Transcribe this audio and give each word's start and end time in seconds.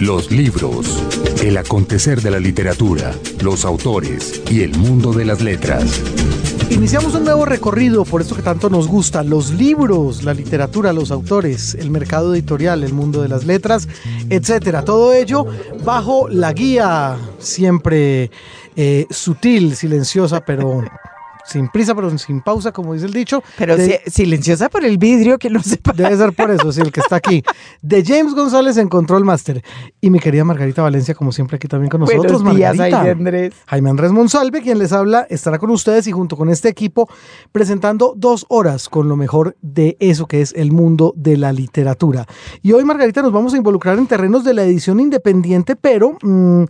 Los 0.00 0.30
libros, 0.30 1.02
el 1.42 1.56
acontecer 1.56 2.20
de 2.20 2.30
la 2.30 2.38
literatura, 2.38 3.12
los 3.40 3.64
autores 3.64 4.42
y 4.50 4.62
el 4.62 4.76
mundo 4.76 5.12
de 5.12 5.24
las 5.24 5.40
letras. 5.40 6.02
Iniciamos 6.70 7.14
un 7.14 7.24
nuevo 7.24 7.44
recorrido 7.44 8.04
por 8.04 8.20
esto 8.20 8.34
que 8.34 8.42
tanto 8.42 8.68
nos 8.68 8.88
gusta, 8.88 9.22
los 9.22 9.52
libros, 9.52 10.24
la 10.24 10.34
literatura, 10.34 10.92
los 10.92 11.10
autores, 11.10 11.74
el 11.74 11.90
mercado 11.90 12.34
editorial, 12.34 12.82
el 12.82 12.92
mundo 12.92 13.22
de 13.22 13.28
las 13.28 13.44
letras, 13.44 13.88
etcétera. 14.28 14.84
Todo 14.84 15.12
ello 15.12 15.46
bajo 15.84 16.28
la 16.28 16.52
guía 16.52 17.16
siempre 17.38 18.30
eh, 18.76 19.06
sutil, 19.10 19.76
silenciosa, 19.76 20.44
pero 20.44 20.84
sin 21.44 21.68
prisa, 21.68 21.94
pero 21.94 22.16
sin 22.18 22.40
pausa, 22.40 22.72
como 22.72 22.94
dice 22.94 23.06
el 23.06 23.12
dicho. 23.12 23.42
Pero 23.58 23.76
silenciosa 24.06 24.68
por 24.68 24.84
el 24.84 24.98
vidrio 24.98 25.38
que 25.38 25.50
no 25.50 25.62
se 25.62 25.78
Debe 25.94 26.16
ser 26.16 26.32
por 26.32 26.50
eso, 26.50 26.72
sí, 26.72 26.80
el 26.80 26.90
que 26.90 27.00
está 27.00 27.16
aquí. 27.16 27.42
De 27.82 28.02
James 28.04 28.34
González 28.34 28.76
en 28.78 28.88
Control 28.88 29.24
Master. 29.24 29.62
Y 30.00 30.10
mi 30.10 30.18
querida 30.18 30.44
Margarita 30.44 30.82
Valencia, 30.82 31.14
como 31.14 31.32
siempre, 31.32 31.56
aquí 31.56 31.68
también 31.68 31.90
con 31.90 32.00
nosotros. 32.00 32.42
Buenos 32.42 32.56
días, 32.56 32.76
Jaime 32.76 33.10
Andrés. 33.10 33.54
Jaime 33.66 33.90
Andrés 33.90 34.12
Monsalve, 34.12 34.62
quien 34.62 34.78
les 34.78 34.92
habla, 34.92 35.26
estará 35.28 35.58
con 35.58 35.70
ustedes 35.70 36.06
y 36.06 36.12
junto 36.12 36.36
con 36.36 36.48
este 36.48 36.68
equipo 36.68 37.08
presentando 37.52 38.14
dos 38.16 38.46
horas 38.48 38.88
con 38.88 39.08
lo 39.08 39.16
mejor 39.16 39.56
de 39.60 39.96
eso 40.00 40.26
que 40.26 40.40
es 40.40 40.52
el 40.56 40.72
mundo 40.72 41.12
de 41.16 41.36
la 41.36 41.52
literatura. 41.52 42.26
Y 42.62 42.72
hoy, 42.72 42.84
Margarita, 42.84 43.22
nos 43.22 43.32
vamos 43.32 43.54
a 43.54 43.56
involucrar 43.56 43.98
en 43.98 44.06
terrenos 44.06 44.44
de 44.44 44.54
la 44.54 44.64
edición 44.64 45.00
independiente, 45.00 45.76
pero... 45.76 46.16
Mm, 46.22 46.64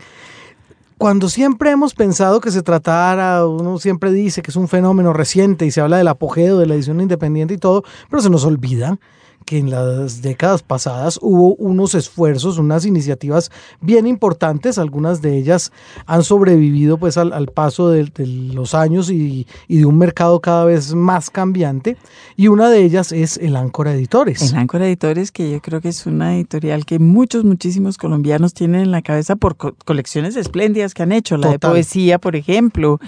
cuando 0.98 1.28
siempre 1.28 1.70
hemos 1.70 1.94
pensado 1.94 2.40
que 2.40 2.50
se 2.50 2.62
tratara, 2.62 3.46
uno 3.46 3.78
siempre 3.78 4.12
dice 4.12 4.42
que 4.42 4.50
es 4.50 4.56
un 4.56 4.68
fenómeno 4.68 5.12
reciente 5.12 5.66
y 5.66 5.70
se 5.70 5.80
habla 5.80 5.98
del 5.98 6.08
apogeo 6.08 6.58
de 6.58 6.66
la 6.66 6.74
edición 6.74 7.00
independiente 7.00 7.54
y 7.54 7.58
todo, 7.58 7.84
pero 8.08 8.22
se 8.22 8.30
nos 8.30 8.44
olvida 8.44 8.98
que 9.44 9.58
en 9.58 9.70
las 9.70 10.22
décadas 10.22 10.62
pasadas 10.62 11.18
hubo 11.20 11.54
unos 11.56 11.95
esfuerzos, 11.95 12.59
unas 12.59 12.87
iniciativas 12.87 13.51
bien 13.80 14.06
importantes, 14.06 14.78
algunas 14.78 15.20
de 15.23 15.36
ellas 15.36 15.73
han 16.06 16.24
sobrevivido 16.24 16.98
pues 16.98 17.16
al, 17.16 17.48
paso 17.48 17.90
de, 17.90 18.10
los 18.26 18.74
años 18.74 19.10
y, 19.10 19.46
de 19.68 19.84
un 19.84 19.98
mercado 19.98 20.40
cada 20.40 20.64
vez 20.64 20.95
más 20.95 21.30
cambiante, 21.30 21.96
y 22.36 22.48
una 22.48 22.70
de 22.70 22.84
ellas 22.84 23.12
es 23.12 23.36
el 23.36 23.56
Áncora 23.56 23.92
Editores. 23.92 24.52
El 24.52 24.59
Áncora 24.59 24.86
Editores, 24.86 25.30
que 25.30 25.51
yo 25.51 25.60
creo 25.60 25.80
que 25.80 25.88
es 25.88 26.06
una 26.06 26.34
editorial 26.36 26.86
que 26.86 26.98
muchos, 26.98 27.45
muchísimos 27.45 27.98
colombianos 27.98 28.54
tienen 28.54 28.80
en 28.80 28.90
la 28.90 29.02
cabeza 29.02 29.36
por 29.36 29.56
colecciones 29.56 30.36
espléndidas 30.36 30.95
que 30.95 31.02
han 31.02 31.12
hecho, 31.12 31.36
la 31.36 31.51
de 31.51 31.58
poesía, 31.58 32.18
por 32.18 32.36
ejemplo, 32.36 32.98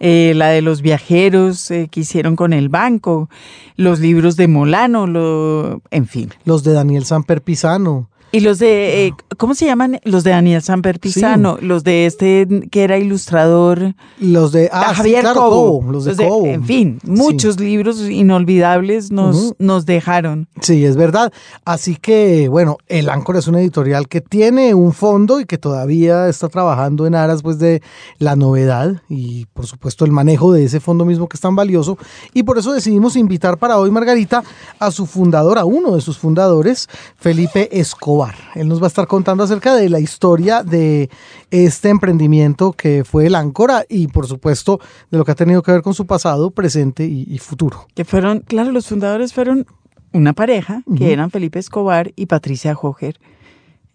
eh, 0.00 0.32
la 0.34 0.48
de 0.48 0.62
los 0.62 0.82
viajeros 0.82 1.70
eh, 1.70 1.88
que 1.90 2.00
hicieron 2.00 2.36
con 2.36 2.52
el 2.52 2.68
banco, 2.68 3.28
los 3.76 4.00
libros 4.00 4.36
de 4.36 4.48
Molano, 4.48 5.06
lo, 5.06 5.81
en 5.90 6.06
fin. 6.06 6.30
Los 6.44 6.62
de 6.62 6.72
Daniel 6.72 7.04
Samper 7.04 7.42
Pisano. 7.42 8.08
Y 8.34 8.40
los 8.40 8.58
de, 8.58 9.08
eh, 9.08 9.14
¿cómo 9.36 9.54
se 9.54 9.66
llaman? 9.66 10.00
Los 10.04 10.24
de 10.24 10.30
Daniel 10.30 10.62
Samper 10.62 10.98
Pisano, 10.98 11.58
los 11.60 11.84
de 11.84 12.06
este 12.06 12.48
que 12.70 12.82
era 12.82 12.96
ilustrador. 12.96 13.94
Los 14.18 14.52
de 14.52 14.70
ah, 14.72 14.94
Javier 14.94 15.26
Cobo. 15.34 15.92
Los 15.92 16.06
de, 16.06 16.16
Cobo. 16.16 16.46
En 16.46 16.64
fin, 16.64 16.98
muchos 17.04 17.60
libros 17.60 18.00
inolvidables 18.00 19.12
nos, 19.12 19.54
nos 19.58 19.84
dejaron. 19.84 20.48
Sí, 20.62 20.82
es 20.82 20.96
verdad. 20.96 21.30
Así 21.66 21.96
que, 21.96 22.48
bueno, 22.48 22.78
El 22.88 23.10
Áncora 23.10 23.38
es 23.38 23.48
una 23.48 23.60
editorial 23.60 24.08
que 24.08 24.22
tiene 24.22 24.72
un 24.72 24.94
fondo 24.94 25.38
y 25.38 25.44
que 25.44 25.58
todavía 25.58 26.26
está 26.26 26.48
trabajando 26.48 27.06
en 27.06 27.14
aras 27.14 27.42
pues, 27.42 27.58
de 27.58 27.82
la 28.18 28.34
novedad 28.34 29.02
y, 29.10 29.44
por 29.52 29.66
supuesto, 29.66 30.06
el 30.06 30.10
manejo 30.10 30.54
de 30.54 30.64
ese 30.64 30.80
fondo 30.80 31.04
mismo 31.04 31.28
que 31.28 31.36
es 31.36 31.40
tan 31.42 31.54
valioso. 31.54 31.98
Y 32.32 32.44
por 32.44 32.56
eso 32.56 32.72
decidimos 32.72 33.14
invitar 33.14 33.58
para 33.58 33.76
hoy, 33.76 33.90
Margarita, 33.90 34.42
a 34.78 34.90
su 34.90 35.04
fundador, 35.04 35.58
a 35.58 35.66
uno 35.66 35.96
de 35.96 36.00
sus 36.00 36.16
fundadores, 36.16 36.88
Felipe 37.18 37.68
Escobar. 37.78 38.21
Él 38.54 38.68
nos 38.68 38.80
va 38.80 38.86
a 38.86 38.88
estar 38.88 39.06
contando 39.06 39.44
acerca 39.44 39.74
de 39.74 39.88
la 39.88 40.00
historia 40.00 40.62
de 40.62 41.10
este 41.50 41.88
emprendimiento 41.88 42.72
que 42.72 43.04
fue 43.04 43.26
el 43.26 43.34
Áncora 43.34 43.84
y 43.88 44.08
por 44.08 44.26
supuesto 44.26 44.80
de 45.10 45.18
lo 45.18 45.24
que 45.24 45.32
ha 45.32 45.34
tenido 45.34 45.62
que 45.62 45.72
ver 45.72 45.82
con 45.82 45.94
su 45.94 46.06
pasado, 46.06 46.50
presente 46.50 47.04
y, 47.04 47.38
futuro. 47.38 47.86
Que 47.94 48.04
fueron, 48.04 48.40
claro, 48.40 48.72
los 48.72 48.86
fundadores 48.86 49.32
fueron 49.32 49.66
una 50.12 50.32
pareja 50.32 50.82
que 50.96 51.12
eran 51.12 51.30
Felipe 51.30 51.58
Escobar 51.58 52.12
y 52.16 52.26
Patricia 52.26 52.76
Hoger, 52.80 53.18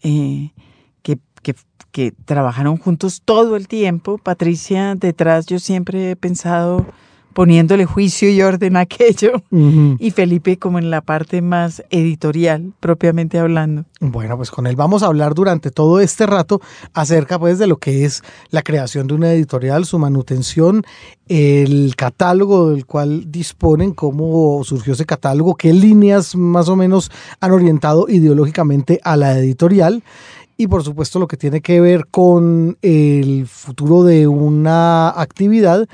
eh, 0.01 0.51
que, 1.01 1.19
que, 1.41 1.55
que 1.91 2.11
trabajaron 2.11 2.77
juntos 2.77 3.21
todo 3.23 3.55
el 3.55 3.67
tiempo. 3.67 4.17
Patricia 4.17 4.95
detrás 4.95 5.45
yo 5.45 5.59
siempre 5.59 6.11
he 6.11 6.15
pensado 6.15 6.85
poniéndole 7.37 7.85
juicio 7.85 8.31
y 8.31 8.41
orden 8.41 8.77
a 8.77 8.79
aquello, 8.79 9.43
y 9.51 10.09
Felipe 10.09 10.57
como 10.57 10.79
en 10.79 10.89
la 10.89 11.01
parte 11.01 11.43
más 11.43 11.83
editorial, 11.91 12.73
propiamente 12.79 13.37
hablando. 13.37 13.85
Bueno, 13.99 14.37
pues 14.37 14.49
con 14.49 14.65
él 14.65 14.75
vamos 14.75 15.03
a 15.03 15.05
hablar 15.05 15.35
durante 15.35 15.69
todo 15.69 15.99
este 15.99 16.25
rato 16.25 16.61
acerca 16.93 17.37
pues 17.37 17.59
de 17.59 17.67
lo 17.67 17.77
que 17.77 18.05
es 18.05 18.23
la 18.49 18.63
creación 18.63 19.05
de 19.05 19.13
una 19.13 19.31
editorial, 19.33 19.85
su 19.85 19.99
manutención, 19.99 20.81
el 21.27 21.95
catálogo 21.95 22.71
del 22.71 22.87
cual 22.87 23.31
disponen, 23.31 23.93
cómo 23.93 24.63
surgió 24.63 24.93
ese 24.93 25.05
catálogo, 25.05 25.53
qué 25.53 25.73
líneas 25.73 26.35
más 26.35 26.69
o 26.69 26.75
menos 26.75 27.11
han 27.39 27.51
orientado 27.51 28.07
ideológicamente 28.09 28.99
a 29.03 29.15
la 29.15 29.37
editorial 29.37 30.01
y 30.57 30.65
por 30.65 30.83
supuesto 30.83 31.19
lo 31.19 31.27
que 31.27 31.37
tiene 31.37 31.61
que 31.61 31.81
ver 31.81 32.07
con 32.07 32.79
el 32.81 33.45
futuro 33.45 34.03
de 34.03 34.25
una 34.25 35.09
actividad 35.09 35.87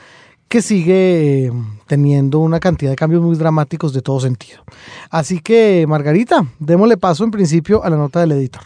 que 0.47 0.61
sigue 0.61 1.47
eh, 1.47 1.51
teniendo 1.87 2.39
una 2.39 2.59
cantidad 2.59 2.91
de 2.91 2.95
cambios 2.95 3.21
muy 3.21 3.35
dramáticos 3.35 3.93
de 3.93 4.01
todo 4.01 4.19
sentido. 4.19 4.63
Así 5.09 5.39
que, 5.39 5.85
Margarita, 5.87 6.45
démosle 6.59 6.97
paso 6.97 7.23
en 7.23 7.31
principio 7.31 7.83
a 7.83 7.89
la 7.89 7.97
nota 7.97 8.19
del 8.19 8.33
editor. 8.33 8.63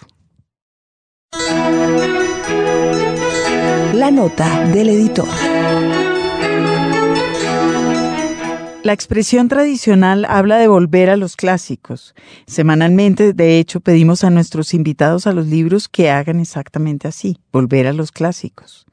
La 3.94 4.12
nota 4.12 4.68
del 4.68 4.90
editor. 4.90 5.28
La 8.88 8.94
expresión 8.94 9.50
tradicional 9.50 10.26
habla 10.30 10.60
de 10.60 10.70
volver 10.70 11.10
a 11.10 11.18
los 11.18 11.36
clásicos. 11.36 12.16
Semanalmente, 12.46 13.34
de 13.34 13.60
hecho, 13.60 13.82
pedimos 13.82 14.24
a 14.24 14.30
nuestros 14.30 14.74
invitados 14.74 15.28
a 15.28 15.34
los 15.34 15.48
libros 15.48 15.90
que 15.90 16.10
hagan 16.10 16.40
exactamente 16.40 17.06
así, 17.06 17.38
volver 17.52 17.86
a 17.88 17.92
los 17.92 18.14
clásicos. 18.14 18.87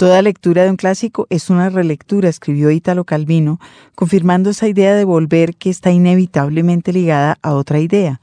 Toda 0.00 0.22
lectura 0.22 0.64
de 0.64 0.70
un 0.70 0.76
clásico 0.76 1.26
es 1.28 1.50
una 1.50 1.68
relectura, 1.68 2.30
escribió 2.30 2.70
Ítalo 2.70 3.04
Calvino, 3.04 3.60
confirmando 3.94 4.48
esa 4.48 4.66
idea 4.66 4.94
de 4.94 5.04
volver 5.04 5.56
que 5.56 5.68
está 5.68 5.90
inevitablemente 5.90 6.94
ligada 6.94 7.36
a 7.42 7.52
otra 7.52 7.80
idea, 7.80 8.18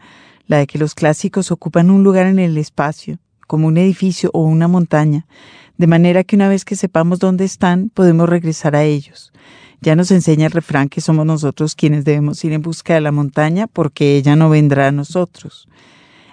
la 0.47 0.57
de 0.57 0.65
que 0.65 0.79
los 0.79 0.95
clásicos 0.95 1.51
ocupan 1.51 1.91
un 1.91 2.03
lugar 2.03 2.25
en 2.25 2.39
el 2.39 2.57
espacio, 2.57 3.19
como 3.45 3.67
un 3.67 3.77
edificio 3.77 4.31
o 4.33 4.41
una 4.41 4.67
montaña, 4.67 5.27
de 5.77 5.85
manera 5.85 6.23
que 6.23 6.35
una 6.35 6.49
vez 6.49 6.65
que 6.65 6.75
sepamos 6.75 7.19
dónde 7.19 7.45
están, 7.45 7.91
podemos 7.93 8.27
regresar 8.27 8.75
a 8.75 8.83
ellos. 8.83 9.31
Ya 9.79 9.95
nos 9.95 10.09
enseña 10.09 10.47
el 10.47 10.53
refrán 10.53 10.89
que 10.89 11.01
somos 11.01 11.27
nosotros 11.27 11.75
quienes 11.75 12.05
debemos 12.05 12.43
ir 12.43 12.53
en 12.53 12.63
busca 12.63 12.95
de 12.95 13.01
la 13.01 13.11
montaña 13.11 13.67
porque 13.67 14.17
ella 14.17 14.35
no 14.35 14.49
vendrá 14.49 14.87
a 14.87 14.91
nosotros. 14.91 15.69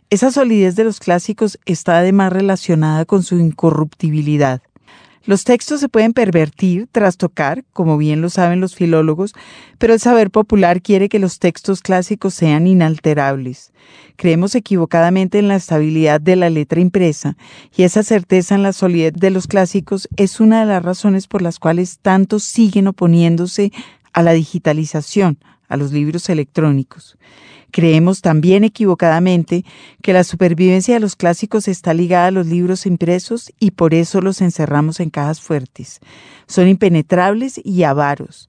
Esa 0.09 0.31
solidez 0.31 0.75
de 0.75 0.84
los 0.84 1.00
clásicos 1.00 1.59
está 1.66 1.99
además 1.99 2.33
relacionada 2.33 3.04
con 3.04 3.22
su 3.22 3.37
incorruptibilidad. 3.37 4.62
Los 5.27 5.45
textos 5.45 5.81
se 5.81 5.89
pueden 5.89 6.12
pervertir, 6.12 6.87
trastocar, 6.93 7.65
como 7.73 7.97
bien 7.97 8.21
lo 8.21 8.29
saben 8.29 8.61
los 8.61 8.75
filólogos, 8.75 9.33
pero 9.79 9.95
el 9.95 10.01
saber 10.01 10.31
popular 10.31 10.83
quiere 10.83 11.09
que 11.09 11.19
los 11.19 11.39
textos 11.39 11.81
clásicos 11.81 12.35
sean 12.35 12.67
inalterables. 12.67 13.73
Creemos 14.17 14.55
equivocadamente 14.55 15.39
en 15.39 15.49
la 15.49 15.57
estabilidad 15.57 16.21
de 16.21 16.37
la 16.37 16.51
letra 16.51 16.81
impresa, 16.81 17.39
y 17.75 17.84
esa 17.84 18.03
certeza 18.03 18.55
en 18.55 18.63
la 18.63 18.75
solidez 18.75 19.15
de 19.15 19.31
los 19.31 19.47
clásicos 19.47 20.11
es 20.17 20.41
una 20.41 20.61
de 20.61 20.67
las 20.67 20.83
razones 20.83 21.27
por 21.27 21.41
las 21.41 21.59
cuales 21.59 22.01
tantos 22.03 22.45
siguen 22.45 22.87
oponiéndose 22.87 23.73
a 24.13 24.23
la 24.23 24.33
digitalización, 24.33 25.39
a 25.69 25.79
los 25.79 25.91
libros 25.91 26.29
electrónicos. 26.29 27.16
Creemos 27.74 28.21
también 28.21 28.62
equivocadamente 28.62 29.65
que 30.00 30.12
la 30.12 30.22
supervivencia 30.22 30.94
de 30.94 31.00
los 31.00 31.16
clásicos 31.16 31.66
está 31.66 31.92
ligada 31.92 32.28
a 32.28 32.30
los 32.30 32.47
libros 32.47 32.86
impresos 32.86 33.53
y 33.59 33.72
por 33.72 33.94
eso 33.94 34.21
los 34.21 34.41
encerramos 34.42 35.00
en 35.00 35.10
cajas 35.10 35.41
fuertes. 35.41 35.98
Son 36.47 36.68
impenetrables 36.68 37.60
y 37.65 37.82
avaros. 37.82 38.48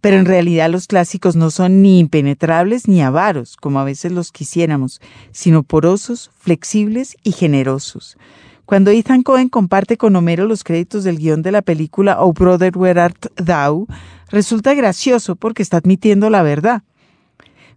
Pero 0.00 0.16
en 0.16 0.26
realidad 0.26 0.68
los 0.70 0.88
clásicos 0.88 1.36
no 1.36 1.52
son 1.52 1.82
ni 1.82 2.00
impenetrables 2.00 2.88
ni 2.88 3.00
avaros, 3.00 3.56
como 3.56 3.78
a 3.78 3.84
veces 3.84 4.10
los 4.10 4.32
quisiéramos, 4.32 5.00
sino 5.30 5.62
porosos, 5.62 6.32
flexibles 6.36 7.16
y 7.22 7.30
generosos. 7.30 8.18
Cuando 8.64 8.90
Ethan 8.90 9.22
Cohen 9.22 9.50
comparte 9.50 9.96
con 9.96 10.16
Homero 10.16 10.48
los 10.48 10.64
créditos 10.64 11.04
del 11.04 11.18
guion 11.18 11.42
de 11.42 11.52
la 11.52 11.62
película 11.62 12.16
Oh 12.18 12.32
Brother 12.32 12.76
Where 12.76 13.02
Art 13.02 13.24
Thou, 13.36 13.86
resulta 14.30 14.74
gracioso 14.74 15.36
porque 15.36 15.62
está 15.62 15.76
admitiendo 15.76 16.28
la 16.28 16.42
verdad. 16.42 16.82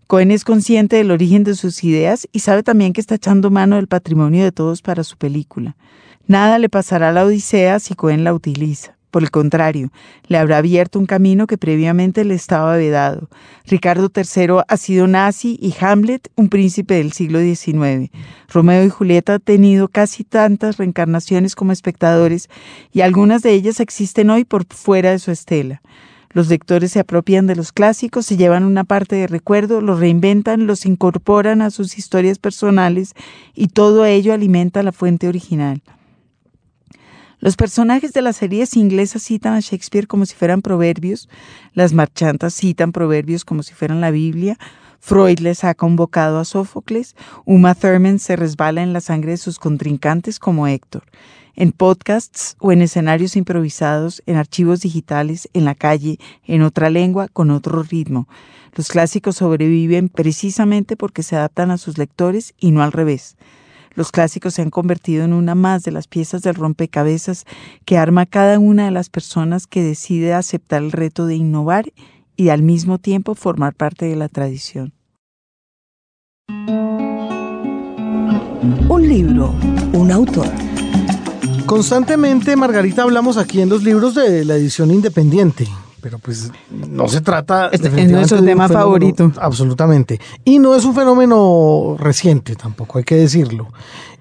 Cohen 0.08 0.30
es 0.30 0.44
consciente 0.44 0.98
del 0.98 1.10
origen 1.10 1.44
de 1.44 1.56
sus 1.56 1.84
ideas 1.84 2.28
y 2.32 2.40
sabe 2.40 2.62
también 2.62 2.94
que 2.94 3.02
está 3.02 3.16
echando 3.16 3.50
mano 3.50 3.78
del 3.78 3.88
patrimonio 3.88 4.44
de 4.44 4.52
todos 4.52 4.84
para 4.84 5.04
su 5.04 5.18
película. 5.18 5.76
Nada 6.28 6.60
le 6.60 6.70
pasará 6.70 7.10
a 7.10 7.12
la 7.12 7.26
Odisea 7.26 7.80
si 7.80 7.96
Cohen 7.96 8.24
la 8.24 8.34
utiliza. 8.36 8.96
Por 9.10 9.24
el 9.24 9.32
contrario, 9.32 9.92
le 10.28 10.38
habrá 10.38 10.58
abierto 10.58 11.00
un 11.00 11.06
camino 11.06 11.48
que 11.48 11.58
previamente 11.58 12.24
le 12.24 12.36
estaba 12.36 12.76
vedado. 12.76 13.30
Ricardo 13.66 14.12
III 14.14 14.64
ha 14.68 14.78
sido 14.78 15.08
nazi 15.08 15.58
y 15.60 15.74
Hamlet 15.80 16.30
un 16.36 16.50
príncipe 16.50 16.96
del 16.96 17.14
siglo 17.14 17.40
XIX. 17.40 18.12
Romeo 18.50 18.84
y 18.84 18.90
Julieta 18.90 19.36
han 19.36 19.40
tenido 19.40 19.88
casi 19.88 20.24
tantas 20.24 20.78
reencarnaciones 20.78 21.56
como 21.56 21.72
espectadores 21.72 22.50
y 22.92 23.02
algunas 23.02 23.42
de 23.42 23.54
ellas 23.54 23.80
existen 23.80 24.30
hoy 24.30 24.44
por 24.44 24.66
fuera 24.66 25.12
de 25.12 25.20
su 25.20 25.32
estela. 25.32 25.82
Los 26.36 26.50
lectores 26.50 26.92
se 26.92 27.00
apropian 27.00 27.48
de 27.48 27.56
los 27.56 27.72
clásicos, 27.72 28.26
se 28.26 28.36
llevan 28.36 28.66
una 28.66 28.84
parte 28.84 29.16
de 29.16 29.26
recuerdo, 29.26 29.80
los 29.80 30.02
reinventan, 30.02 30.68
los 30.68 30.86
incorporan 30.86 31.62
a 31.62 31.72
sus 31.72 31.98
historias 31.98 32.40
personales 32.40 33.14
y 33.54 33.70
todo 33.70 34.04
ello 34.06 34.34
alimenta 34.34 34.84
la 34.84 34.92
fuente 34.92 35.30
original. 35.30 35.82
Los 37.40 37.56
personajes 37.56 38.12
de 38.12 38.22
las 38.22 38.36
series 38.36 38.76
inglesas 38.76 39.24
citan 39.24 39.54
a 39.54 39.62
Shakespeare 39.62 40.08
como 40.08 40.26
si 40.26 40.36
fueran 40.36 40.62
proverbios, 40.62 41.30
las 41.74 41.94
marchantas 41.94 42.54
citan 42.54 42.92
proverbios 42.92 43.46
como 43.46 43.64
si 43.64 43.74
fueran 43.74 44.02
la 44.02 44.12
Biblia, 44.12 44.58
Freud 45.00 45.40
les 45.40 45.64
ha 45.64 45.74
convocado 45.74 46.40
a 46.40 46.44
Sófocles, 46.44 47.16
Uma 47.46 47.76
Thurman 47.76 48.20
se 48.20 48.36
resbala 48.36 48.84
en 48.84 48.92
la 48.92 49.00
sangre 49.00 49.32
de 49.32 49.38
sus 49.38 49.58
contrincantes 49.58 50.40
como 50.40 50.68
Héctor 50.68 51.04
en 51.56 51.72
podcasts 51.72 52.56
o 52.60 52.72
en 52.72 52.82
escenarios 52.82 53.36
improvisados, 53.36 54.22
en 54.26 54.36
archivos 54.36 54.82
digitales, 54.82 55.50
en 55.54 55.66
la 55.66 55.76
calle, 55.76 56.20
en 56.44 56.62
otra 56.62 56.90
lengua, 56.90 57.28
con 57.28 57.52
otro 57.52 57.84
ritmo. 57.84 58.28
Los 58.74 58.90
clásicos 58.90 59.38
sobreviven 59.38 60.10
precisamente 60.10 60.98
porque 60.98 61.24
se 61.24 61.36
adaptan 61.36 61.72
a 61.72 61.78
sus 61.78 61.98
lectores 61.98 62.54
y 62.60 62.72
no 62.72 62.84
al 62.84 62.92
revés. 62.92 63.38
Los 63.96 64.12
clásicos 64.12 64.54
se 64.54 64.62
han 64.62 64.70
convertido 64.70 65.24
en 65.24 65.32
una 65.32 65.56
más 65.56 65.84
de 65.84 65.92
las 65.92 66.08
piezas 66.08 66.42
del 66.42 66.56
rompecabezas 66.56 67.46
que 67.86 67.98
arma 67.98 68.26
cada 68.26 68.60
una 68.60 68.86
de 68.86 68.92
las 68.92 69.10
personas 69.10 69.68
que 69.68 69.82
decide 69.82 70.34
aceptar 70.34 70.84
el 70.84 70.92
reto 70.92 71.26
de 71.26 71.36
innovar 71.36 71.86
y 72.36 72.50
al 72.50 72.62
mismo 72.62 72.98
tiempo 72.98 73.36
formar 73.36 73.74
parte 73.74 74.06
de 74.06 74.18
la 74.18 74.28
tradición. 74.28 74.92
Un 78.90 79.08
libro, 79.08 79.56
un 79.94 80.12
autor. 80.12 80.50
Constantemente, 81.66 82.56
Margarita, 82.56 83.04
hablamos 83.04 83.38
aquí 83.38 83.62
en 83.62 83.70
los 83.70 83.84
libros 83.84 84.16
de 84.16 84.46
la 84.46 84.56
edición 84.56 84.92
independiente, 84.92 85.68
pero 86.02 86.20
pues 86.20 86.52
no 86.70 87.08
se 87.08 87.22
trata... 87.22 87.70
Es, 87.72 87.82
es 87.82 88.12
nuestro 88.12 88.44
tema 88.44 88.68
favorito. 88.68 89.32
Absolutamente. 89.40 90.20
Y 90.44 90.60
no 90.60 90.76
es 90.76 90.86
un 90.86 90.94
fenómeno 90.94 91.96
reciente 92.00 92.56
tampoco, 92.56 93.00
hay 93.00 93.04
que 93.04 93.16
decirlo. 93.16 93.70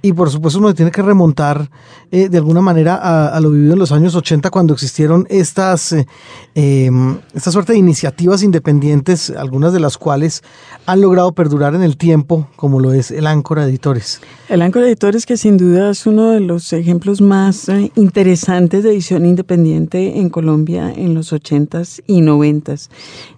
Y 0.04 0.12
por 0.12 0.28
supuesto 0.28 0.58
uno 0.58 0.74
tiene 0.74 0.90
que 0.90 1.00
remontar 1.00 1.70
eh, 2.10 2.28
de 2.28 2.36
alguna 2.36 2.60
manera 2.60 2.96
a, 3.34 3.40
lo 3.40 3.50
vivido 3.50 3.72
en 3.72 3.78
los 3.78 3.90
años 3.90 4.14
80 4.14 4.50
cuando 4.50 4.74
existieron 4.74 5.26
estas, 5.30 5.94
eh, 5.94 6.06
em, 6.54 7.16
esta 7.32 7.50
suerte 7.50 7.72
de 7.72 7.78
iniciativas 7.78 8.42
independientes, 8.42 9.30
algunas 9.30 9.72
de 9.72 9.80
las 9.80 9.96
cuales 9.96 10.42
han 10.84 11.00
logrado 11.00 11.32
perdurar 11.32 11.74
en 11.74 11.82
el 11.82 11.96
tiempo, 11.96 12.50
como 12.56 12.80
lo 12.80 12.92
es 12.92 13.10
el 13.10 13.26
Áncora 13.26 13.64
Editores. 13.64 14.20
El 14.50 14.60
Áncora 14.60 14.84
Editores 14.84 15.24
que 15.24 15.38
sin 15.38 15.56
duda 15.56 15.88
es 15.92 16.06
uno 16.06 16.32
de 16.32 16.40
los 16.40 16.74
ejemplos 16.74 17.22
más 17.22 17.70
eh, 17.70 17.90
interesantes 17.96 18.84
de 18.84 18.90
edición 18.90 19.24
independiente 19.24 20.18
en 20.18 20.28
Colombia 20.28 20.92
en 20.94 21.14
los 21.14 21.32
80s 21.32 22.02
y 22.06 22.20
90s. 22.20 22.90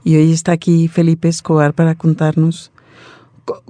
Y 0.03 0.17
hoy 0.17 0.33
está 0.33 0.51
aquí 0.51 0.89
Felipe 0.89 1.29
Escobar 1.29 1.75
para 1.75 1.95
contarnos 1.95 2.73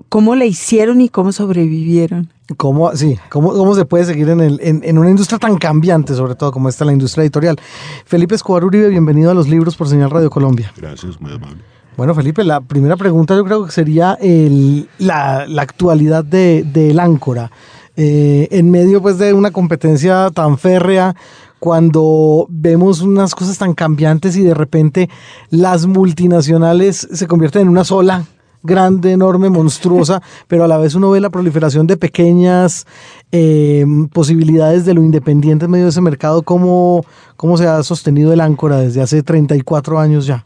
cómo 0.08 0.34
le 0.34 0.46
hicieron 0.46 1.00
y 1.00 1.08
cómo 1.08 1.32
sobrevivieron. 1.32 2.31
¿Cómo, 2.56 2.94
sí, 2.94 3.19
cómo, 3.28 3.52
cómo 3.52 3.75
se 3.75 3.84
puede 3.84 4.05
seguir 4.05 4.28
en, 4.28 4.40
el, 4.40 4.61
en, 4.62 4.99
una 4.99 5.11
industria 5.11 5.38
tan 5.38 5.56
cambiante, 5.58 6.14
sobre 6.14 6.37
todo 6.37 6.52
como 6.52 6.69
esta 6.69 6.84
la 6.84 6.93
industria 6.93 7.23
editorial? 7.23 7.58
Felipe 8.05 8.37
Escobar 8.37 8.64
Uribe, 8.64 8.88
bienvenido 8.88 9.32
a 9.32 9.34
los 9.34 9.49
libros 9.49 9.76
por 9.76 9.88
Señal 9.88 10.11
Radio 10.11 10.31
Colombia. 10.31 10.73
Gracias, 10.76 11.20
muy 11.20 11.32
amable. 11.32 11.62
Bueno, 11.96 12.14
Felipe, 12.14 12.44
la 12.44 12.61
primera 12.61 12.96
pregunta 12.96 13.34
yo 13.34 13.44
creo 13.44 13.64
que 13.64 13.73
sería 13.73 14.17
el, 14.20 14.88
la, 14.99 15.46
la, 15.49 15.62
actualidad 15.62 16.25
del 16.25 16.72
de, 16.72 16.96
áncora. 17.00 17.50
Eh, 17.96 18.46
en 18.50 18.70
medio 18.70 19.02
pues, 19.02 19.19
de 19.19 19.32
una 19.32 19.50
competencia 19.50 20.31
tan 20.31 20.56
férrea, 20.58 21.17
cuando 21.58 22.46
vemos 22.49 23.00
unas 23.00 23.34
cosas 23.34 23.58
tan 23.58 23.75
cambiantes 23.75 24.37
y 24.37 24.43
de 24.43 24.55
repente 24.55 25.08
las 25.50 25.87
multinacionales 25.87 27.08
se 27.11 27.26
convierten 27.26 27.62
en 27.62 27.69
una 27.70 27.82
sola 27.82 28.25
grande, 28.66 29.12
enorme, 29.12 29.48
monstruosa, 29.48 30.22
pero 30.48 30.64
a 30.64 30.68
la 30.68 30.78
vez 30.78 30.94
uno 30.94 31.10
ve 31.10 31.20
la 31.20 31.30
proliferación 31.30 31.86
de 31.86 31.96
pequeñas 31.96 32.86
eh, 33.32 33.84
posibilidades 34.12 34.84
de 34.84 34.94
lo 34.94 35.02
independiente 35.02 35.64
en 35.64 35.70
medio 35.70 35.84
de 35.84 35.90
ese 35.90 36.00
mercado, 36.00 36.42
cómo, 36.42 37.04
cómo 37.36 37.56
se 37.56 37.66
ha 37.66 37.82
sostenido 37.82 38.32
el 38.32 38.40
áncora 38.40 38.78
desde 38.78 39.00
hace 39.00 39.22
34 39.22 39.98
años 39.98 40.26
ya. 40.26 40.44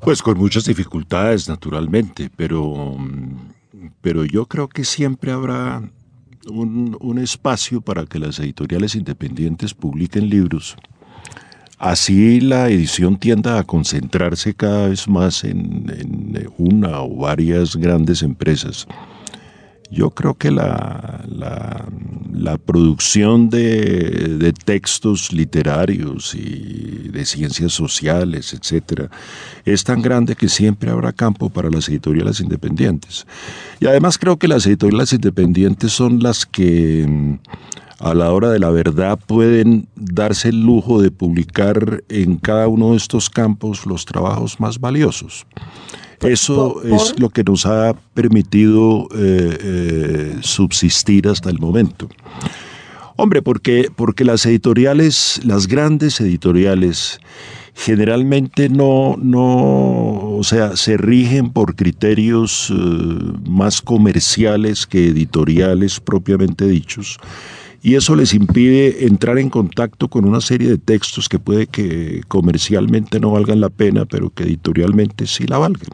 Pues 0.00 0.22
con 0.22 0.38
muchas 0.38 0.64
dificultades, 0.64 1.48
naturalmente, 1.48 2.30
pero, 2.34 2.96
pero 4.00 4.24
yo 4.24 4.46
creo 4.46 4.68
que 4.68 4.84
siempre 4.84 5.32
habrá 5.32 5.82
un, 6.48 6.96
un 7.00 7.18
espacio 7.18 7.80
para 7.80 8.06
que 8.06 8.18
las 8.18 8.38
editoriales 8.38 8.94
independientes 8.94 9.74
publiquen 9.74 10.30
libros 10.30 10.76
Así 11.78 12.40
la 12.40 12.68
edición 12.68 13.18
tienda 13.18 13.56
a 13.58 13.62
concentrarse 13.62 14.52
cada 14.52 14.88
vez 14.88 15.06
más 15.06 15.44
en, 15.44 15.86
una 16.58 17.02
o 17.02 17.16
varias 17.16 17.76
grandes 17.76 18.22
empresas. 18.22 18.86
Yo 19.88 20.10
creo 20.10 20.34
que 20.34 20.50
la, 20.50 21.24
la, 21.28 22.58
producción 22.58 23.48
de, 23.48 24.52
textos 24.64 25.32
literarios 25.32 26.34
y 26.34 27.08
de 27.10 27.24
ciencias 27.24 27.72
sociales, 27.72 28.52
etcétera, 28.52 29.08
es 29.64 29.84
tan 29.84 30.02
grande 30.02 30.34
que 30.34 30.48
siempre 30.48 30.90
habrá 30.90 31.12
campo 31.12 31.48
para 31.48 31.70
las 31.70 31.88
editoriales 31.88 32.40
independientes. 32.40 33.24
Y 33.80 33.86
además 33.86 34.18
creo 34.18 34.36
que 34.36 34.48
las 34.48 34.66
editoriales 34.66 35.12
independientes 35.12 35.92
son 35.92 36.22
las 36.22 36.44
que 36.44 37.38
a 37.98 38.14
la 38.14 38.32
hora 38.32 38.50
de 38.50 38.58
la 38.58 38.70
verdad 38.70 39.18
pueden 39.26 39.88
darse 39.96 40.50
el 40.50 40.62
lujo 40.62 41.02
de 41.02 41.10
publicar 41.10 42.02
en 42.08 42.36
cada 42.36 42.68
uno 42.68 42.92
de 42.92 42.96
estos 42.96 43.28
campos 43.28 43.86
los 43.86 44.04
trabajos 44.04 44.60
más 44.60 44.78
valiosos. 44.78 45.46
Eso 46.20 46.82
es 46.82 47.18
lo 47.18 47.28
que 47.30 47.44
nos 47.44 47.64
ha 47.64 47.94
permitido 48.14 49.08
eh, 49.14 49.58
eh, 49.60 50.36
subsistir 50.40 51.28
hasta 51.28 51.48
el 51.50 51.58
momento. 51.58 52.08
Hombre, 53.16 53.42
porque, 53.42 53.88
porque 53.94 54.24
las 54.24 54.44
editoriales, 54.46 55.40
las 55.44 55.66
grandes 55.66 56.20
editoriales, 56.20 57.20
generalmente 57.74 58.68
no, 58.68 59.16
no, 59.20 60.36
o 60.36 60.40
sea, 60.42 60.76
se 60.76 60.96
rigen 60.96 61.50
por 61.50 61.76
criterios 61.76 62.70
eh, 62.70 62.74
más 63.48 63.80
comerciales 63.80 64.86
que 64.86 65.08
editoriales 65.08 66.00
propiamente 66.00 66.66
dichos 66.66 67.18
y 67.82 67.94
eso 67.94 68.16
les 68.16 68.34
impide 68.34 69.06
entrar 69.06 69.38
en 69.38 69.50
contacto 69.50 70.08
con 70.08 70.24
una 70.24 70.40
serie 70.40 70.68
de 70.68 70.78
textos 70.78 71.28
que 71.28 71.38
puede 71.38 71.66
que 71.66 72.22
comercialmente 72.28 73.20
no 73.20 73.30
valgan 73.30 73.60
la 73.60 73.70
pena, 73.70 74.04
pero 74.04 74.30
que 74.30 74.44
editorialmente 74.44 75.26
sí 75.26 75.46
la 75.46 75.58
valgan. 75.58 75.90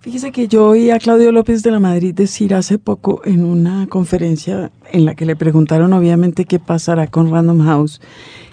Fíjese 0.00 0.30
que 0.30 0.46
yo 0.46 0.68
oí 0.68 0.90
a 0.90 0.98
Claudio 0.98 1.32
López 1.32 1.62
de 1.62 1.72
la 1.72 1.80
Madrid 1.80 2.14
decir 2.14 2.54
hace 2.54 2.78
poco 2.78 3.22
en 3.24 3.44
una 3.44 3.86
conferencia 3.88 4.70
en 4.92 5.04
la 5.04 5.14
que 5.14 5.26
le 5.26 5.34
preguntaron 5.34 5.92
obviamente 5.92 6.44
qué 6.44 6.58
pasará 6.58 7.08
con 7.08 7.30
Random 7.30 7.64
House, 7.64 8.00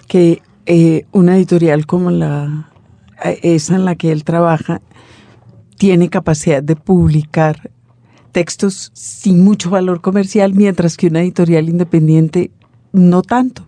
que 0.08 0.42
eh, 0.66 1.06
una 1.12 1.38
editorial 1.38 1.86
como 1.86 2.10
la 2.10 2.72
eh, 3.24 3.40
esa 3.44 3.75
en 3.75 3.86
la 3.86 3.96
que 3.96 4.12
él 4.12 4.24
trabaja 4.24 4.82
tiene 5.78 6.10
capacidad 6.10 6.63
de 6.63 6.75
publicar 6.75 7.70
textos 8.32 8.92
sin 8.94 9.44
mucho 9.44 9.70
valor 9.70 10.02
comercial, 10.02 10.54
mientras 10.56 10.98
que 10.98 11.08
una 11.08 11.22
editorial 11.22 11.70
independiente 11.70 12.52
no 12.94 13.22
tanto. 13.22 13.66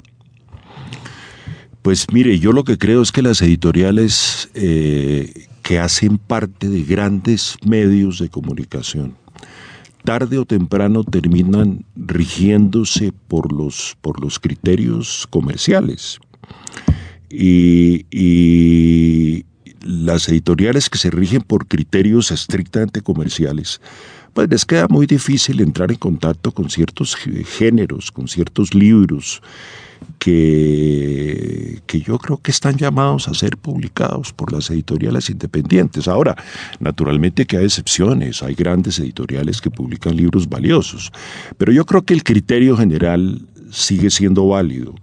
Pues 1.82 2.08
mire, 2.12 2.39
yo 2.39 2.51
lo 2.51 2.63
que 2.63 2.77
creo 2.77 3.01
es 3.01 3.12
que 3.12 3.22
las 3.22 3.41
editoriales 3.41 4.50
eh, 4.53 5.48
que 5.62 5.77
hacen 5.79 6.17
parte 6.17 6.70
de 6.70 6.84
grandes 6.84 7.58
medios 7.63 8.20
de 8.20 8.29
comunicación, 8.29 9.15
tarde 10.03 10.38
o 10.38 10.46
temprano 10.46 11.03
terminan 11.03 11.86
rigiéndose 11.96 13.12
por 13.27 13.51
los, 13.51 13.98
por 14.01 14.22
los 14.22 14.39
criterios 14.39 15.27
comerciales. 15.29 16.20
Y, 17.29 18.05
y, 18.10 19.46
las 19.82 20.27
editoriales 20.29 20.89
que 20.89 20.98
se 20.98 21.12
rigen 21.12 21.41
por 21.41 21.67
criterios 21.67 22.32
estrictamente 22.32 23.01
comerciales 23.01 23.82
pues 24.35 24.49
les 24.49 24.65
queda 24.65 24.87
muy 24.89 25.07
difícil 25.07 25.61
entrar 25.61 25.91
en 25.91 25.97
contacto 25.97 26.51
con 26.51 26.69
ciertos 26.69 27.15
géneros, 27.15 28.11
con 28.11 28.27
ciertos 28.27 28.73
libros 28.73 29.41
que, 30.19 31.79
que 31.87 32.01
yo 32.01 32.19
creo 32.19 32.37
que 32.41 32.51
están 32.51 32.75
llamados 32.75 33.29
a 33.29 33.33
ser 33.33 33.55
publicados 33.55 34.33
por 34.33 34.51
las 34.51 34.69
editoriales 34.69 35.29
independientes. 35.29 36.09
Ahora, 36.09 36.35
naturalmente 36.81 37.45
que 37.45 37.55
hay 37.55 37.63
excepciones, 37.63 38.43
hay 38.43 38.55
grandes 38.55 38.99
editoriales 38.99 39.61
que 39.61 39.71
publican 39.71 40.17
libros 40.17 40.49
valiosos, 40.49 41.13
pero 41.57 41.71
yo 41.71 41.85
creo 41.85 42.01
que 42.01 42.13
el 42.13 42.23
criterio 42.23 42.75
general 42.75 43.41
sigue 43.71 44.09
siendo 44.09 44.49
válido. 44.49 44.95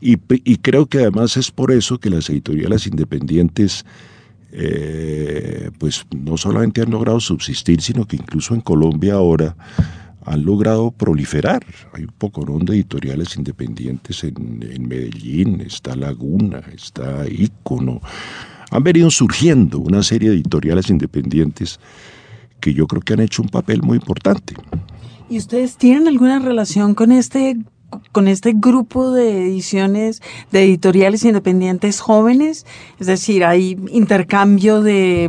Y, 0.00 0.16
creo 0.56 0.86
que 0.86 0.98
además 0.98 1.36
es 1.36 1.52
por 1.52 1.70
eso 1.70 1.98
que 1.98 2.10
las 2.10 2.28
editoriales 2.28 2.86
independientes 2.88 3.84
eh, 4.52 5.70
pues 5.78 6.06
no 6.14 6.36
solamente 6.36 6.82
han 6.82 6.90
logrado 6.90 7.20
subsistir, 7.20 7.80
sino 7.80 8.06
que 8.06 8.16
incluso 8.16 8.54
en 8.54 8.60
Colombia 8.60 9.14
ahora 9.14 9.56
han 10.24 10.44
logrado 10.44 10.90
proliferar. 10.90 11.64
Hay 11.92 12.04
un 12.04 12.12
poco 12.16 12.44
de 12.44 12.74
editoriales 12.74 13.36
independientes 13.36 14.24
en, 14.24 14.86
Medellín, 14.86 15.60
está 15.60 15.96
Laguna, 15.96 16.62
está 16.72 17.26
Ícono. 17.28 18.00
Han 18.70 18.84
venido 18.84 19.10
surgiendo 19.10 19.78
una 19.78 20.02
serie 20.02 20.30
de 20.30 20.36
editoriales 20.36 20.90
independientes 20.90 21.80
que 22.60 22.74
yo 22.74 22.86
creo 22.86 23.02
que 23.02 23.14
han 23.14 23.20
hecho 23.20 23.42
un 23.42 23.48
papel 23.48 23.82
muy 23.82 23.96
importante. 23.96 24.54
¿Y 25.28 25.38
ustedes 25.38 25.76
tienen 25.76 26.08
alguna 26.08 26.38
relación 26.38 26.94
con 26.94 27.12
este 27.12 27.56
con 28.12 28.28
este 28.28 28.52
grupo 28.54 29.10
de 29.12 29.46
ediciones 29.46 30.22
de 30.50 30.64
editoriales 30.64 31.24
independientes 31.24 32.00
jóvenes? 32.00 32.66
Es 32.98 33.06
decir, 33.06 33.44
hay 33.44 33.78
intercambio 33.90 34.82
de, 34.82 35.28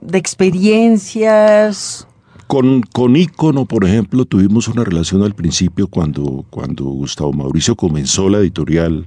de 0.00 0.18
experiencias. 0.18 2.06
Con, 2.46 2.82
con 2.82 3.16
Icono, 3.16 3.64
por 3.64 3.84
ejemplo, 3.84 4.24
tuvimos 4.24 4.68
una 4.68 4.84
relación 4.84 5.22
al 5.22 5.34
principio 5.34 5.88
cuando, 5.88 6.44
cuando 6.50 6.84
Gustavo 6.84 7.32
Mauricio 7.32 7.74
comenzó 7.74 8.28
la 8.28 8.38
editorial. 8.38 9.06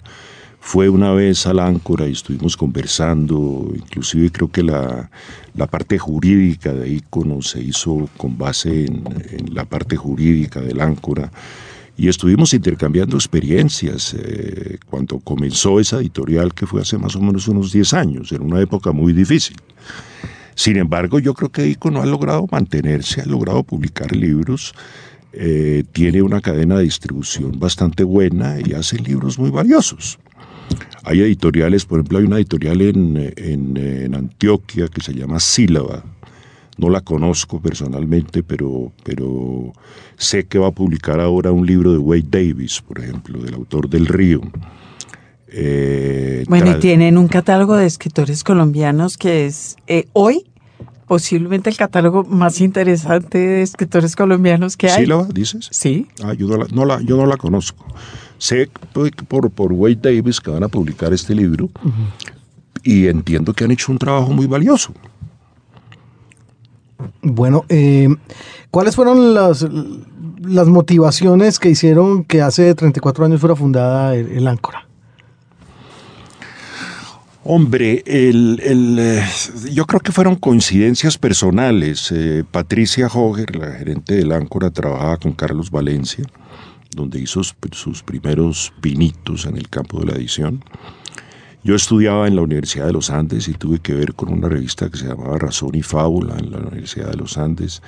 Fue 0.61 0.89
una 0.89 1.13
vez 1.13 1.47
al 1.47 1.59
Áncora 1.59 2.05
y 2.05 2.11
estuvimos 2.11 2.57
conversando, 2.57 3.71
inclusive 3.73 4.29
creo 4.29 4.51
que 4.51 4.61
la, 4.61 5.09
la 5.55 5.67
parte 5.67 5.97
jurídica 5.97 6.73
de 6.73 6.89
Icono 6.89 7.41
se 7.41 7.61
hizo 7.61 8.09
con 8.17 8.37
base 8.37 8.85
en, 8.85 9.03
en 9.31 9.53
la 9.55 9.63
parte 9.63 9.95
jurídica 9.95 10.59
del 10.59 10.81
Áncora 10.81 11.31
y 11.99 12.07
estuvimos 12.07 12.53
intercambiando 12.53 13.17
experiencias 13.17 14.15
eh, 14.17 14.77
cuando 14.85 15.19
comenzó 15.19 15.81
esa 15.81 15.97
editorial 15.97 16.53
que 16.53 16.65
fue 16.65 16.81
hace 16.81 16.97
más 16.97 17.13
o 17.17 17.19
menos 17.19 17.49
unos 17.49 17.73
10 17.73 17.93
años, 17.93 18.31
en 18.31 18.41
una 18.41 18.61
época 18.61 18.93
muy 18.93 19.11
difícil. 19.11 19.57
Sin 20.55 20.77
embargo, 20.77 21.19
yo 21.19 21.33
creo 21.33 21.49
que 21.49 21.67
Icono 21.67 22.01
ha 22.01 22.05
logrado 22.05 22.47
mantenerse, 22.49 23.19
ha 23.19 23.25
logrado 23.25 23.63
publicar 23.63 24.15
libros, 24.15 24.73
eh, 25.33 25.83
tiene 25.91 26.21
una 26.21 26.39
cadena 26.39 26.77
de 26.77 26.85
distribución 26.85 27.59
bastante 27.59 28.05
buena 28.05 28.55
y 28.65 28.71
hace 28.71 28.97
libros 28.97 29.37
muy 29.37 29.49
valiosos. 29.49 30.19
Hay 31.03 31.19
editoriales, 31.19 31.83
por 31.83 31.99
ejemplo, 31.99 32.19
hay 32.19 32.25
una 32.25 32.37
editorial 32.37 32.79
en, 32.79 33.33
en, 33.35 34.15
Antioquia 34.15 34.87
que 34.87 35.01
se 35.01 35.13
llama 35.13 35.41
Sílaba. 35.41 36.05
No 36.79 36.89
la 36.89 37.01
conozco 37.01 37.59
personalmente, 37.59 38.41
pero, 38.41 38.93
pero 39.03 39.73
sé 40.17 40.45
que 40.45 40.57
va 40.57 40.67
a 40.67 40.71
publicar 40.71 41.19
ahora 41.19 41.51
un 41.51 41.65
libro 41.65 41.91
de 41.91 41.97
Wade 41.97 42.27
Davis, 42.29 42.81
por 42.81 42.99
ejemplo, 42.99 43.41
del 43.41 43.53
autor 43.53 43.89
del 43.89 44.05
Río. 44.05 44.41
Eh, 45.49 46.45
bueno, 46.47 46.71
y 46.71 46.79
tienen 46.79 47.17
un 47.17 47.27
catálogo 47.27 47.75
de 47.75 47.85
escritores 47.85 48.43
colombianos 48.43 49.17
que 49.17 49.45
es 49.45 49.75
eh, 49.87 50.07
hoy 50.13 50.45
posiblemente 51.05 51.69
el 51.69 51.75
catálogo 51.75 52.23
más 52.23 52.61
interesante 52.61 53.39
de 53.39 53.61
escritores 53.63 54.15
colombianos 54.15 54.77
que 54.77 54.89
hay. 54.89 55.05
¿Sí 55.05 55.11
dices? 55.33 55.67
Sí. 55.71 56.07
Ah, 56.23 56.33
yo 56.33 56.47
no 56.47 56.85
la, 56.85 57.01
yo 57.01 57.17
no 57.17 57.25
la 57.25 57.35
conozco. 57.35 57.83
Sé 58.37 58.69
por, 59.27 59.51
por 59.51 59.73
Wade 59.73 59.95
Davis 60.01 60.39
que 60.39 60.51
van 60.51 60.63
a 60.63 60.69
publicar 60.69 61.11
este 61.11 61.35
libro 61.35 61.69
y 62.83 63.07
entiendo 63.07 63.53
que 63.53 63.63
han 63.65 63.71
hecho 63.71 63.91
un 63.91 63.97
trabajo 63.97 64.31
muy 64.31 64.45
valioso. 64.45 64.93
Bueno, 67.21 67.65
eh, 67.69 68.09
¿cuáles 68.71 68.95
fueron 68.95 69.33
las, 69.33 69.65
las 70.41 70.67
motivaciones 70.67 71.59
que 71.59 71.69
hicieron 71.69 72.23
que 72.23 72.41
hace 72.41 72.73
34 72.75 73.25
años 73.25 73.39
fuera 73.39 73.55
fundada 73.55 74.15
el 74.15 74.47
Áncora? 74.47 74.89
Hombre, 77.51 78.03
el, 78.05 78.59
eh, 78.99 79.23
yo 79.71 79.85
creo 79.85 80.01
que 80.01 80.11
fueron 80.11 80.35
coincidencias 80.35 81.17
personales. 81.17 82.11
Eh, 82.11 82.43
Patricia 82.49 83.07
Hoger, 83.07 83.55
la 83.55 83.71
gerente 83.71 84.13
del 84.13 84.33
Áncora, 84.33 84.69
trabajaba 84.69 85.17
con 85.17 85.31
Carlos 85.31 85.71
Valencia, 85.71 86.25
donde 86.91 87.19
hizo 87.19 87.41
sus 87.43 88.03
primeros 88.03 88.71
pinitos 88.81 89.47
en 89.47 89.57
el 89.57 89.67
campo 89.67 89.99
de 89.99 90.05
la 90.05 90.17
edición. 90.17 90.63
Yo 91.63 91.75
estudiaba 91.75 92.27
en 92.27 92.35
la 92.35 92.41
Universidad 92.41 92.85
de 92.85 92.93
los 92.93 93.09
Andes 93.09 93.47
y 93.47 93.53
tuve 93.53 93.79
que 93.79 93.93
ver 93.93 94.13
con 94.13 94.31
una 94.31 94.47
revista 94.47 94.89
que 94.89 94.97
se 94.97 95.07
llamaba 95.07 95.37
Razón 95.37 95.75
y 95.75 95.81
Fábula 95.81 96.35
en 96.37 96.51
la 96.51 96.59
Universidad 96.59 97.11
de 97.11 97.17
los 97.17 97.37
Andes. 97.37 97.81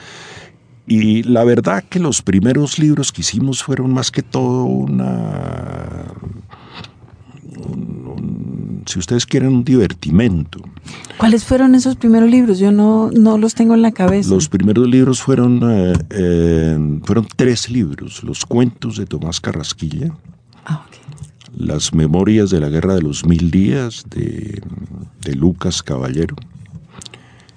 Y 0.87 1.23
la 1.23 1.43
verdad 1.43 1.83
que 1.87 1.99
los 1.99 2.21
primeros 2.21 2.79
libros 2.79 3.11
que 3.11 3.21
hicimos 3.21 3.63
fueron 3.63 3.93
más 3.93 4.11
que 4.11 4.23
todo 4.23 4.65
una 4.65 6.05
si 8.85 8.99
ustedes 8.99 9.25
quieren, 9.25 9.49
un 9.49 9.63
divertimento. 9.63 10.59
¿Cuáles 11.17 11.45
fueron 11.45 11.75
esos 11.75 11.95
primeros 11.95 12.29
libros? 12.29 12.59
Yo 12.59 12.71
no, 12.71 13.09
no 13.11 13.37
los 13.37 13.55
tengo 13.55 13.73
en 13.73 13.81
la 13.81 13.91
cabeza. 13.91 14.29
Los 14.29 14.49
primeros 14.49 14.87
libros 14.87 15.21
fueron, 15.21 15.61
eh, 15.63 15.93
eh, 16.09 16.99
fueron 17.03 17.27
tres 17.35 17.69
libros. 17.69 18.23
Los 18.23 18.45
cuentos 18.45 18.97
de 18.97 19.05
Tomás 19.05 19.39
Carrasquilla. 19.39 20.13
Ah, 20.65 20.85
Las 21.55 21.93
memorias 21.93 22.49
de 22.49 22.59
la 22.59 22.69
guerra 22.69 22.95
de 22.95 23.01
los 23.01 23.25
mil 23.25 23.51
días 23.51 24.05
de, 24.09 24.61
de 25.21 25.35
Lucas 25.35 25.83
Caballero 25.83 26.35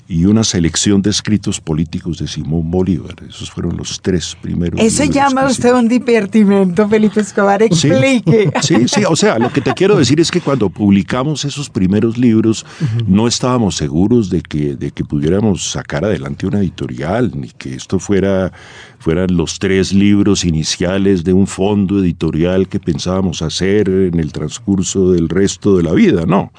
y 0.06 0.26
una 0.26 0.44
selección 0.44 1.00
de 1.00 1.10
escritos 1.10 1.60
políticos 1.60 2.18
de 2.18 2.28
Simón 2.28 2.70
Bolívar. 2.70 3.14
Esos 3.26 3.50
fueron 3.50 3.76
los 3.76 4.00
tres 4.02 4.36
primeros. 4.40 4.78
Eso 4.80 5.04
llama 5.04 5.46
usted 5.46 5.72
un 5.72 5.88
divertimento, 5.88 6.88
Felipe 6.88 7.20
Escobar, 7.20 7.62
explique. 7.62 8.50
Sí, 8.60 8.86
sí, 8.88 9.02
o 9.08 9.16
sea, 9.16 9.38
lo 9.38 9.50
que 9.50 9.60
te 9.60 9.72
quiero 9.72 9.96
decir 9.96 10.20
es 10.20 10.30
que 10.30 10.40
cuando 10.40 10.68
publicamos 10.68 11.44
esos 11.44 11.70
primeros 11.70 12.18
libros 12.18 12.66
no 13.06 13.26
estábamos 13.26 13.76
seguros 13.76 14.30
de 14.30 14.42
que, 14.42 14.76
de 14.76 14.90
que 14.90 15.04
pudiéramos 15.04 15.70
sacar 15.70 16.04
adelante 16.04 16.46
una 16.46 16.58
editorial, 16.58 17.32
ni 17.34 17.48
que 17.50 17.74
esto 17.74 17.98
fuera 17.98 18.52
fueran 18.98 19.36
los 19.36 19.58
tres 19.58 19.92
libros 19.92 20.46
iniciales 20.46 21.24
de 21.24 21.34
un 21.34 21.46
fondo 21.46 21.98
editorial 21.98 22.68
que 22.68 22.80
pensábamos 22.80 23.42
hacer 23.42 23.90
en 23.90 24.18
el 24.18 24.32
transcurso 24.32 25.12
del 25.12 25.28
resto 25.28 25.76
de 25.76 25.82
la 25.82 25.92
vida, 25.92 26.24
no. 26.26 26.52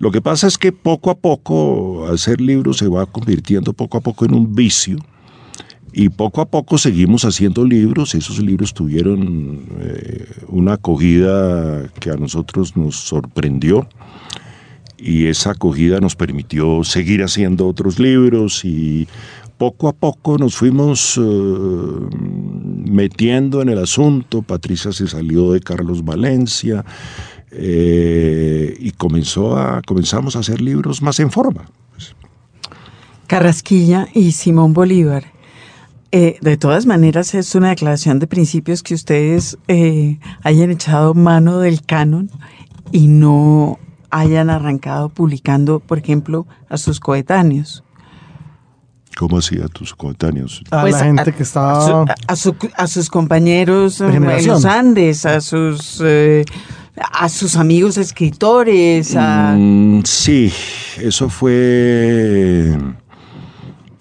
Lo 0.00 0.10
que 0.10 0.22
pasa 0.22 0.46
es 0.46 0.56
que 0.56 0.72
poco 0.72 1.10
a 1.10 1.14
poco 1.14 2.08
hacer 2.08 2.40
libros 2.40 2.78
se 2.78 2.88
va 2.88 3.04
convirtiendo 3.04 3.74
poco 3.74 3.98
a 3.98 4.00
poco 4.00 4.24
en 4.24 4.32
un 4.32 4.54
vicio 4.54 4.96
y 5.92 6.08
poco 6.08 6.40
a 6.40 6.46
poco 6.46 6.78
seguimos 6.78 7.26
haciendo 7.26 7.66
libros. 7.66 8.14
Esos 8.14 8.38
libros 8.38 8.72
tuvieron 8.72 9.60
eh, 9.78 10.26
una 10.48 10.72
acogida 10.74 11.86
que 12.00 12.08
a 12.08 12.16
nosotros 12.16 12.78
nos 12.78 12.96
sorprendió 12.96 13.86
y 14.96 15.26
esa 15.26 15.50
acogida 15.50 16.00
nos 16.00 16.16
permitió 16.16 16.82
seguir 16.82 17.22
haciendo 17.22 17.68
otros 17.68 17.98
libros 17.98 18.64
y 18.64 19.06
poco 19.60 19.88
a 19.88 19.92
poco 19.92 20.38
nos 20.38 20.56
fuimos 20.56 21.18
eh, 21.18 21.20
metiendo 22.90 23.60
en 23.60 23.68
el 23.68 23.78
asunto. 23.78 24.40
Patricia 24.40 24.92
se 24.92 25.06
salió 25.06 25.52
de 25.52 25.60
Carlos 25.60 26.02
Valencia, 26.02 26.86
eh, 27.52 28.76
y 28.78 28.92
comenzó 28.92 29.56
a, 29.56 29.82
comenzamos 29.82 30.36
a 30.36 30.40
hacer 30.40 30.60
libros 30.60 31.02
más 31.02 31.18
en 31.20 31.30
forma. 31.30 31.64
Carrasquilla 33.26 34.08
y 34.12 34.32
Simón 34.32 34.72
Bolívar. 34.72 35.24
Eh, 36.12 36.38
de 36.40 36.56
todas 36.56 36.86
maneras, 36.86 37.34
es 37.34 37.54
una 37.54 37.68
declaración 37.68 38.18
de 38.18 38.26
principios 38.26 38.82
que 38.82 38.94
ustedes 38.94 39.56
eh, 39.68 40.18
hayan 40.42 40.72
echado 40.72 41.14
mano 41.14 41.58
del 41.60 41.82
canon 41.82 42.30
y 42.90 43.06
no 43.06 43.78
hayan 44.10 44.50
arrancado 44.50 45.08
publicando, 45.08 45.78
por 45.78 45.98
ejemplo, 45.98 46.48
a 46.68 46.76
sus 46.76 46.98
coetáneos. 46.98 47.84
¿Cómo 49.16 49.38
hacía 49.38 49.66
a 49.66 49.68
tus 49.68 49.94
coetáneos? 49.94 50.64
A 50.70 50.76
la 50.76 50.82
pues, 50.82 50.96
gente 50.96 51.32
que 51.32 51.44
estaba... 51.44 52.04
A, 52.26 52.86
sus 52.88 53.10
compañeros 53.10 54.00
en 54.00 54.46
los 54.46 54.64
Andes, 54.64 55.26
a 55.26 55.40
sus 55.40 56.02
a 56.96 57.28
sus 57.28 57.56
amigos 57.56 57.96
escritores. 57.96 59.16
Mm, 59.16 60.00
sí, 60.04 60.52
eso 61.00 61.28
fue... 61.28 62.76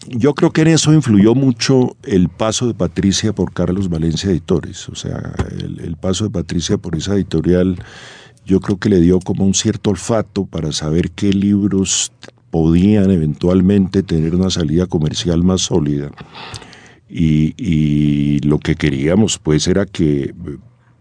Yo 0.08 0.34
creo 0.34 0.51
que 0.51 0.62
en 0.62 0.69
eso 0.69 0.91
influyó 0.91 1.36
mucho 1.36 1.96
el 2.03 2.29
paso 2.29 2.65
de 2.65 2.74
Patricia 2.74 3.31
por 3.31 3.53
Carlos 3.53 3.89
Valencia 3.89 4.31
Editores. 4.31 4.89
O 4.89 4.96
sea, 4.96 5.36
el, 5.51 5.96
paso 5.98 6.24
de 6.24 6.31
Patricia 6.31 6.79
por 6.79 6.96
esa 6.96 7.13
editorial 7.13 7.77
yo 8.43 8.60
creo 8.60 8.79
que 8.79 8.89
le 8.89 9.00
dio 9.00 9.19
como 9.19 9.46
un 9.46 9.53
cierto 9.53 9.91
olfato 9.91 10.48
para 10.48 10.72
saber 10.72 11.12
qué 11.12 11.31
libros 11.31 12.12
podían 12.50 13.12
eventualmente 13.12 14.01
tener 14.01 14.34
una 14.34 14.50
salida 14.50 14.88
comercial 14.88 15.43
más 15.43 15.62
sólida. 15.62 16.10
Y, 17.08 18.39
lo 18.39 18.58
que 18.58 18.75
queríamos 18.75 19.38
pues 19.38 19.67
era 19.67 19.86
que 19.86 20.34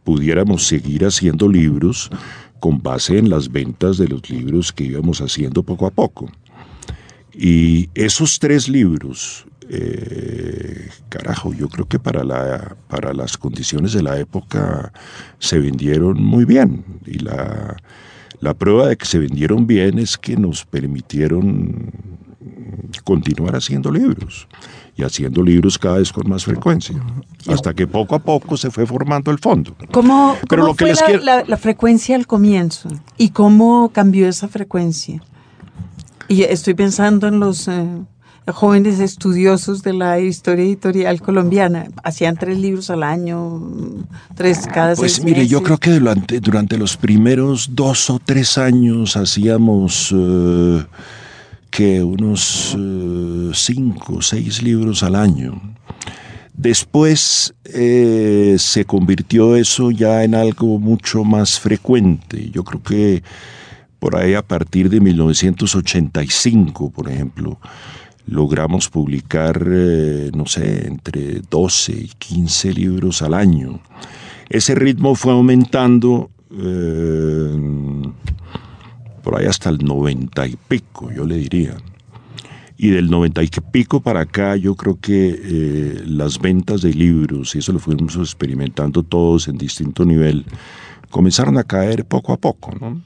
pudiéramos 0.08 0.66
seguir 0.66 1.04
haciendo 1.04 1.50
libros 1.50 2.08
con 2.60 2.82
base 2.82 3.18
en 3.18 3.28
las 3.28 3.52
ventas 3.52 3.98
de 3.98 4.08
los 4.08 4.30
libros 4.30 4.72
que 4.72 4.84
íbamos 4.84 5.20
haciendo 5.20 5.62
poco 5.62 5.84
a 5.84 5.90
poco. 5.90 6.30
Y 7.34 7.90
esos 7.92 8.38
tres 8.38 8.70
libros, 8.70 9.46
eh, 9.68 10.88
carajo, 11.10 11.52
yo 11.52 11.68
creo 11.68 11.86
que 11.86 11.98
para, 11.98 12.24
la, 12.24 12.74
para 12.88 13.12
las 13.12 13.36
condiciones 13.36 13.92
de 13.92 14.02
la 14.02 14.18
época 14.18 14.94
se 15.40 15.58
vendieron 15.58 16.24
muy 16.24 16.46
bien. 16.46 16.86
Y 17.04 17.18
la, 17.18 17.76
la 18.40 18.54
prueba 18.54 18.86
de 18.88 18.96
que 18.96 19.04
se 19.04 19.18
vendieron 19.18 19.66
bien 19.66 19.98
es 19.98 20.16
que 20.16 20.38
nos 20.38 20.64
permitieron 20.64 21.92
continuar 23.04 23.56
haciendo 23.56 23.92
libros 23.92 24.48
y 24.98 25.04
haciendo 25.04 25.42
libros 25.44 25.78
cada 25.78 25.98
vez 25.98 26.12
con 26.12 26.28
más 26.28 26.44
frecuencia, 26.44 26.96
hasta 27.46 27.72
que 27.72 27.86
poco 27.86 28.16
a 28.16 28.18
poco 28.18 28.56
se 28.56 28.68
fue 28.68 28.84
formando 28.84 29.30
el 29.30 29.38
fondo. 29.38 29.76
¿Cómo, 29.92 30.36
fue 30.76 30.92
la, 31.22 31.56
frecuencia 31.56 32.16
al 32.16 32.26
comienzo 32.26 32.88
y 33.16 33.30
cómo 33.30 33.90
cambió 33.90 34.28
esa 34.28 34.48
frecuencia? 34.48 35.22
Y 36.26 36.42
estoy 36.42 36.74
pensando 36.74 37.28
en 37.28 37.38
los 37.38 37.68
eh, 37.68 37.86
jóvenes 38.48 38.98
estudiosos 38.98 39.84
de 39.84 39.92
la 39.92 40.18
historia 40.18 40.64
editorial 40.64 41.22
colombiana. 41.22 41.86
Hacían 42.02 42.36
tres 42.36 42.58
libros 42.58 42.90
al 42.90 43.04
año, 43.04 43.62
tres 44.34 44.66
cada 44.66 44.96
pues 44.96 45.12
seis 45.12 45.24
mire, 45.24 45.46
yo 45.46 45.62
creo 45.62 45.78
que 45.78 45.90
durante, 45.90 46.40
durante 46.40 46.76
los 46.76 46.96
primeros 46.96 47.70
dos 47.72 48.10
o 48.10 48.18
tres 48.18 48.58
años 48.58 49.16
hacíamos... 49.16 50.12
Eh, 50.12 50.84
que 51.70 52.02
unos 52.02 52.76
eh, 52.78 53.50
cinco 53.54 54.16
o 54.16 54.22
seis 54.22 54.62
libros 54.62 55.02
al 55.02 55.14
año. 55.14 55.60
Después 56.54 57.54
eh, 57.64 58.56
se 58.58 58.84
convirtió 58.84 59.54
eso 59.54 59.92
ya 59.92 60.24
en 60.24 60.34
algo 60.34 60.78
mucho 60.78 61.22
más 61.22 61.60
frecuente. 61.60 62.50
Yo 62.50 62.64
creo 62.64 62.82
que 62.82 63.22
por 64.00 64.16
ahí 64.16 64.34
a 64.34 64.42
partir 64.42 64.90
de 64.90 65.00
1985, 65.00 66.90
por 66.90 67.10
ejemplo, 67.10 67.58
logramos 68.26 68.88
publicar, 68.88 69.64
eh, 69.68 70.30
no 70.34 70.46
sé, 70.46 70.86
entre 70.86 71.42
12 71.48 71.92
y 71.92 72.10
15 72.18 72.72
libros 72.72 73.22
al 73.22 73.34
año. 73.34 73.80
Ese 74.48 74.74
ritmo 74.74 75.14
fue 75.14 75.32
aumentando 75.32 76.30
por 79.28 79.38
ahí 79.38 79.46
hasta 79.46 79.68
el 79.68 79.84
noventa 79.84 80.46
y 80.46 80.56
pico, 80.56 81.12
yo 81.12 81.26
le 81.26 81.36
diría. 81.36 81.76
Y 82.78 82.88
del 82.88 83.10
noventa 83.10 83.42
y 83.42 83.48
pico 83.48 84.00
para 84.00 84.20
acá, 84.20 84.56
yo 84.56 84.74
creo 84.74 84.98
que 84.98 85.38
eh, 85.38 86.02
las 86.06 86.38
ventas 86.38 86.80
de 86.80 86.94
libros, 86.94 87.54
y 87.54 87.58
eso 87.58 87.74
lo 87.74 87.78
fuimos 87.78 88.16
experimentando 88.16 89.02
todos 89.02 89.48
en 89.48 89.58
distinto 89.58 90.06
nivel, 90.06 90.46
comenzaron 91.10 91.58
a 91.58 91.64
caer 91.64 92.06
poco 92.06 92.32
a 92.32 92.38
poco, 92.38 92.74
¿no? 92.80 93.02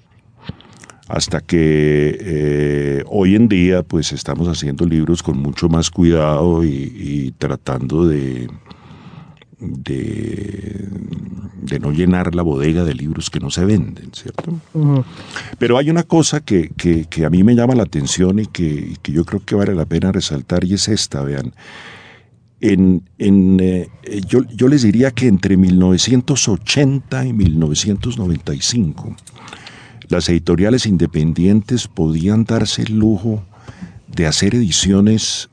Hasta 1.08 1.40
que 1.40 2.16
eh, 2.20 3.04
hoy 3.08 3.34
en 3.34 3.48
día, 3.48 3.82
pues 3.82 4.12
estamos 4.12 4.46
haciendo 4.46 4.86
libros 4.86 5.24
con 5.24 5.38
mucho 5.38 5.68
más 5.68 5.90
cuidado 5.90 6.62
y 6.62 7.34
tratando 7.36 8.06
de, 8.06 8.48
de, 9.62 10.88
no 11.80 11.92
llenar 11.92 12.34
la 12.34 12.42
bodega 12.42 12.84
de 12.84 12.94
libros 12.94 13.30
que 13.30 13.40
no 13.40 13.50
se 13.50 13.64
venden, 13.64 14.10
¿cierto? 14.12 14.60
Pero 15.58 15.78
hay 15.78 15.88
una 15.90 16.02
cosa 16.02 16.40
que, 16.40 16.70
a 17.24 17.30
mí 17.30 17.44
me 17.44 17.54
llama 17.54 17.74
la 17.74 17.84
atención 17.84 18.38
y 18.40 18.46
que, 18.46 18.94
yo 19.04 19.24
creo 19.24 19.42
que 19.44 19.54
vale 19.54 19.74
la 19.74 19.86
pena 19.86 20.12
resaltar 20.12 20.64
y 20.64 20.74
es 20.74 20.88
esta, 20.88 21.22
vean. 21.22 21.54
En, 22.60 23.02
eh, 23.18 23.88
yo, 24.28 24.42
yo 24.44 24.68
les 24.68 24.82
diría 24.82 25.10
que 25.10 25.26
entre 25.26 25.56
1980 25.56 27.26
y 27.26 27.32
1995 27.32 29.16
las 30.08 30.28
editoriales 30.28 30.86
independientes 30.86 31.88
podían 31.88 32.44
darse 32.44 32.82
el 32.82 32.98
lujo 32.98 33.42
de 34.06 34.26
hacer 34.26 34.54
ediciones 34.54 35.48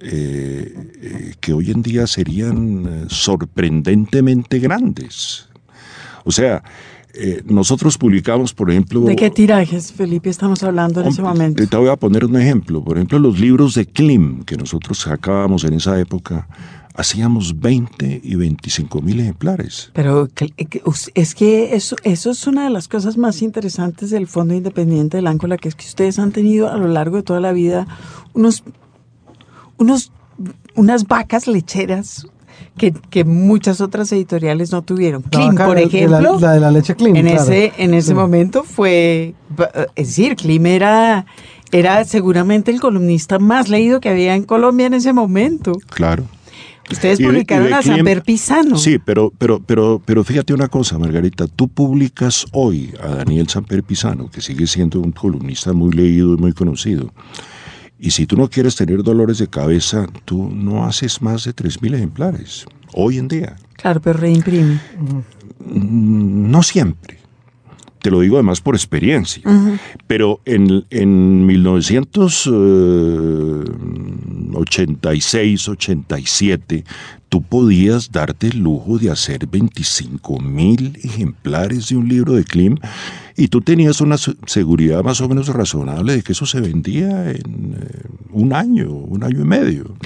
eh, 0.00 0.74
eh, 1.02 1.34
que 1.40 1.52
hoy 1.52 1.70
en 1.70 1.82
día 1.82 2.06
serían 2.06 2.86
eh, 2.86 3.04
sorprendentemente 3.08 4.58
grandes. 4.58 5.48
O 6.24 6.32
sea, 6.32 6.62
nosotros 7.46 7.96
publicamos, 7.96 8.52
por 8.52 8.70
ejemplo... 8.70 9.00
¿De 9.00 9.16
qué 9.16 9.30
tirajes, 9.30 9.90
Felipe, 9.90 10.28
estamos 10.28 10.62
hablando 10.62 11.00
en 11.00 11.06
ese 11.06 11.22
momento? 11.22 11.66
Te 11.66 11.76
voy 11.78 11.88
a 11.88 11.96
poner 11.96 12.26
un 12.26 12.36
ejemplo. 12.36 12.84
Por 12.84 12.98
ejemplo, 12.98 13.18
los 13.18 13.40
libros 13.40 13.74
de 13.74 13.86
Klim, 13.86 14.42
que 14.42 14.56
nosotros 14.56 14.98
sacábamos 14.98 15.64
en 15.64 15.72
esa 15.72 15.98
época, 15.98 16.46
hacíamos 16.96 17.60
20 17.60 18.20
y 18.22 18.34
25 18.34 19.00
mil 19.00 19.20
ejemplares. 19.20 19.90
Pero 19.92 20.28
es 21.14 21.34
que 21.34 21.74
eso, 21.74 21.96
eso 22.02 22.30
es 22.30 22.46
una 22.46 22.64
de 22.64 22.70
las 22.70 22.88
cosas 22.88 23.16
más 23.16 23.42
interesantes 23.42 24.10
del 24.10 24.26
Fondo 24.26 24.54
Independiente 24.54 25.18
del 25.18 25.26
Áncola, 25.26 25.58
que 25.58 25.68
es 25.68 25.74
que 25.74 25.86
ustedes 25.86 26.18
han 26.18 26.32
tenido 26.32 26.70
a 26.70 26.76
lo 26.76 26.88
largo 26.88 27.16
de 27.16 27.22
toda 27.22 27.40
la 27.40 27.52
vida 27.52 27.86
unos 28.34 28.62
unos, 29.78 30.12
unas 30.74 31.06
vacas 31.06 31.46
lecheras 31.46 32.26
que, 32.76 33.24
muchas 33.24 33.80
otras 33.80 34.12
editoriales 34.12 34.70
no 34.72 34.82
tuvieron. 34.82 35.22
Klim, 35.22 35.54
por 35.54 35.78
ejemplo. 35.78 36.38
La, 36.38 36.52
de 36.52 36.60
la 36.60 36.70
leche 36.70 36.94
Klim. 36.94 37.16
En 37.16 37.26
ese, 37.26 37.72
en 37.78 37.94
ese 37.94 38.14
momento 38.14 38.64
fue. 38.64 39.34
Es 39.94 40.08
decir, 40.08 40.36
Klim 40.36 40.66
era, 40.66 41.26
era 41.72 42.04
seguramente 42.04 42.70
el 42.70 42.80
columnista 42.80 43.38
más 43.38 43.68
leído 43.68 44.00
que 44.00 44.10
había 44.10 44.34
en 44.34 44.44
Colombia 44.44 44.86
en 44.86 44.94
ese 44.94 45.12
momento. 45.12 45.72
Claro. 45.88 46.24
Ustedes 46.90 47.20
publicaron 47.20 47.72
a 47.74 47.82
Samper 47.82 48.22
Pisano. 48.22 48.76
Sí, 48.76 49.00
pero, 49.04 49.32
pero, 49.36 49.60
pero, 49.60 50.00
pero 50.04 50.22
fíjate 50.22 50.54
una 50.54 50.68
cosa, 50.68 50.98
Margarita. 50.98 51.48
Tú 51.48 51.66
publicas 51.66 52.46
hoy 52.52 52.94
a 53.02 53.08
Daniel 53.08 53.48
Samper 53.48 53.82
Pisano, 53.82 54.30
que 54.30 54.40
sigue 54.40 54.68
siendo 54.68 55.00
un 55.00 55.10
columnista 55.10 55.72
muy 55.72 55.92
leído 55.92 56.34
y 56.34 56.36
muy 56.36 56.52
conocido. 56.52 57.12
Y 57.98 58.10
si 58.10 58.26
tú 58.26 58.36
no 58.36 58.48
quieres 58.48 58.76
tener 58.76 59.02
dolores 59.02 59.38
de 59.38 59.48
cabeza, 59.48 60.06
tú 60.24 60.50
no 60.52 60.84
haces 60.84 61.22
más 61.22 61.44
de 61.44 61.54
3.000 61.54 61.94
ejemplares, 61.94 62.66
hoy 62.92 63.18
en 63.18 63.28
día. 63.28 63.56
Claro, 63.74 64.00
pero 64.00 64.18
reimprime. 64.18 64.80
Mm, 65.64 66.50
no 66.50 66.62
siempre. 66.62 67.18
Te 68.00 68.10
lo 68.10 68.20
digo 68.20 68.36
además 68.36 68.60
por 68.60 68.74
experiencia. 68.74 69.42
Pero 70.06 70.40
en, 70.44 70.84
en 70.90 71.44
1986, 74.56 75.68
87, 75.68 76.84
tú 77.28 77.42
podías 77.42 78.12
darte 78.12 78.48
el 78.48 78.58
lujo 78.58 78.98
de 78.98 79.10
hacer 79.10 79.46
25 79.46 80.38
mil 80.40 80.98
ejemplares 81.02 81.88
de 81.88 81.96
un 81.96 82.08
libro 82.08 82.34
de 82.34 82.44
Klim 82.44 82.76
y 83.36 83.48
tú 83.48 83.60
tenías 83.60 84.00
una 84.00 84.16
seguridad 84.16 85.02
más 85.02 85.20
o 85.20 85.28
menos 85.28 85.48
razonable 85.48 86.16
de 86.16 86.22
que 86.22 86.32
eso 86.32 86.46
se 86.46 86.60
vendía 86.60 87.30
en 87.30 87.76
eh, 87.78 88.02
un 88.32 88.52
año, 88.52 88.90
un 88.90 89.24
año 89.24 89.40
y 89.40 89.44
medio, 89.44 89.96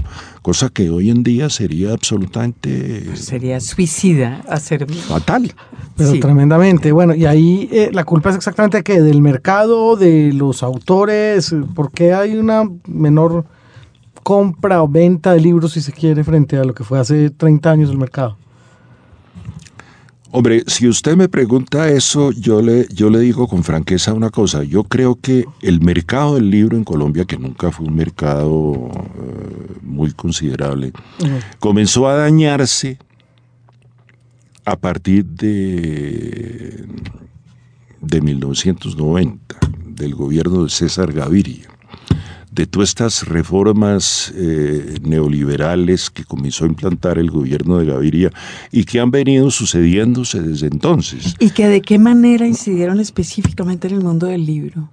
cosa 0.43 0.71
que 0.71 0.91
hoy 0.91 1.11
en 1.11 1.23
día 1.23 1.51
sería 1.51 1.93
absolutamente... 1.93 3.17
Sería 3.17 3.61
suicida 3.61 4.43
hacer... 4.49 4.91
Fatal. 4.91 5.53
Pero 5.97 6.19
tremendamente. 6.19 6.93
Bueno, 6.93 7.15
y 7.15 7.27
ahí 7.27 7.69
eh, 7.71 7.91
la 7.93 8.05
culpa 8.05 8.31
es 8.31 8.37
exactamente 8.37 8.83
que 8.83 9.03
del 9.03 9.21
mercado, 9.21 9.97
de 9.97 10.33
los 10.33 10.63
autores, 10.63 11.55
¿por 11.75 11.93
qué 11.93 12.15
hay 12.15 12.37
una 12.37 12.69
menor 12.89 13.45
compra 14.23 14.83
o 14.83 14.89
venta 14.89 15.33
de 15.33 15.41
libros, 15.41 15.73
si 15.73 15.81
se 15.81 15.93
quiere, 15.93 16.25
frente 16.25 16.57
a 16.57 16.65
lo 16.65 16.75
que 16.75 16.85
fue 16.85 16.99
hace 16.99 17.31
30 17.31 17.71
años 17.71 17.91
el 17.91 17.99
mercado? 17.99 18.37
Hombre, 20.33 20.63
si 20.69 20.87
usted 20.87 21.17
me 21.17 21.29
pregunta 21.29 21.89
eso, 21.89 22.31
yo 22.31 22.63
le, 22.63 22.87
yo 22.95 23.11
le 23.11 23.19
digo 23.19 23.49
con 23.49 23.65
franqueza 23.65 24.13
una 24.13 24.31
cosa. 24.31 24.63
Yo 24.63 24.85
creo 24.85 25.19
que 25.21 25.45
el 25.61 25.81
mercado 25.81 26.37
del 26.37 26.51
libro 26.51 26.77
en 26.77 26.85
Colombia, 26.85 27.25
que 27.25 27.37
nunca 27.37 27.73
fue 27.73 27.87
un 27.87 27.97
mercado 27.97 28.91
eh, 28.95 29.75
muy 29.83 30.13
considerable, 30.13 30.93
comenzó 31.59 32.07
a 32.07 32.15
dañarse 32.15 32.99
a 34.65 34.77
partir 34.77 35.25
de, 35.25 36.87
de 38.01 38.21
1990, 38.21 39.59
del 39.85 40.15
gobierno 40.15 40.63
de 40.63 40.71
César 40.71 41.13
Gaviria 41.13 41.80
de 42.53 42.67
todas 42.67 42.91
estas 42.91 43.29
reformas 43.29 44.33
eh, 44.35 44.99
neoliberales 45.03 46.11
que 46.11 46.25
comenzó 46.25 46.65
a 46.65 46.69
implantar 46.69 47.19
el 47.19 47.31
gobierno 47.31 47.79
de 47.79 47.87
Gaviria 47.87 48.33
y 48.73 48.85
que 48.85 49.01
han 49.01 49.11
venido 49.11 49.51
sucediéndose 49.51 50.43
desde 50.43 50.67
entonces. 50.67 51.37
¿Y 51.39 51.51
que 51.51 51.69
de 51.69 51.81
qué 51.81 51.99
manera 51.99 52.47
incidieron 52.47 52.99
específicamente 53.01 53.89
en 53.89 53.95
el 53.95 54.01
mundo 54.03 54.27
del 54.27 54.45
libro? 54.45 54.91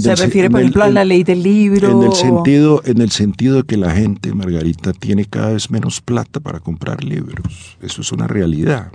¿Se 0.00 0.14
refiere, 0.16 0.50
por 0.50 0.60
ejemplo, 0.60 0.84
a 0.84 0.90
la 0.90 1.04
ley 1.04 1.22
del 1.22 1.42
libro? 1.42 1.90
En 1.90 2.02
el, 2.02 2.12
sentido, 2.12 2.82
en 2.84 3.00
el 3.00 3.10
sentido 3.10 3.56
de 3.56 3.62
que 3.62 3.76
la 3.76 3.92
gente, 3.92 4.34
Margarita, 4.34 4.92
tiene 4.92 5.24
cada 5.24 5.52
vez 5.52 5.70
menos 5.70 6.00
plata 6.00 6.40
para 6.40 6.60
comprar 6.60 7.04
libros. 7.04 7.78
Eso 7.80 8.02
es 8.02 8.12
una 8.12 8.26
realidad. 8.26 8.90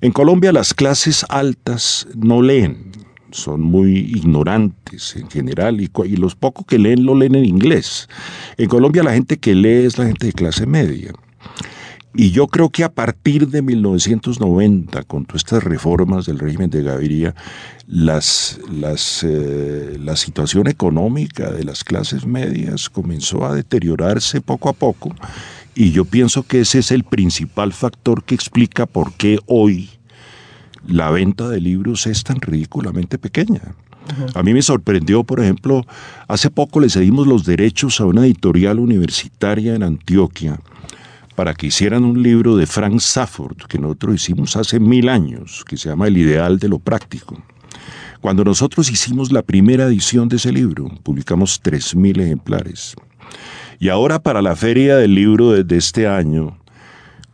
En 0.00 0.10
Colombia 0.10 0.52
las 0.52 0.74
clases 0.74 1.24
altas 1.28 2.08
no 2.16 2.42
leen, 2.42 2.91
son 3.32 3.60
muy 3.60 3.98
ignorantes 3.98 5.16
en 5.16 5.28
general 5.30 5.80
y, 5.80 5.90
los 6.16 6.36
pocos 6.36 6.66
que 6.66 6.78
leen 6.78 7.04
lo 7.04 7.14
leen 7.14 7.34
en 7.34 7.44
inglés. 7.44 8.08
En 8.56 8.68
Colombia 8.68 9.02
la 9.02 9.12
gente 9.12 9.38
que 9.38 9.54
lee 9.54 9.86
es 9.86 9.98
la 9.98 10.06
gente 10.06 10.26
de 10.26 10.32
clase 10.32 10.66
media. 10.66 11.12
y 12.14 12.30
yo 12.30 12.46
creo 12.46 12.68
que 12.68 12.84
a 12.84 12.92
partir 12.92 13.48
de 13.48 13.62
1990, 13.62 15.02
con 15.04 15.24
todas 15.24 15.40
estas 15.40 15.64
reformas 15.64 16.26
del 16.26 16.38
régimen 16.38 16.68
de 16.68 16.82
Gaviria, 16.82 17.34
las, 17.86 18.60
las, 18.70 19.24
eh, 19.24 19.96
la 19.98 20.16
situación 20.16 20.68
económica 20.68 21.50
de 21.50 21.64
las 21.64 21.84
clases 21.84 22.26
medias 22.26 22.90
comenzó 22.90 23.46
a 23.46 23.54
deteriorarse 23.54 24.40
poco 24.40 24.68
a 24.68 24.74
poco 24.74 25.14
y 25.74 25.92
yo 25.92 26.04
pienso 26.04 26.42
que 26.42 26.60
ese 26.60 26.80
es 26.80 26.90
el 26.90 27.04
principal 27.04 27.72
factor 27.72 28.24
que 28.24 28.34
explica 28.34 28.86
por 28.86 29.14
qué 29.14 29.38
hoy 29.46 29.90
la 30.86 31.10
venta 31.10 31.48
de 31.48 31.60
libros 31.60 32.06
es 32.06 32.24
tan 32.24 32.40
ridículamente 32.40 33.18
pequeña. 33.18 33.74
A 34.34 34.42
mí 34.42 34.52
me 34.52 34.62
sorprendió, 34.62 35.22
por 35.24 35.40
ejemplo, 35.40 35.86
hace 36.28 36.50
poco 36.50 36.80
le 36.80 36.90
cedimos 36.90 37.26
los 37.26 37.44
derechos 37.44 38.00
a 38.00 38.06
una 38.06 38.24
editorial 38.24 38.78
universitaria 38.78 39.74
en 39.74 39.82
Antioquia 39.82 40.58
para 41.36 41.54
que 41.54 41.68
hicieran 41.68 42.04
un 42.04 42.22
libro 42.22 42.56
de 42.56 42.66
Frank 42.66 43.00
Safford, 43.00 43.56
que 43.68 43.78
nosotros 43.78 44.16
hicimos 44.16 44.56
hace 44.56 44.78
mil 44.80 45.08
años, 45.08 45.64
que 45.66 45.76
se 45.76 45.88
llama 45.88 46.08
El 46.08 46.18
ideal 46.18 46.58
de 46.58 46.68
lo 46.68 46.78
práctico. 46.78 47.42
Cuando 48.20 48.44
nosotros 48.44 48.90
hicimos 48.90 49.32
la 49.32 49.42
primera 49.42 49.84
edición 49.84 50.28
de 50.28 50.36
ese 50.36 50.52
libro, 50.52 50.88
publicamos 51.02 51.60
3.000 51.60 52.20
ejemplares. 52.20 52.94
Y 53.80 53.88
ahora 53.88 54.22
para 54.22 54.42
la 54.42 54.54
feria 54.54 54.96
del 54.96 55.16
libro 55.16 55.50
de, 55.50 55.76
este 55.76 56.06
año, 56.06 56.56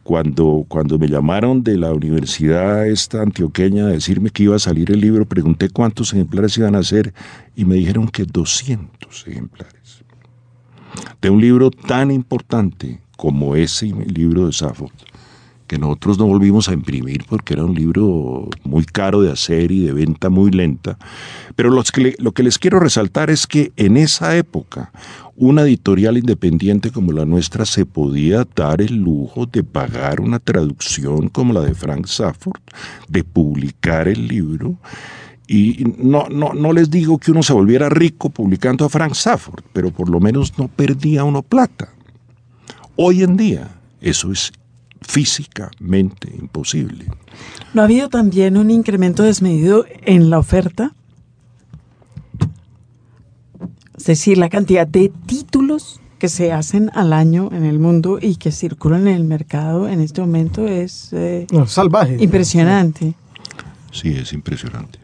cuando, 0.08 0.64
cuando 0.68 0.98
me 0.98 1.06
llamaron 1.06 1.62
de 1.62 1.76
la 1.76 1.92
universidad 1.92 2.86
esta 2.86 3.20
antioqueña 3.20 3.84
a 3.84 3.88
decirme 3.88 4.30
que 4.30 4.44
iba 4.44 4.56
a 4.56 4.58
salir 4.58 4.90
el 4.90 5.02
libro, 5.02 5.26
pregunté 5.26 5.68
cuántos 5.68 6.14
ejemplares 6.14 6.56
iban 6.56 6.76
a 6.76 6.82
ser 6.82 7.12
y 7.54 7.66
me 7.66 7.74
dijeron 7.74 8.08
que 8.08 8.24
200 8.24 9.26
ejemplares. 9.28 10.02
De 11.20 11.28
un 11.28 11.42
libro 11.42 11.70
tan 11.70 12.10
importante 12.10 13.02
como 13.18 13.54
ese 13.54 13.88
libro 13.88 14.46
de 14.46 14.54
Safo, 14.54 14.90
que 15.68 15.78
nosotros 15.78 16.18
no 16.18 16.26
volvimos 16.26 16.68
a 16.68 16.72
imprimir 16.72 17.24
porque 17.28 17.54
era 17.54 17.64
un 17.64 17.74
libro 17.74 18.48
muy 18.64 18.84
caro 18.84 19.20
de 19.20 19.30
hacer 19.30 19.70
y 19.70 19.80
de 19.84 19.92
venta 19.92 20.30
muy 20.30 20.50
lenta. 20.50 20.98
Pero 21.54 21.70
lo 21.70 22.32
que 22.32 22.42
les 22.42 22.58
quiero 22.58 22.80
resaltar 22.80 23.30
es 23.30 23.46
que 23.46 23.72
en 23.76 23.96
esa 23.96 24.36
época 24.36 24.90
una 25.36 25.62
editorial 25.62 26.18
independiente 26.18 26.90
como 26.90 27.12
la 27.12 27.24
nuestra 27.24 27.64
se 27.64 27.86
podía 27.86 28.44
dar 28.56 28.82
el 28.82 28.96
lujo 28.96 29.46
de 29.46 29.62
pagar 29.62 30.20
una 30.20 30.40
traducción 30.40 31.28
como 31.28 31.52
la 31.52 31.60
de 31.60 31.74
Frank 31.74 32.06
Safford, 32.06 32.60
de 33.08 33.22
publicar 33.22 34.08
el 34.08 34.26
libro. 34.26 34.74
Y 35.46 35.84
no, 35.96 36.26
no, 36.28 36.54
no 36.54 36.72
les 36.72 36.90
digo 36.90 37.18
que 37.18 37.30
uno 37.30 37.44
se 37.44 37.52
volviera 37.52 37.88
rico 37.88 38.30
publicando 38.30 38.84
a 38.84 38.88
Frank 38.88 39.14
Safford, 39.14 39.62
pero 39.72 39.92
por 39.92 40.08
lo 40.08 40.18
menos 40.18 40.58
no 40.58 40.66
perdía 40.66 41.22
uno 41.22 41.42
plata. 41.42 41.88
Hoy 42.96 43.22
en 43.22 43.36
día 43.36 43.68
eso 44.00 44.32
es 44.32 44.52
físicamente 45.00 46.34
imposible. 46.38 47.06
¿No 47.74 47.82
ha 47.82 47.84
habido 47.84 48.08
también 48.08 48.56
un 48.56 48.70
incremento 48.70 49.22
desmedido 49.22 49.84
en 50.04 50.30
la 50.30 50.38
oferta? 50.38 50.94
Es 53.96 54.04
decir, 54.04 54.38
la 54.38 54.48
cantidad 54.48 54.86
de 54.86 55.12
títulos 55.26 56.00
que 56.18 56.28
se 56.28 56.52
hacen 56.52 56.90
al 56.94 57.12
año 57.12 57.50
en 57.52 57.64
el 57.64 57.78
mundo 57.78 58.18
y 58.20 58.36
que 58.36 58.50
circulan 58.50 59.06
en 59.06 59.14
el 59.14 59.24
mercado 59.24 59.88
en 59.88 60.00
este 60.00 60.20
momento 60.20 60.66
es 60.66 61.12
eh, 61.12 61.46
salvaje. 61.66 62.16
Impresionante. 62.20 63.14
Sí, 63.92 64.10
es 64.10 64.32
impresionante. 64.32 64.98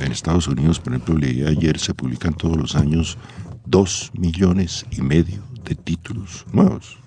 En 0.00 0.12
Estados 0.12 0.48
Unidos, 0.48 0.80
por 0.80 0.92
ejemplo, 0.92 1.16
leí 1.16 1.44
ayer, 1.44 1.78
se 1.78 1.94
publican 1.94 2.34
todos 2.34 2.56
los 2.56 2.76
años 2.76 3.16
dos 3.64 4.10
millones 4.14 4.86
y 4.90 5.02
medio 5.02 5.42
de 5.64 5.74
títulos 5.74 6.44
nuevos. 6.52 6.98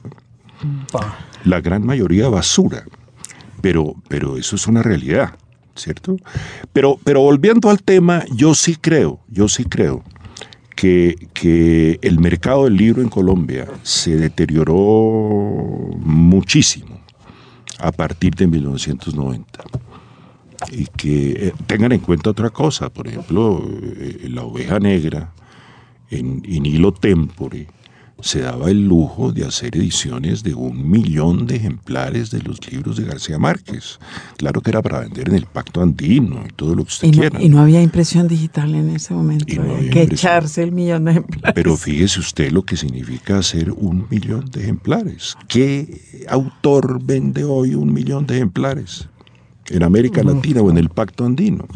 La 1.44 1.62
gran 1.62 1.86
mayoría 1.86 2.30
basura. 2.30 2.84
Pero, 3.62 3.96
pero 4.08 4.38
eso 4.38 4.56
es 4.56 4.68
una 4.68 4.82
realidad, 4.82 5.36
¿cierto? 5.76 6.18
Pero, 6.72 7.00
pero 7.04 7.22
volviendo 7.22 7.70
al 7.70 7.82
tema, 7.84 8.24
yo 8.32 8.56
sí 8.56 8.76
creo, 8.76 9.20
yo 9.28 9.50
sí 9.50 9.66
creo 9.66 10.04
que, 10.76 11.28
que 11.34 12.00
el 12.02 12.20
mercado 12.20 12.66
del 12.66 12.78
libro 12.78 13.02
en 13.02 13.10
Colombia 13.10 13.68
se 13.84 14.16
deterioró 14.16 14.76
muchísimo 16.00 17.02
a 17.80 17.92
partir 17.92 18.34
de 18.36 18.48
1990 18.48 19.64
y 20.72 20.86
que 20.86 21.32
eh, 21.32 21.54
tengan 21.68 21.92
en 21.92 22.00
cuenta 22.00 22.30
otra 22.30 22.50
cosa, 22.50 22.90
por 22.90 23.08
ejemplo, 23.08 23.62
eh, 23.98 24.28
la 24.30 24.44
oveja 24.44 24.80
negra 24.80 25.34
en, 26.10 26.42
en 26.46 26.66
hilo 26.66 26.94
tempore 26.94 27.68
se 28.22 28.42
daba 28.42 28.70
el 28.70 28.86
lujo 28.88 29.32
de 29.32 29.46
hacer 29.46 29.76
ediciones 29.78 30.44
de 30.44 30.54
un 30.54 30.90
millón 30.90 31.48
de 31.48 31.56
ejemplares 31.56 32.32
de 32.32 32.42
los 32.42 32.60
libros 32.72 32.98
de 32.98 33.06
García 33.06 33.40
Márquez. 33.40 34.00
Claro 34.38 34.62
que 34.62 34.72
era 34.72 34.82
para 34.82 35.00
vender 35.00 35.30
en 35.30 35.36
el 35.36 35.46
Pacto 35.46 35.82
Andino 35.82 36.44
y 36.48 36.52
todo 36.54 36.76
lo 36.76 36.84
que 36.84 36.90
usted 36.90 37.08
y 37.08 37.12
quiera. 37.12 37.42
y 37.42 37.50
no 37.50 37.60
había 37.60 37.82
impresión 37.82 38.28
digital 38.28 38.76
en 38.76 38.90
ese 38.92 39.14
momento. 39.14 39.46
que 39.46 40.04
echarse 40.04 40.64
el 40.64 40.72
millón 40.72 41.06
de 41.06 41.12
ejemplares. 41.12 41.54
Pero 41.54 41.78
fíjese 41.78 42.20
usted 42.20 42.52
lo 42.52 42.64
que 42.64 42.78
significa 42.78 43.38
hacer 43.38 43.72
un 43.72 44.08
millón 44.10 44.50
de 44.52 44.62
ejemplares. 44.62 45.38
¿Qué 45.48 46.26
autor 46.28 47.02
vende 47.04 47.44
hoy 47.44 47.76
un 47.76 47.94
millón 47.94 48.26
de 48.28 48.36
ejemplares? 48.36 49.08
¿En 49.70 49.84
América 49.84 50.24
Latina 50.24 50.62
o 50.62 50.70
en 50.70 50.78
el 50.78 50.90
Pacto 50.90 51.26
Andino? 51.26 51.68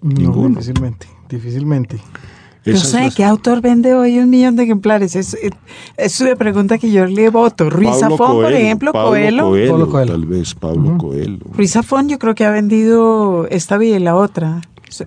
Ninguno. 0.00 0.48
Difícilmente, 0.60 1.06
difícilmente. 1.28 2.00
No 2.64 2.76
sé, 2.76 3.10
¿qué 3.16 3.24
autor 3.24 3.60
vende 3.60 3.94
hoy 3.94 4.18
un 4.18 4.30
millón 4.30 4.54
de 4.56 4.64
ejemplares? 4.64 5.16
Es, 5.16 5.36
es, 5.96 6.20
una 6.20 6.36
pregunta 6.36 6.78
que 6.78 6.90
yo 6.92 7.06
le 7.06 7.28
voto. 7.28 7.68
Ruiz 7.70 7.96
Zafón, 7.98 8.42
por 8.42 8.52
ejemplo, 8.52 8.92
Pablo 8.92 9.10
Coelho, 9.48 9.88
Tal 9.88 10.26
vez 10.26 10.54
Pablo 10.54 10.96
Coelho. 10.98 11.38
Ruiz 11.52 11.72
Zafón 11.72 12.08
yo 12.08 12.18
creo 12.18 12.34
que 12.34 12.44
ha 12.44 12.50
vendido 12.50 13.46
esta 13.48 13.78
vida 13.78 13.96
y 13.96 14.00
la 14.00 14.14
otra. 14.14 14.60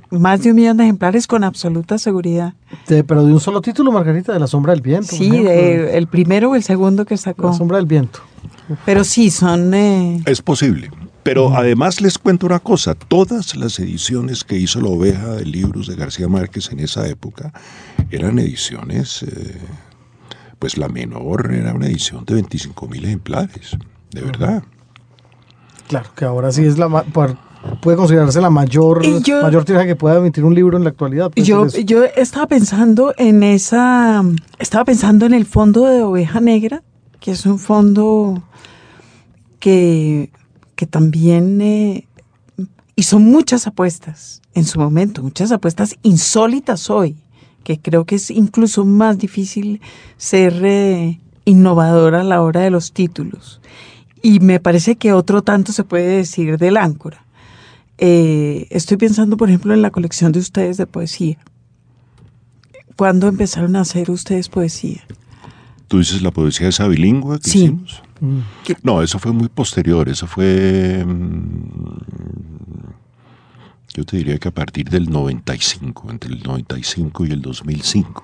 Más 0.09 0.41
de 0.41 0.49
un 0.49 0.55
millón 0.55 0.77
de 0.77 0.83
ejemplares 0.83 1.27
con 1.27 1.43
absoluta 1.43 1.97
seguridad. 1.99 2.53
pero 2.87 3.23
de 3.23 3.31
un 3.31 3.39
solo 3.39 3.61
título, 3.61 3.91
Margarita, 3.91 4.33
de 4.33 4.39
La 4.39 4.47
Sombra 4.47 4.73
del 4.73 4.81
Viento. 4.81 5.15
Sí, 5.15 5.29
de, 5.29 5.95
el 5.97 6.07
primero 6.07 6.51
o 6.51 6.55
el 6.55 6.63
segundo 6.63 7.05
que 7.05 7.17
sacó. 7.17 7.47
La 7.47 7.53
Sombra 7.53 7.77
del 7.77 7.85
Viento. 7.85 8.19
Pero 8.83 9.03
sí, 9.03 9.29
son... 9.29 9.73
Eh, 9.75 10.23
es 10.25 10.41
posible. 10.41 10.89
Pero 11.25 11.55
además 11.55 12.01
les 12.01 12.19
cuento 12.19 12.45
una 12.45 12.59
cosa, 12.59 12.93
todas 12.93 13.55
las 13.55 13.79
ediciones 13.79 14.43
que 14.43 14.59
hizo 14.59 14.79
la 14.79 14.89
oveja 14.89 15.29
de 15.29 15.43
libros 15.43 15.87
de 15.87 15.95
García 15.95 16.27
Márquez 16.27 16.69
en 16.71 16.79
esa 16.79 17.07
época 17.07 17.51
eran 18.11 18.37
ediciones, 18.37 19.23
eh, 19.23 19.57
pues 20.59 20.77
la 20.77 20.87
menor 20.87 21.51
era 21.51 21.73
una 21.73 21.87
edición 21.87 22.25
de 22.25 22.35
25 22.35 22.87
mil 22.87 23.05
ejemplares, 23.05 23.75
de 24.11 24.21
verdad. 24.21 24.61
Claro, 25.87 26.11
que 26.15 26.25
ahora 26.25 26.51
sí 26.51 26.63
es 26.63 26.77
la 26.77 26.87
puede 27.81 27.97
considerarse 27.97 28.39
la 28.39 28.51
mayor, 28.51 29.01
mayor 29.41 29.65
tiraje 29.65 29.87
que 29.87 29.95
pueda 29.95 30.17
emitir 30.17 30.43
un 30.43 30.53
libro 30.53 30.77
en 30.77 30.83
la 30.83 30.91
actualidad. 30.91 31.31
Pues, 31.31 31.47
yo, 31.47 31.65
yo 31.67 32.03
estaba 32.03 32.45
pensando 32.45 33.15
en 33.17 33.41
esa, 33.41 34.23
estaba 34.59 34.85
pensando 34.85 35.25
en 35.25 35.33
el 35.33 35.47
fondo 35.47 35.85
de 35.85 36.03
Oveja 36.03 36.39
Negra, 36.39 36.83
que 37.19 37.31
es 37.31 37.47
un 37.47 37.57
fondo 37.57 38.43
que 39.57 40.29
que 40.75 40.85
también 40.85 41.61
eh, 41.61 42.07
hizo 42.95 43.19
muchas 43.19 43.67
apuestas 43.67 44.41
en 44.53 44.65
su 44.65 44.79
momento, 44.79 45.21
muchas 45.21 45.51
apuestas 45.51 45.95
insólitas 46.03 46.89
hoy, 46.89 47.17
que 47.63 47.79
creo 47.79 48.05
que 48.05 48.15
es 48.15 48.31
incluso 48.31 48.85
más 48.85 49.17
difícil 49.17 49.81
ser 50.17 50.63
eh, 50.63 51.19
innovador 51.45 52.15
a 52.15 52.23
la 52.23 52.41
hora 52.41 52.61
de 52.61 52.69
los 52.69 52.91
títulos. 52.93 53.61
Y 54.21 54.39
me 54.39 54.59
parece 54.59 54.95
que 54.95 55.13
otro 55.13 55.43
tanto 55.43 55.71
se 55.71 55.83
puede 55.83 56.17
decir 56.17 56.57
del 56.57 56.77
áncora. 56.77 57.25
Eh, 57.97 58.67
estoy 58.71 58.97
pensando, 58.97 59.37
por 59.37 59.49
ejemplo, 59.49 59.73
en 59.73 59.81
la 59.81 59.91
colección 59.91 60.31
de 60.31 60.39
ustedes 60.39 60.77
de 60.77 60.87
poesía. 60.87 61.37
¿Cuándo 62.95 63.27
empezaron 63.27 63.75
a 63.75 63.81
hacer 63.81 64.09
ustedes 64.09 64.49
poesía? 64.49 65.03
¿Tú 65.87 65.99
dices 65.99 66.21
la 66.21 66.31
poesía 66.31 66.67
esa 66.67 66.87
bilingüe 66.87 67.39
que 67.39 67.49
hicimos? 67.49 68.01
No, 68.83 69.01
eso 69.01 69.19
fue 69.19 69.31
muy 69.31 69.49
posterior, 69.49 70.09
eso 70.09 70.27
fue... 70.27 71.03
Mm, 71.05 72.05
yo 73.93 74.03
te 74.03 74.17
diría 74.17 74.37
que 74.37 74.49
a 74.49 74.53
partir 74.53 74.89
del 74.89 75.09
95, 75.09 76.11
entre 76.11 76.33
el 76.33 76.43
95 76.43 77.25
y 77.25 77.31
el 77.31 77.41
2005, 77.41 78.23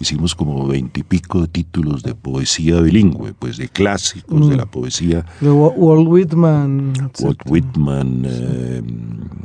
hicimos 0.00 0.34
como 0.34 0.66
veintipico 0.66 1.40
de 1.40 1.48
títulos 1.48 2.02
de 2.02 2.14
poesía 2.14 2.80
bilingüe, 2.80 3.32
pues 3.32 3.56
de 3.56 3.68
clásicos 3.68 4.48
de 4.48 4.54
mm. 4.54 4.58
la 4.58 4.66
poesía. 4.66 5.24
De 5.40 5.50
Walt 5.50 6.06
Whitman. 6.08 6.92
Walt 7.20 7.40
Whitman, 7.46 8.22
eh, 8.26 8.82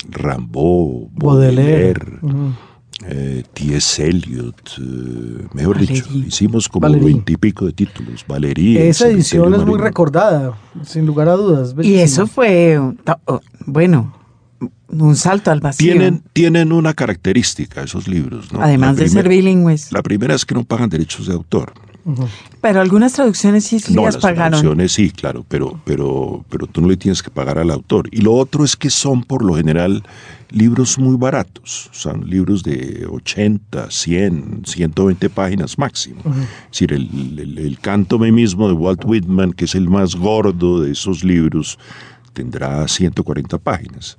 Rimbaud, 0.09 1.09
Baudelaire. 1.13 2.19
Eh, 3.05 3.43
T.S. 3.53 4.03
Eliot, 4.03 4.55
eh, 4.79 5.47
mejor 5.53 5.77
dicho, 5.77 6.03
hicimos 6.13 6.67
como 6.67 6.89
veintipico 6.89 7.65
de 7.65 7.73
títulos. 7.73 8.25
Valería. 8.27 8.83
Esa 8.83 9.07
edición 9.07 9.53
es 9.53 9.63
muy 9.65 9.77
recordada, 9.79 10.57
sin 10.83 11.05
lugar 11.05 11.29
a 11.29 11.33
dudas. 11.33 11.75
Y 11.81 11.95
eso 11.95 12.25
fue, 12.25 12.79
oh, 12.79 13.41
bueno, 13.67 14.15
un 14.89 15.15
salto 15.15 15.51
al 15.51 15.59
vacío. 15.59 15.93
Tienen, 15.93 16.23
tienen 16.33 16.71
una 16.71 16.95
característica 16.95 17.83
esos 17.83 18.07
libros. 18.07 18.51
¿no? 18.51 18.61
Además 18.61 18.95
La 18.97 19.03
de 19.03 19.09
ser 19.09 19.29
bilingües. 19.29 19.91
La 19.91 20.01
primera 20.01 20.33
es 20.33 20.43
que 20.43 20.55
no 20.55 20.63
pagan 20.63 20.89
derechos 20.89 21.27
de 21.27 21.33
autor. 21.33 21.73
Pero 22.61 22.79
algunas 22.79 23.13
traducciones 23.13 23.65
sí 23.65 23.81
No, 23.89 24.05
las 24.05 24.15
las 24.15 24.23
pagaron. 24.23 24.51
traducciones 24.61 24.93
sí, 24.93 25.11
claro, 25.11 25.45
pero, 25.47 25.79
pero, 25.83 26.45
pero 26.49 26.65
tú 26.65 26.81
no 26.81 26.87
le 26.87 26.95
tienes 26.95 27.21
que 27.21 27.29
pagar 27.29 27.59
al 27.59 27.69
autor. 27.69 28.07
Y 28.11 28.21
lo 28.21 28.33
otro 28.33 28.63
es 28.63 28.77
que 28.77 28.89
son 28.89 29.23
por 29.23 29.43
lo 29.43 29.55
general 29.55 30.03
libros 30.49 30.97
muy 30.97 31.17
baratos, 31.17 31.89
son 31.91 32.29
libros 32.29 32.63
de 32.63 33.05
80, 33.09 33.91
100, 33.91 34.61
120 34.65 35.29
páginas 35.29 35.77
máximo. 35.77 36.21
Es 36.25 36.71
decir, 36.71 36.93
el, 36.93 37.37
el, 37.39 37.57
el 37.57 37.79
Cántome 37.79 38.31
mismo 38.31 38.67
de 38.67 38.73
Walt 38.73 39.03
Whitman, 39.05 39.53
que 39.53 39.65
es 39.65 39.75
el 39.75 39.89
más 39.89 40.15
gordo 40.15 40.81
de 40.81 40.91
esos 40.91 41.23
libros, 41.23 41.77
tendrá 42.33 42.87
140 42.87 43.57
páginas. 43.57 44.17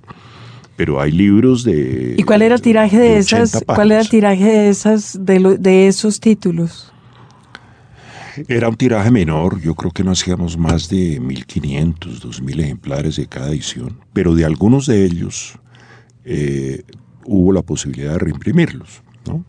Pero 0.77 1.01
hay 1.01 1.11
libros 1.11 1.65
de... 1.65 2.15
¿Y 2.17 2.23
cuál 2.23 2.43
era 2.43 2.55
el 2.55 2.61
tiraje 2.63 2.99
de, 2.99 3.19
esas? 3.19 3.55
80 3.57 3.75
¿Cuál 3.75 3.91
era 3.93 4.01
el 4.01 4.09
tiraje 4.09 4.45
de 4.45 4.69
esas 4.69 5.19
de, 5.25 5.41
lo- 5.41 5.57
de 5.57 5.89
esos 5.89 6.21
títulos? 6.21 6.93
Era 8.47 8.69
un 8.69 8.77
tiraje 8.77 9.11
menor, 9.11 9.61
yo 9.61 9.75
creo 9.75 9.91
que 9.91 10.05
no 10.05 10.13
hacíamos 10.13 10.57
más 10.57 10.89
de 10.89 11.19
1500, 11.19 12.21
2000 12.21 12.61
ejemplares 12.61 13.17
de 13.17 13.27
cada 13.27 13.49
edición, 13.49 13.99
pero 14.13 14.37
de 14.37 14.45
algunos 14.45 14.87
de 14.87 15.05
ellos 15.05 15.59
eh, 16.29 16.83
hubo 17.25 17.53
la 17.53 17.63
posibilidad 17.63 18.13
de 18.13 18.19
reimprimirlos. 18.19 19.03
¿no? 19.27 19.45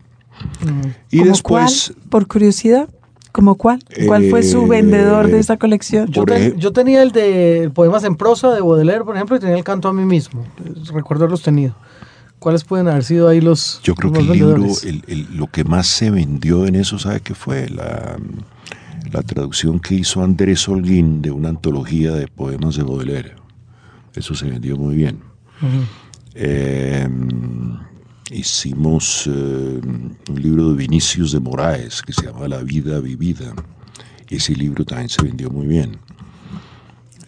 Y 1.10 1.18
¿Cómo 1.18 1.30
después, 1.30 1.92
cuál? 1.94 2.08
Por 2.08 2.26
curiosidad, 2.26 2.88
¿cómo 3.32 3.56
cuál? 3.56 3.82
¿Cuál 4.06 4.28
fue 4.30 4.42
su 4.42 4.64
Eh, 4.64 4.68
vendedor 4.68 5.28
de 5.28 5.38
esa 5.38 5.56
colección? 5.58 6.08
Yo, 6.10 6.24
ej- 6.26 6.56
yo 6.56 6.72
tenía 6.72 7.02
el 7.02 7.12
de 7.12 7.70
poemas 7.74 8.04
en 8.04 8.16
prosa 8.16 8.52
de 8.54 8.60
Baudelaire, 8.60 9.04
por 9.04 9.14
ejemplo, 9.16 9.36
y 9.36 9.40
tenía 9.40 9.56
el 9.56 9.64
canto 9.64 9.88
a 9.88 9.92
mí 9.92 10.04
mismo. 10.04 10.44
Recuerdo 10.94 11.24
haberlos 11.24 11.42
tenido. 11.42 11.74
¿Cuáles 12.38 12.64
pueden 12.64 12.88
haber 12.88 13.04
sido 13.04 13.28
ahí 13.28 13.42
los 13.42 13.80
yo 13.82 13.94
creo 13.94 14.10
los 14.10 14.18
que 14.18 14.22
el 14.22 14.28
más 14.28 14.36
libro, 14.36 14.54
vendedores? 14.54 14.84
el- 14.84 15.04
el- 15.08 15.36
lo 15.36 15.46
que 15.48 15.64
más 15.64 15.86
se 15.88 16.10
vendió 16.10 16.66
en 16.66 16.74
eso, 16.76 16.98
¿sabe 16.98 17.20
qué 17.20 17.34
fue? 17.34 17.68
La, 17.68 18.16
la 19.12 19.22
traducción 19.22 19.78
que 19.78 19.94
hizo 19.96 20.22
Andrés 20.24 20.66
Holguín 20.66 21.20
de 21.20 21.30
una 21.32 21.50
antología 21.50 22.12
de 22.12 22.28
poemas 22.28 22.76
de 22.76 22.82
Baudelaire. 22.82 23.34
Eso 24.14 24.34
se 24.34 24.46
vendió 24.48 24.76
muy 24.78 24.94
bien. 24.96 25.18
Eh, 26.34 27.08
hicimos 28.30 29.26
eh, 29.26 29.30
un 29.30 30.40
libro 30.40 30.70
de 30.70 30.76
Vinicius 30.76 31.32
de 31.32 31.40
Moraes 31.40 32.02
que 32.02 32.12
se 32.12 32.26
llama 32.26 32.48
La 32.48 32.62
vida 32.62 33.00
vivida. 33.00 33.54
Ese 34.28 34.54
libro 34.54 34.84
también 34.84 35.08
se 35.08 35.22
vendió 35.22 35.50
muy 35.50 35.66
bien. 35.66 35.98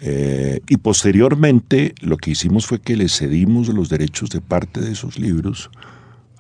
Eh, 0.00 0.60
y 0.68 0.76
posteriormente 0.78 1.94
lo 2.00 2.16
que 2.16 2.32
hicimos 2.32 2.66
fue 2.66 2.80
que 2.80 2.96
le 2.96 3.08
cedimos 3.08 3.68
los 3.68 3.88
derechos 3.88 4.30
de 4.30 4.40
parte 4.40 4.80
de 4.80 4.92
esos 4.92 5.18
libros 5.18 5.70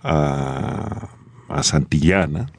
a, 0.02 1.10
a 1.48 1.62
Santillana, 1.62 2.50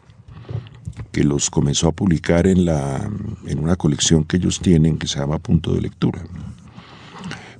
que 1.11 1.23
los 1.23 1.49
comenzó 1.49 1.89
a 1.89 1.91
publicar 1.91 2.47
en, 2.47 2.65
la, 2.65 3.09
en 3.47 3.59
una 3.59 3.75
colección 3.75 4.23
que 4.23 4.37
ellos 4.37 4.59
tienen 4.59 4.97
que 4.97 5.07
se 5.07 5.19
llama 5.19 5.39
Punto 5.39 5.73
de 5.73 5.81
Lectura. 5.81 6.23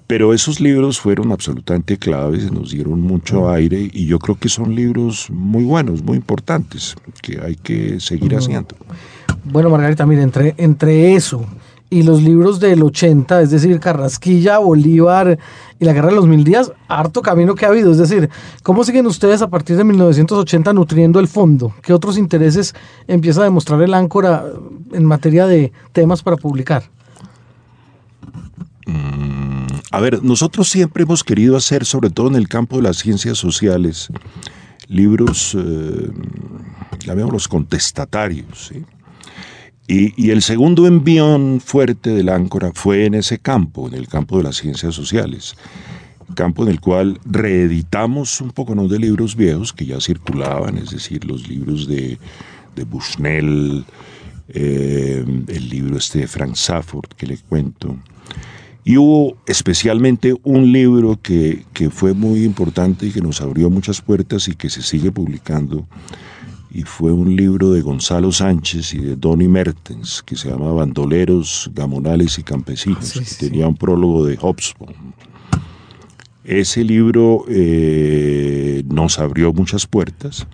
Pero 0.08 0.34
esos 0.34 0.60
libros 0.60 1.00
fueron 1.00 1.32
absolutamente 1.32 1.98
claves, 1.98 2.52
nos 2.52 2.72
dieron 2.72 3.02
mucho 3.02 3.50
aire 3.50 3.89
y 3.92 4.06
yo 4.06 4.20
creo 4.20 4.38
que 4.38 4.50
son 4.50 4.76
libros 4.76 5.30
muy 5.32 5.63
buenos, 5.63 6.04
muy 6.04 6.18
importantes, 6.18 6.96
que 7.22 7.39
hay 7.42 7.56
que 7.56 8.00
seguir 8.00 8.36
haciendo. 8.36 8.76
Bueno, 9.46 9.70
Margarita, 9.70 10.06
mire, 10.06 10.22
entre, 10.22 10.56
entre 10.58 11.16
eso 11.16 11.46
y 11.94 12.02
los 12.02 12.24
libros 12.24 12.60
del 12.60 12.82
80, 12.82 13.42
es 13.42 13.52
decir, 13.52 13.80
Carrasquilla, 13.80 14.58
Bolívar 14.58 15.38
y 15.80 15.86
la 15.86 15.94
Guerra 15.94 16.10
de 16.10 16.16
los 16.16 16.26
Mil 16.26 16.44
Días, 16.44 16.72
harto 16.88 17.22
camino 17.22 17.54
que 17.54 17.66
ha 17.66 17.70
habido. 17.70 17.92
Es 17.92 18.00
decir, 18.00 18.32
¿cómo 18.63 18.84
siguen 18.84 19.06
ustedes 19.06 19.44
a 19.44 19.48
partir 19.48 19.78
de 19.78 19.84
1980 19.84 20.74
nutriendo 20.74 21.20
el 21.20 21.28
fondo? 21.28 21.72
¿Qué 21.84 21.94
otros 21.94 22.18
intereses 22.18 22.74
empieza 23.08 23.42
a 23.42 23.44
demostrar 23.44 23.80
el 23.84 23.94
áncora 23.94 24.44
en 24.92 25.06
materia 25.06 25.46
de 25.46 25.72
temas 25.92 26.24
para 26.24 26.36
publicar? 26.36 26.84
A 29.93 29.99
ver, 29.99 30.23
nosotros 30.23 30.69
siempre 30.69 31.03
hemos 31.03 31.23
querido 31.23 31.56
hacer, 31.56 31.86
sobre 31.86 32.10
todo 32.10 32.27
en 32.27 32.34
el 32.34 32.47
campo 32.47 32.77
de 32.77 32.82
las 32.82 32.97
ciencias 32.97 33.38
sociales, 33.38 34.10
libros, 34.88 35.56
eh, 35.56 36.10
llamémoslos 37.06 37.47
contestatarios. 37.47 38.71
y 39.86 40.32
el 40.32 40.41
segundo 40.41 40.88
envión 40.88 41.62
fuerte 41.63 42.10
del 42.10 42.29
áncora 42.29 42.71
fue 42.73 43.06
en 43.06 43.13
ese 43.13 43.38
campo, 43.38 43.88
en 43.88 43.93
el 43.93 44.08
campo 44.08 44.38
de 44.38 44.43
las 44.45 44.56
ciencias 44.56 44.95
sociales, 44.95 45.56
campo 46.34 46.63
en 46.63 46.69
el 46.69 46.79
cual 46.82 47.19
reeditamos 47.23 48.41
un 48.41 48.49
poco 48.49 48.73
¿no? 48.73 48.88
de 48.88 48.97
libros 48.97 49.36
viejos 49.36 49.73
que 49.73 49.86
ya 49.86 50.01
circulaban, 50.01 50.75
es 50.79 50.89
decir, 50.89 51.23
los 51.23 51.47
libros 51.47 51.88
de, 51.88 52.17
de 52.75 52.84
Bushnell, 52.84 53.86
eh, 54.47 55.23
el 55.47 55.69
libro 55.69 55.97
este 55.97 56.21
de 56.21 56.27
Frank 56.27 56.56
Safford 56.56 57.10
que 57.15 57.27
le 57.27 57.38
cuento. 57.38 57.95
Y 58.86 58.98
hubo 58.98 59.38
especialmente 59.46 60.36
un 60.43 60.72
libro 60.72 61.19
que, 61.22 61.65
que 61.74 61.89
fue 61.89 62.13
muy 62.13 62.43
importante 62.43 63.06
y 63.06 63.12
que 63.12 63.22
nos 63.22 63.39
abrió 63.41 63.69
muchas 63.69 64.02
puertas 64.02 64.48
y 64.48 64.56
que 64.56 64.69
se 64.69 64.82
sigue 64.82 65.12
publicando, 65.12 65.88
y 66.74 66.82
fue 66.82 67.12
un 67.12 67.36
libro 67.36 67.72
de 67.72 67.82
Gonzalo 67.82 68.32
Sánchez 68.32 68.96
y 68.96 68.98
de 68.98 69.15
Donny 69.15 69.48
Mertens, 69.48 70.24
que 70.24 70.36
se 70.36 70.50
llama 70.50 70.72
Bandoleros, 70.74 71.69
Gamonales 71.74 72.39
y 72.39 72.43
Campesinos, 72.43 73.06
Sí, 73.06 73.19
que 73.19 73.48
tenía 73.48 73.67
un 73.67 73.78
prólogo 73.78 74.26
de 74.26 74.38
Hobsbawm. 74.38 74.91
Ese 76.43 76.84
libro 76.84 77.46
eh, 77.48 78.84
nos 78.88 79.19
abrió 79.19 79.54
muchas 79.54 79.86
puertas. 79.86 80.48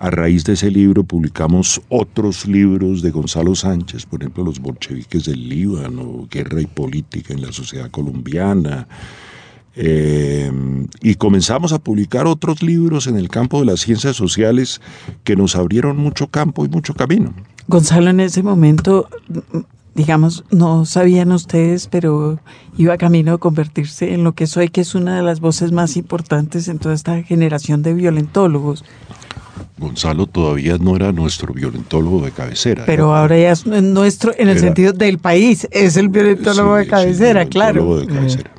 A 0.00 0.08
raíz 0.08 0.44
de 0.44 0.54
ese 0.54 0.70
libro 0.70 1.04
publicamos 1.04 1.82
otros 1.90 2.46
libros 2.46 3.02
de 3.02 3.10
Gonzalo 3.10 3.54
Sánchez, 3.54 4.06
por 4.06 4.22
ejemplo, 4.22 4.44
Los 4.44 4.58
bolcheviques 4.58 5.26
del 5.26 5.46
Líbano, 5.46 6.26
Guerra 6.30 6.62
y 6.62 6.66
Política 6.66 7.34
en 7.34 7.42
la 7.42 7.52
Sociedad 7.52 7.90
Colombiana. 7.90 8.88
Eh, 9.76 10.50
y 11.02 11.14
comenzamos 11.16 11.74
a 11.74 11.78
publicar 11.78 12.26
otros 12.26 12.62
libros 12.62 13.08
en 13.08 13.16
el 13.16 13.28
campo 13.28 13.60
de 13.60 13.66
las 13.66 13.80
ciencias 13.80 14.16
sociales 14.16 14.80
que 15.22 15.36
nos 15.36 15.54
abrieron 15.54 15.98
mucho 15.98 16.28
campo 16.28 16.64
y 16.64 16.70
mucho 16.70 16.94
camino. 16.94 17.34
Gonzalo, 17.68 18.08
en 18.08 18.20
ese 18.20 18.42
momento, 18.42 19.06
digamos, 19.94 20.44
no 20.50 20.86
sabían 20.86 21.30
ustedes, 21.30 21.88
pero 21.88 22.40
iba 22.78 22.96
camino 22.96 23.34
a 23.34 23.38
convertirse 23.38 24.14
en 24.14 24.24
lo 24.24 24.32
que 24.32 24.46
soy, 24.46 24.70
que 24.70 24.80
es 24.80 24.94
una 24.94 25.16
de 25.16 25.22
las 25.22 25.40
voces 25.40 25.72
más 25.72 25.98
importantes 25.98 26.68
en 26.68 26.78
toda 26.78 26.94
esta 26.94 27.22
generación 27.22 27.82
de 27.82 27.92
violentólogos. 27.92 28.82
Gonzalo 29.78 30.26
todavía 30.26 30.76
no 30.78 30.96
era 30.96 31.12
nuestro 31.12 31.52
violentólogo 31.54 32.24
de 32.24 32.30
cabecera. 32.30 32.84
Pero 32.86 33.10
era- 33.10 33.20
ahora 33.20 33.38
ya 33.38 33.52
es 33.52 33.66
nuestro, 33.66 34.32
en 34.36 34.48
el 34.48 34.56
Era- 34.56 34.60
sentido 34.60 34.92
del 34.92 35.18
país, 35.18 35.66
es 35.70 35.96
el 35.96 36.08
violentólogo 36.08 36.76
Sí, 36.78 36.84
de 36.84 36.90
cabecera, 36.90 37.42
el 37.42 37.48
claro. 37.48 38.00
de 38.00 38.06
cabecera. 38.06 38.50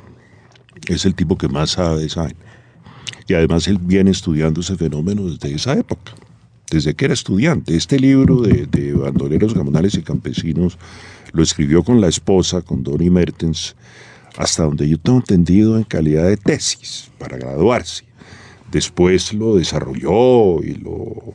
Es 0.88 1.04
el 1.04 1.14
tipo 1.14 1.36
que 1.38 1.48
más 1.48 1.70
sabe 1.70 2.00
de. 2.02 2.34
Y 3.28 3.34
además 3.34 3.68
él 3.68 3.78
viene 3.80 4.10
estudiando 4.10 4.60
ese 4.60 4.76
fenómeno 4.76 5.24
desde 5.26 5.54
esa 5.54 5.74
época, 5.74 6.12
desde 6.70 6.94
que 6.94 7.04
era 7.04 7.14
estudiante. 7.14 7.76
Este 7.76 7.98
libro 8.00 8.40
de, 8.40 8.66
de 8.66 8.92
bandoleros, 8.92 9.54
gamonales 9.54 9.94
y 9.94 10.02
campesinos 10.02 10.76
lo 11.32 11.42
escribió 11.42 11.82
con 11.84 12.00
la 12.00 12.08
esposa, 12.08 12.62
con 12.62 12.82
Donny 12.82 13.10
Mertens, 13.10 13.76
hasta 14.36 14.64
donde 14.64 14.88
yo 14.88 14.98
tengo 14.98 15.18
entendido 15.18 15.76
en 15.76 15.84
calidad 15.84 16.24
de 16.26 16.36
tesis 16.36 17.10
para 17.18 17.36
graduarse. 17.38 18.04
Después 18.72 19.34
lo 19.34 19.56
desarrolló 19.56 20.62
y 20.62 20.74
lo, 20.74 21.34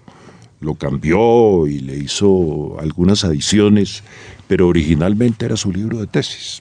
lo 0.59 0.73
cambió 0.73 1.67
y 1.67 1.79
le 1.79 1.97
hizo 1.97 2.77
algunas 2.79 3.23
adiciones, 3.23 4.03
pero 4.47 4.67
originalmente 4.67 5.45
era 5.45 5.55
su 5.55 5.71
libro 5.71 5.99
de 5.99 6.07
tesis. 6.07 6.59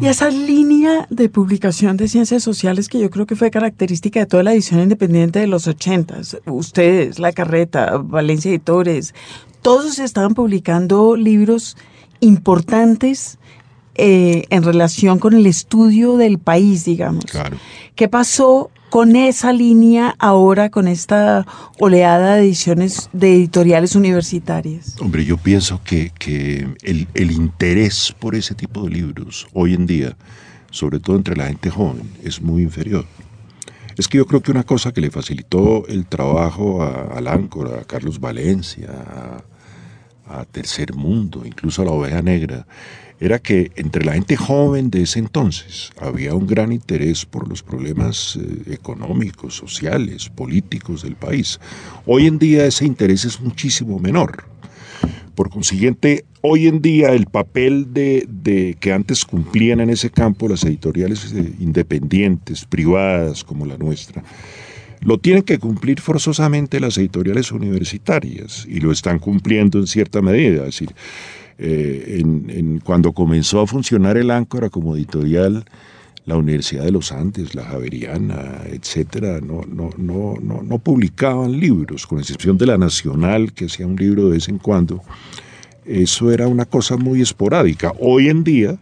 Y 0.00 0.06
esa 0.06 0.30
línea 0.30 1.06
de 1.10 1.28
publicación 1.28 1.96
de 1.96 2.08
ciencias 2.08 2.42
sociales 2.42 2.88
que 2.88 2.98
yo 2.98 3.10
creo 3.10 3.26
que 3.26 3.36
fue 3.36 3.50
característica 3.50 4.20
de 4.20 4.26
toda 4.26 4.42
la 4.42 4.52
edición 4.52 4.80
independiente 4.80 5.38
de 5.38 5.46
los 5.46 5.68
ochentas, 5.68 6.38
ustedes, 6.46 7.18
La 7.18 7.32
Carreta, 7.32 7.98
Valencia 7.98 8.48
Editores, 8.48 9.14
todos 9.60 9.98
estaban 9.98 10.34
publicando 10.34 11.14
libros 11.14 11.76
importantes 12.20 13.38
eh, 13.94 14.44
en 14.50 14.62
relación 14.62 15.18
con 15.18 15.34
el 15.34 15.46
estudio 15.46 16.16
del 16.16 16.38
país, 16.38 16.84
digamos. 16.84 17.26
Claro. 17.26 17.56
¿Qué 17.94 18.08
pasó 18.08 18.70
con 18.90 19.16
esa 19.16 19.52
línea 19.52 20.14
ahora, 20.18 20.70
con 20.70 20.88
esta 20.88 21.46
oleada 21.78 22.36
de 22.36 22.42
ediciones 22.42 23.08
de 23.12 23.34
editoriales 23.34 23.94
universitarias? 23.96 24.96
Hombre, 25.00 25.24
yo 25.24 25.36
pienso 25.36 25.80
que, 25.84 26.12
que 26.18 26.66
el, 26.82 27.30
interés 27.30 28.14
por 28.18 28.34
ese 28.34 28.54
tipo 28.54 28.84
de 28.84 28.90
libros 28.90 29.46
hoy 29.52 29.74
en 29.74 29.86
día, 29.86 30.16
sobre 30.70 31.00
todo 31.00 31.16
entre 31.16 31.36
la 31.36 31.46
gente 31.46 31.70
joven, 31.70 32.10
es 32.22 32.40
muy 32.40 32.62
inferior. 32.62 33.06
Es 33.96 34.08
que 34.08 34.18
yo 34.18 34.26
creo 34.26 34.42
que 34.42 34.50
una 34.50 34.64
cosa 34.64 34.92
que 34.92 35.00
le 35.00 35.10
facilitó 35.10 35.86
el 35.88 36.06
trabajo 36.06 36.82
a, 36.82 37.16
al 37.16 37.28
Áncora, 37.28 37.80
a 37.80 37.84
Carlos 37.84 38.20
Valencia, 38.20 38.90
a, 40.26 40.38
a 40.40 40.44
Tercer 40.44 40.94
Mundo, 40.94 41.42
incluso 41.44 41.82
a 41.82 41.86
la 41.86 41.92
Oveja 41.92 42.20
Negra, 42.20 42.66
era 43.20 43.38
que 43.38 43.72
entre 43.76 44.04
la 44.04 44.12
gente 44.12 44.36
joven 44.36 44.90
de 44.90 45.02
ese 45.02 45.18
entonces 45.18 45.90
había 45.98 46.34
un 46.34 46.46
gran 46.46 46.72
interés 46.72 47.24
por 47.24 47.48
los 47.48 47.62
problemas 47.62 48.38
eh, 48.40 48.74
económicos, 48.74 49.54
sociales, 49.54 50.28
políticos 50.28 51.02
del 51.02 51.16
país. 51.16 51.58
Hoy 52.04 52.26
en 52.26 52.38
día 52.38 52.66
ese 52.66 52.84
interés 52.84 53.24
es 53.24 53.40
muchísimo 53.40 53.98
menor. 53.98 54.44
Por 55.34 55.50
consiguiente, 55.50 56.24
hoy 56.40 56.66
en 56.66 56.80
día 56.80 57.12
el 57.12 57.26
papel 57.26 57.92
de, 57.92 58.76
que 58.80 58.92
antes 58.92 59.24
cumplían 59.24 59.80
en 59.80 59.90
ese 59.90 60.10
campo 60.10 60.48
las 60.48 60.64
editoriales 60.64 61.32
eh, 61.32 61.52
independientes, 61.58 62.64
privadas 62.64 63.44
como 63.44 63.66
la 63.66 63.76
nuestra, 63.76 64.22
lo 65.00 65.18
tienen 65.18 65.42
que 65.42 65.58
cumplir 65.58 66.00
forzosamente 66.00 66.80
las 66.80 66.96
editoriales 66.98 67.52
universitarias 67.52 68.66
y 68.68 68.80
lo 68.80 68.92
están 68.92 69.18
cumpliendo 69.18 69.78
en 69.78 69.86
cierta 69.86 70.22
medida. 70.22 70.60
Es 70.60 70.78
decir, 70.78 70.94
eh, 71.58 72.22
cuando 72.84 73.12
comenzó 73.12 73.60
a 73.60 73.66
funcionar 73.66 74.16
el 74.16 74.30
Áncora 74.30 74.68
como 74.70 74.96
editorial, 74.96 75.64
la 76.26 76.36
Universidad 76.36 76.84
de 76.84 76.90
los 76.90 77.12
Andes, 77.12 77.54
la 77.54 77.64
Javeriana, 77.64 78.62
etcétera, 78.66 79.40
no, 79.40 79.62
no, 79.66 79.90
no, 79.96 80.34
no, 80.40 80.62
no 80.62 80.78
publicaban 80.78 81.58
libros, 81.58 82.06
con 82.06 82.18
excepción 82.18 82.58
de 82.58 82.66
la 82.66 82.76
Nacional, 82.76 83.52
que 83.52 83.66
hacía 83.66 83.86
un 83.86 83.96
libro 83.96 84.24
de 84.24 84.32
vez 84.32 84.48
en 84.48 84.58
cuando. 84.58 85.02
Eso 85.84 86.32
era 86.32 86.48
una 86.48 86.64
cosa 86.64 86.96
muy 86.96 87.22
esporádica. 87.22 87.92
Hoy 88.00 88.28
en 88.28 88.42
día, 88.42 88.76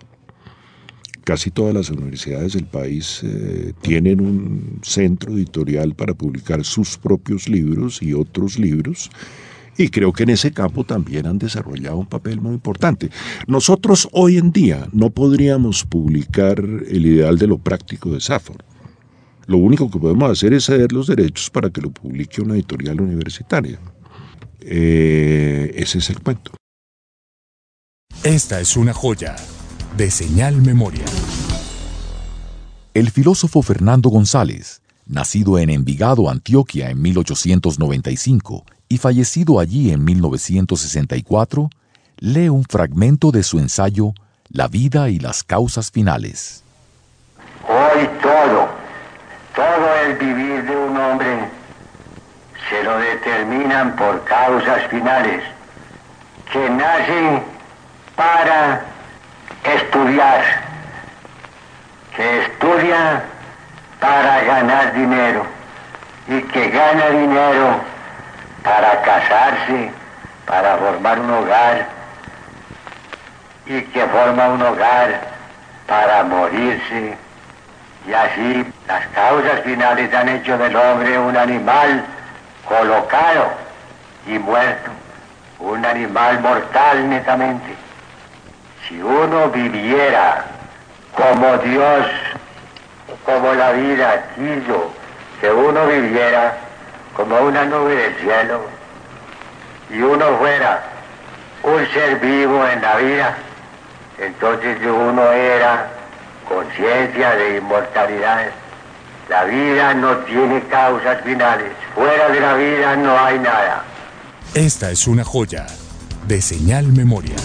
casi 1.23 1.51
todas 1.51 1.75
las 1.75 1.91
universidades 1.91 2.55
del 2.55 2.65
país 2.65 3.21
eh, 3.23 3.75
tienen 3.83 4.23
un 4.23 4.81
centro 4.83 5.35
editorial 5.35 5.95
para 5.95 6.15
publicar 6.15 6.65
sus 6.65 6.97
propios 6.97 7.47
libros 7.47 8.03
y 8.03 8.15
otros 8.15 8.59
libros 8.59 9.11
y 9.77 9.89
creo 9.89 10.13
que 10.13 10.23
en 10.25 10.31
ese 10.31 10.53
campo 10.53 10.85
también 10.85 11.27
han 11.27 11.39
desarrollado 11.39 11.97
un 11.97 12.07
papel 12.07 12.41
muy 12.41 12.55
importante. 12.55 13.11
Nosotros 13.47 14.09
hoy 14.13 14.39
en 14.39 14.53
día 14.53 14.89
no 14.93 15.11
podríamos 15.11 15.85
publicar 15.85 16.59
el 16.59 17.07
ideal 17.07 17.39
de 17.39 17.47
lo 17.47 17.59
práctico 17.59 18.11
de 18.11 18.21
Safford. 18.21 18.63
Lo 19.47 19.59
único 19.59 19.91
que 19.91 19.99
podemos 19.99 20.31
hacer 20.31 20.55
es 20.55 20.65
ceder 20.67 20.93
los 20.93 21.07
derechos 21.07 21.51
para 21.51 21.71
que 21.71 21.81
lo 21.81 21.91
publique 21.91 22.41
una 22.41 22.55
editorial 22.55 23.01
universitaria. 23.01 23.79
Eh, 24.61 25.73
ese 25.77 25.99
es 25.99 26.11
el 26.11 26.21
cuento. 26.21 26.53
Esta 28.23 28.61
es 28.61 28.77
una 28.77 28.95
joya 28.95 29.37
de 29.99 30.11
señal 30.11 30.63
memoria. 30.63 31.05
El 32.95 33.11
filósofo 33.11 33.61
Fernando 33.61 34.09
González, 34.09 34.81
nacido 35.05 35.59
en 35.59 35.69
Envigado, 35.69 36.31
Antioquia 36.31 36.91
en 36.91 37.03
1895, 37.03 38.65
y 38.89 38.99
fallecido 38.99 39.61
allí 39.61 39.93
en 39.93 40.05
1964, 40.05 41.71
lee 42.19 42.49
un 42.49 42.65
fragmento 42.65 43.31
de 43.31 43.43
su 43.43 43.59
ensayo 43.59 44.13
La 44.49 44.69
vida 44.69 45.09
y 45.09 45.19
las 45.19 45.43
causas 45.43 45.91
finales. 45.91 46.63
Hoy 47.69 48.09
todo, 48.23 48.69
todo 49.55 49.97
el 50.07 50.17
vivir 50.17 50.65
de 50.65 50.77
un 50.77 50.97
hombre 50.97 51.49
se 52.69 52.83
lo 52.83 52.99
determinan 52.99 53.97
por 53.97 54.23
causas 54.25 54.87
finales 54.89 55.43
que 56.53 56.71
nacen 56.71 57.43
para 58.15 58.85
estudiar, 59.65 60.45
que 62.15 62.43
estudia 62.43 63.25
para 63.99 64.45
ganar 64.45 64.95
dinero 64.95 65.47
y 66.29 66.43
que 66.43 66.69
gana 66.69 67.09
dinero 67.11 67.94
para 68.65 69.03
casarse, 69.03 69.91
para 70.47 70.77
formar 70.79 71.21
un 71.21 71.31
hogar 71.31 71.87
y 73.67 73.83
que 73.83 74.07
forma 74.07 74.49
un 74.49 74.63
hogar 74.63 75.21
para 75.87 76.25
morirse. 76.25 77.17
Y 78.09 78.13
así 78.13 78.67
las 78.89 79.07
causas 79.09 79.61
finales 79.61 80.13
han 80.13 80.29
hecho 80.31 80.59
del 80.59 80.75
hombre 80.75 81.19
un 81.19 81.37
animal 81.37 82.05
colocado 82.67 83.53
y 84.27 84.39
muerto, 84.39 84.91
un 85.61 85.85
animal 85.85 86.41
mortal 86.41 87.09
netamente. 87.09 87.75
Si 88.89 89.01
uno 89.01 89.49
viviera 89.51 90.45
como 91.15 91.59
Dios, 91.59 92.07
como 93.25 93.55
la 93.55 93.73
vida 93.73 94.25
quiso 94.35 94.93
que 95.41 95.51
uno 95.51 95.87
viviera, 95.87 96.64
como 97.15 97.41
una 97.41 97.65
nube 97.65 97.95
del 97.95 98.15
cielo 98.17 98.61
y 99.91 100.01
uno 100.01 100.37
fuera 100.39 100.83
un 101.63 101.87
ser 101.93 102.19
vivo 102.21 102.67
en 102.67 102.83
la 102.83 102.97
vida, 102.97 103.37
entonces 104.19 104.79
uno 104.83 105.33
era 105.33 105.91
conciencia 106.49 107.37
de 107.37 107.59
inmortalidad. 107.59 108.47
La 109.29 109.45
vida 109.45 109.95
no 109.95 110.19
tiene 110.19 110.63
causas 110.69 111.23
finales. 111.23 111.73
Fuera 111.95 112.29
de 112.29 112.41
la 112.41 112.55
vida 112.55 112.97
no 112.97 113.19
hay 113.19 113.39
nada. 113.39 113.85
Esta 114.55 114.91
es 114.91 115.07
una 115.07 115.25
joya 115.25 115.67
de 116.29 116.43
señal 116.43 116.93
memoria. 116.93 117.37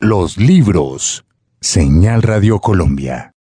Los 0.00 0.36
libros. 0.36 1.24
Señal 1.60 2.22
Radio 2.22 2.60
Colombia. 2.60 3.32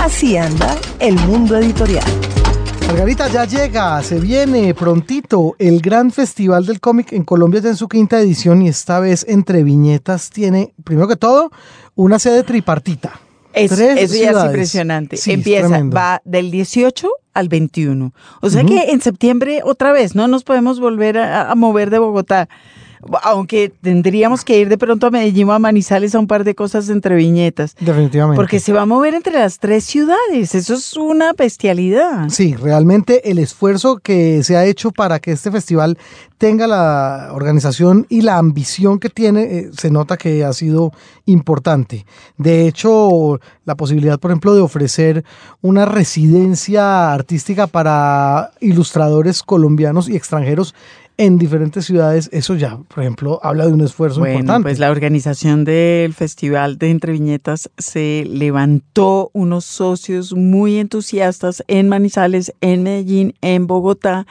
Así 0.00 0.38
anda 0.38 0.78
el 0.98 1.14
mundo 1.26 1.58
editorial. 1.58 2.04
Margarita, 2.86 3.28
ya 3.28 3.44
llega, 3.44 4.02
se 4.02 4.18
viene 4.18 4.74
prontito 4.74 5.54
el 5.58 5.82
gran 5.82 6.10
festival 6.10 6.64
del 6.64 6.80
cómic 6.80 7.12
en 7.12 7.22
Colombia 7.22 7.60
ya 7.60 7.68
en 7.68 7.76
su 7.76 7.86
quinta 7.86 8.18
edición 8.18 8.62
y 8.62 8.68
esta 8.68 8.98
vez 8.98 9.26
entre 9.28 9.62
viñetas 9.62 10.30
tiene, 10.30 10.72
primero 10.84 11.06
que 11.06 11.16
todo, 11.16 11.50
una 11.96 12.18
sede 12.18 12.44
tripartita. 12.44 13.20
Es, 13.52 13.72
eso 13.72 14.14
ya 14.14 14.30
es 14.30 14.44
impresionante. 14.46 15.18
Empieza, 15.26 15.82
va 15.84 16.22
del 16.24 16.50
18 16.50 17.08
al 17.34 17.48
21. 17.50 18.14
O 18.40 18.50
sea 18.50 18.64
que 18.64 18.92
en 18.92 19.02
septiembre 19.02 19.60
otra 19.62 19.92
vez, 19.92 20.14
no 20.14 20.28
nos 20.28 20.44
podemos 20.44 20.80
volver 20.80 21.18
a 21.18 21.54
mover 21.54 21.90
de 21.90 21.98
Bogotá 21.98 22.48
aunque 23.22 23.72
tendríamos 23.80 24.44
que 24.44 24.58
ir 24.58 24.68
de 24.68 24.78
pronto 24.78 25.06
a 25.06 25.10
Medellín 25.10 25.48
o 25.48 25.52
a 25.52 25.58
Manizales 25.58 26.14
a 26.14 26.18
un 26.18 26.26
par 26.26 26.44
de 26.44 26.54
cosas 26.54 26.88
entre 26.88 27.14
viñetas. 27.14 27.74
Definitivamente. 27.80 28.36
Porque 28.36 28.60
se 28.60 28.72
va 28.72 28.82
a 28.82 28.86
mover 28.86 29.14
entre 29.14 29.32
las 29.32 29.58
tres 29.58 29.84
ciudades. 29.84 30.54
Eso 30.54 30.74
es 30.74 30.96
una 30.96 31.32
bestialidad. 31.32 32.28
Sí, 32.28 32.54
realmente 32.54 33.30
el 33.30 33.38
esfuerzo 33.38 33.98
que 33.98 34.42
se 34.42 34.56
ha 34.56 34.64
hecho 34.64 34.90
para 34.90 35.18
que 35.18 35.32
este 35.32 35.50
festival 35.50 35.98
tenga 36.40 36.66
la 36.66 37.30
organización 37.32 38.06
y 38.08 38.22
la 38.22 38.38
ambición 38.38 38.98
que 38.98 39.10
tiene, 39.10 39.42
eh, 39.42 39.70
se 39.76 39.90
nota 39.90 40.16
que 40.16 40.42
ha 40.42 40.52
sido 40.54 40.90
importante. 41.26 42.06
De 42.38 42.66
hecho, 42.66 43.38
la 43.66 43.74
posibilidad, 43.74 44.18
por 44.18 44.30
ejemplo, 44.30 44.54
de 44.54 44.62
ofrecer 44.62 45.22
una 45.60 45.84
residencia 45.84 47.12
artística 47.12 47.66
para 47.66 48.52
ilustradores 48.60 49.42
colombianos 49.42 50.08
y 50.08 50.16
extranjeros 50.16 50.74
en 51.20 51.36
diferentes 51.36 51.84
ciudades, 51.84 52.30
eso 52.32 52.54
ya, 52.54 52.78
por 52.78 53.00
ejemplo, 53.00 53.40
habla 53.42 53.66
de 53.66 53.74
un 53.74 53.82
esfuerzo 53.82 54.20
bueno, 54.20 54.36
importante. 54.36 54.62
Pues 54.62 54.78
la 54.78 54.90
organización 54.90 55.64
del 55.64 56.14
Festival 56.14 56.78
de 56.78 56.88
Entre 56.88 57.12
Viñetas 57.12 57.70
se 57.76 58.24
levantó 58.26 59.30
unos 59.34 59.66
socios 59.66 60.32
muy 60.32 60.78
entusiastas 60.78 61.62
en 61.68 61.90
Manizales, 61.90 62.54
en 62.62 62.82
Medellín, 62.82 63.34
en 63.42 63.66
Bogotá, 63.66 64.26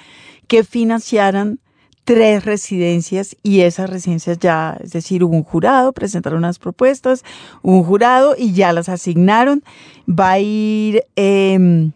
que 0.47 0.63
financiaran 0.63 1.59
tres 2.05 2.43
residencias 2.43 3.37
y 3.43 3.59
esas 3.59 3.87
residencias 3.87 4.39
ya, 4.39 4.75
es 4.83 4.89
decir, 4.89 5.23
hubo 5.23 5.35
un 5.35 5.43
jurado, 5.43 5.93
presentaron 5.93 6.39
unas 6.39 6.57
propuestas, 6.57 7.23
un 7.61 7.83
jurado 7.83 8.33
y 8.35 8.53
ya 8.53 8.73
las 8.73 8.89
asignaron. 8.89 9.61
Va 10.09 10.31
a 10.31 10.39
ir... 10.39 11.03
Eh, 11.15 11.91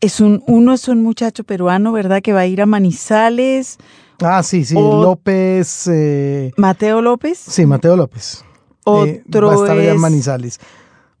es 0.00 0.20
un, 0.20 0.42
uno 0.46 0.72
es 0.72 0.88
un 0.88 1.02
muchacho 1.02 1.44
peruano, 1.44 1.92
¿verdad? 1.92 2.22
Que 2.22 2.32
va 2.32 2.40
a 2.40 2.46
ir 2.46 2.60
a 2.62 2.66
Manizales. 2.66 3.78
Ah, 4.22 4.42
sí, 4.42 4.64
sí, 4.64 4.74
López. 4.74 5.88
Eh, 5.92 6.52
Mateo 6.56 7.02
López. 7.02 7.38
Sí, 7.38 7.66
Mateo 7.66 7.96
López. 7.96 8.44
Eh, 8.86 9.22
Otro 9.26 9.48
va 9.48 9.52
a 9.52 9.56
estar 9.56 9.78
es, 9.78 9.94
en 9.94 10.00
Manizales. 10.00 10.60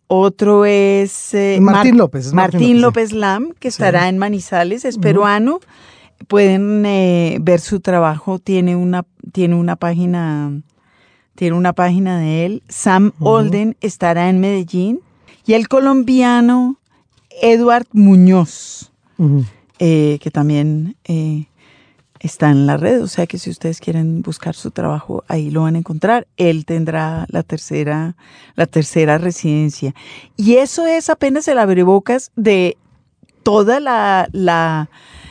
Otro 0.06 0.64
es 0.64 1.34
eh, 1.34 1.58
Martín 1.60 1.98
López. 1.98 2.32
Martín, 2.32 2.80
López, 2.80 3.12
Lam, 3.12 3.52
que 3.58 3.68
estará 3.68 4.08
en 4.08 4.18
Manizales, 4.18 4.84
es 4.84 4.98
peruano. 4.98 5.60
Pueden 6.28 6.82
ver 7.42 7.60
su 7.60 7.80
trabajo, 7.80 8.38
tiene 8.38 8.76
una, 8.76 9.04
tiene 9.32 9.56
una 9.56 9.76
página, 9.76 10.62
tiene 11.34 11.56
una 11.56 11.72
página 11.72 12.18
de 12.20 12.46
él. 12.46 12.62
Sam 12.68 13.12
Olden 13.18 13.76
estará 13.80 14.30
en 14.30 14.40
Medellín. 14.40 15.00
Y 15.44 15.54
el 15.54 15.68
colombiano 15.68 16.78
Edward 17.40 17.86
Muñoz, 17.92 18.92
eh, 19.78 20.18
que 20.20 20.30
también 20.30 20.96
eh, 21.04 21.46
está 22.20 22.50
en 22.50 22.66
la 22.66 22.76
red, 22.76 23.02
o 23.02 23.08
sea 23.08 23.26
que 23.26 23.38
si 23.38 23.50
ustedes 23.50 23.80
quieren 23.80 24.22
buscar 24.22 24.54
su 24.54 24.70
trabajo, 24.70 25.24
ahí 25.28 25.50
lo 25.50 25.62
van 25.62 25.76
a 25.76 25.78
encontrar. 25.78 26.26
Él 26.36 26.64
tendrá 26.64 27.26
la 27.28 27.42
tercera, 27.42 28.16
la 28.54 28.66
tercera 28.66 29.18
residencia. 29.18 29.94
Y 30.36 30.56
eso 30.56 30.86
es 30.86 31.10
apenas 31.10 31.48
el 31.48 31.58
abrebocas 31.58 32.32
de 32.36 32.76
toda 33.42 33.80
la, 33.80 34.28
la, 34.32 34.90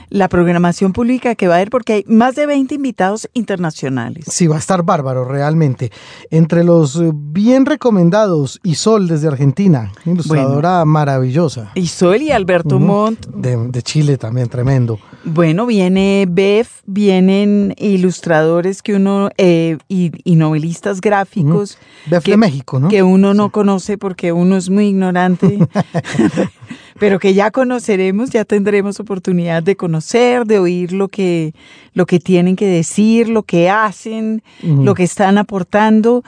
la 0.10 0.30
programación 0.30 0.93
pública 0.93 1.36
que 1.36 1.47
va 1.47 1.56
a 1.56 1.58
haber, 1.58 1.70
porque 1.70 1.93
hay 1.93 2.06
más 2.08 2.36
de 2.36 2.45
20 2.45 2.76
invitados 2.76 3.30
internacionales. 3.34 4.26
Sí, 4.30 4.47
va 4.47 4.56
a 4.56 4.60
estar 4.60 4.84
bárbaro, 4.84 5.26
realmente. 5.26 5.91
Entre 6.30 6.64
los 6.64 6.95
eh, 6.97 7.12
bien 7.14 7.66
recomendados, 7.66 8.60
Isol 8.64 9.08
desde 9.08 9.28
Argentina, 9.28 9.91
ilustradora 10.06 10.84
maravillosa. 10.86 11.72
Isol 11.76 12.22
y 12.22 12.32
Alberto 12.32 12.78
Ujú. 12.78 12.86
Montt. 12.86 13.26
De, 13.28 13.68
de 13.68 13.82
Chile 13.82 14.18
también, 14.18 14.49
tremendo. 14.49 14.99
Bueno, 15.26 15.66
viene 15.66 16.28
Bef, 16.30 16.82
vienen 16.86 17.74
ilustradores 17.78 18.82
que 18.84 18.96
uno, 18.96 19.30
eh, 19.38 19.78
y, 19.90 20.12
y 20.24 20.36
novelistas 20.36 21.02
gráficos. 21.02 21.78
Bef 22.06 22.24
que- 22.24 22.32
de 22.32 22.38
México, 22.38 22.80
¿no? 22.80 22.90
que 22.90 23.02
uno 23.04 23.34
no 23.34 23.50
conoce 23.52 23.98
porque 23.98 24.32
uno 24.32 24.56
es 24.56 24.70
muy 24.70 24.86
ignorante, 24.88 25.58
pero 27.00 27.20
que 27.20 27.34
ya 27.34 27.52
conoceremos, 27.52 28.30
ya 28.30 28.46
tendremos 28.46 29.00
oportunidad 29.00 29.64
de 29.64 29.76
conocer, 29.76 30.46
de 30.46 30.60
oír 30.60 30.94
lo 30.94 31.08
que, 31.08 31.54
lo 31.94 32.06
que 32.06 32.20
tienen 32.20 32.56
que 32.56 32.68
decir, 32.68 33.28
lo 33.28 33.44
que 33.44 33.70
hacen, 33.70 34.44
lo 34.62 34.94
que 34.94 35.04
están 35.04 35.38
aportando. 35.38 36.24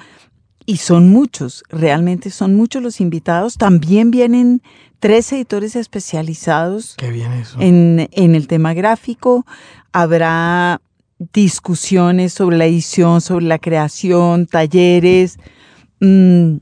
Y 0.70 0.78
son 0.78 1.10
muchos, 1.10 1.64
realmente 1.70 2.30
son 2.30 2.56
muchos 2.56 2.84
los 2.84 3.00
invitados. 3.00 3.56
También 3.58 4.12
vienen 4.12 4.62
tres 5.00 5.32
editores 5.32 5.76
especializados 5.76 6.96
Qué 6.98 7.12
bien 7.12 7.32
eso. 7.34 7.58
en, 7.60 8.08
en 8.12 8.36
el 8.36 8.48
tema 8.48 8.74
gráfico. 8.74 9.46
Habrá 9.92 10.82
discusiones 11.34 12.34
sobre 12.34 12.58
la 12.58 12.66
edición, 12.66 13.22
sobre 13.22 13.46
la 13.46 13.60
creación, 13.60 14.46
talleres. 14.48 15.38
Mm, 16.00 16.58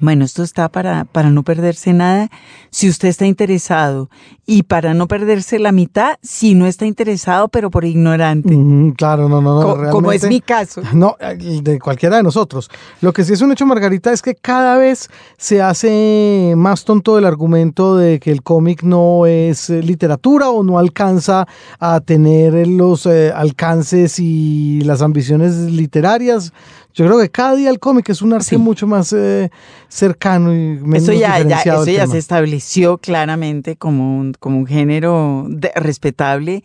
bueno, 0.00 0.24
esto 0.24 0.42
está 0.42 0.68
para, 0.68 1.04
para 1.04 1.30
no 1.30 1.42
perderse 1.42 1.92
nada 1.92 2.28
si 2.70 2.88
usted 2.88 3.08
está 3.08 3.26
interesado 3.26 4.10
y 4.46 4.62
para 4.64 4.94
no 4.94 5.08
perderse 5.08 5.58
la 5.58 5.72
mitad 5.72 6.16
si 6.22 6.54
no 6.54 6.66
está 6.66 6.86
interesado, 6.86 7.48
pero 7.48 7.70
por 7.70 7.84
ignorante, 7.84 8.54
Ujú, 8.54 8.94
claro, 8.96 9.28
no, 9.28 9.40
no, 9.40 9.60
no. 9.60 9.76
co- 9.76 9.90
como 9.90 10.12
es 10.12 10.26
mi 10.28 10.40
caso. 10.40 10.82
No, 10.94 11.16
de 11.62 11.78
cualquiera 11.80 12.16
de 12.18 12.22
nosotros. 12.22 12.70
Lo 13.00 13.12
que 13.12 13.24
sí 13.24 13.32
es 13.32 13.40
un 13.40 13.52
hecho, 13.52 13.66
Margarita, 13.66 14.12
es 14.12 14.22
que 14.22 14.34
cada 14.34 14.76
vez 14.78 15.08
se 15.36 15.62
hace 15.62 16.54
más 16.56 16.84
tonto 16.84 17.18
el 17.18 17.24
argumento 17.24 17.96
de 17.96 18.20
que 18.20 18.30
el 18.30 18.42
cómic 18.42 18.82
no 18.82 19.26
es 19.26 19.70
eh, 19.70 19.82
literatura 19.82 20.50
o 20.50 20.62
no 20.62 20.78
alcanza 20.78 21.46
a 21.80 22.00
tener 22.00 22.66
los 22.68 23.06
eh, 23.06 23.32
alcances 23.34 24.18
y 24.18 24.80
las 24.82 25.02
ambiciones 25.02 25.54
literarias. 25.56 26.52
Yo 26.96 27.04
creo 27.06 27.18
que 27.20 27.28
cada 27.30 27.54
día 27.54 27.70
el 27.70 27.78
cómic 27.78 28.08
es 28.08 28.22
un 28.22 28.32
arte 28.32 28.46
Sí. 28.46 28.56
mucho 28.56 28.86
más 28.86 29.12
eh, 29.12 29.50
cercano 29.88 30.52
y 30.54 30.78
menos 30.80 31.02
Eso 31.04 31.12
ya, 31.12 31.38
ya, 31.42 31.60
eso 31.60 31.84
ya 31.86 32.00
tema. 32.02 32.06
se 32.12 32.18
estableció 32.18 32.98
claramente 32.98 33.76
como 33.76 34.18
un, 34.18 34.32
como 34.32 34.56
un 34.58 34.66
género 34.66 35.46
respetable. 35.74 36.64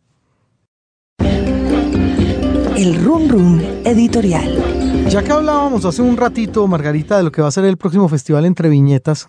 El 2.77 3.05
Run 3.05 3.29
Run 3.29 3.63
Editorial. 3.85 5.07
Ya 5.09 5.23
que 5.23 5.33
hablábamos 5.33 5.85
hace 5.85 6.03
un 6.03 6.17
ratito, 6.17 6.67
Margarita, 6.67 7.19
de 7.19 7.25
lo 7.25 7.33
que 7.33 7.43
va 7.43 7.49
a 7.49 7.53
ser 7.53 7.65
el 7.65 7.77
próximo 7.77 8.09
festival 8.09 8.47
Entre 8.47 8.69
Viñetas, 8.69 9.29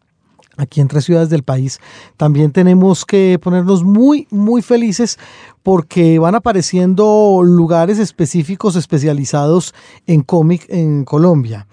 aquí 0.57 0.81
en 0.81 0.87
tres 0.87 1.05
ciudades 1.05 1.29
del 1.29 1.43
país, 1.43 1.79
también 2.17 2.51
tenemos 2.51 3.05
que 3.05 3.39
ponernos 3.41 3.83
muy, 3.83 4.27
muy 4.31 4.61
felices 4.61 5.17
porque 5.63 6.19
van 6.19 6.35
apareciendo 6.35 7.41
lugares 7.43 7.99
específicos 7.99 8.75
especializados 8.75 9.73
en 10.07 10.21
cómic 10.21 10.65
en 10.69 11.05
Colombia. 11.05 11.67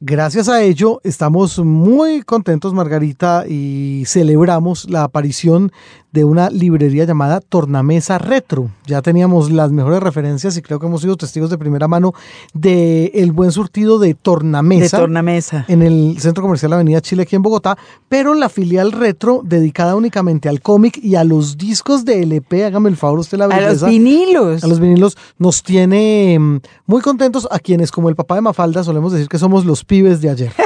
Gracias 0.00 0.50
a 0.50 0.62
ello 0.62 1.00
estamos 1.04 1.58
muy 1.58 2.20
contentos, 2.20 2.74
Margarita, 2.74 3.44
y 3.48 4.02
celebramos 4.06 4.90
la 4.90 5.04
aparición 5.04 5.72
de 6.12 6.24
una 6.24 6.48
librería 6.50 7.04
llamada 7.04 7.40
Tornamesa 7.40 8.18
Retro. 8.18 8.70
Ya 8.86 9.02
teníamos 9.02 9.50
las 9.50 9.70
mejores 9.70 10.02
referencias 10.02 10.56
y 10.56 10.62
creo 10.62 10.78
que 10.78 10.86
hemos 10.86 11.02
sido 11.02 11.16
testigos 11.16 11.50
de 11.50 11.58
primera 11.58 11.88
mano 11.88 12.14
de 12.54 13.10
el 13.14 13.32
buen 13.32 13.52
surtido 13.52 13.98
de 13.98 14.08
De 14.08 14.14
Tornamesa 14.14 14.98
tornamesa. 14.98 15.64
en 15.68 15.82
el 15.82 16.16
Centro 16.20 16.42
Comercial 16.42 16.72
Avenida 16.72 17.00
Chile 17.02 17.22
aquí 17.22 17.36
en 17.36 17.42
Bogotá, 17.42 17.76
pero 18.08 18.34
la 18.34 18.48
filial 18.48 18.92
Retro 18.92 19.42
dedicada 19.44 19.94
únicamente 19.94 20.48
al 20.48 20.60
cómic 20.62 20.98
y 21.02 21.16
a 21.16 21.24
los 21.24 21.58
discos 21.58 22.04
de 22.04 22.22
LP, 22.22 22.64
hágame 22.64 22.88
el 22.88 22.96
favor 22.96 23.18
usted 23.18 23.36
la 23.38 23.46
A 23.46 23.48
los 23.48 23.58
belleza 23.58 23.86
vinilos. 23.86 24.64
a 24.64 24.66
los 24.68 24.80
vinilos 24.80 25.16
nos 25.38 25.62
tiene 25.62 26.38
mm, 26.38 26.60
muy 26.86 27.02
contentos 27.02 27.46
a 27.50 27.58
quienes 27.58 27.90
como 27.90 28.08
el 28.08 28.16
papá 28.16 28.36
de 28.36 28.40
Mafalda 28.42 28.84
solemos 28.84 29.12
decir 29.12 29.28
que 29.28 29.38
somos 29.38 29.66
los 29.66 29.84
pibes 29.86 30.20
de 30.20 30.30
ayer. 30.30 30.52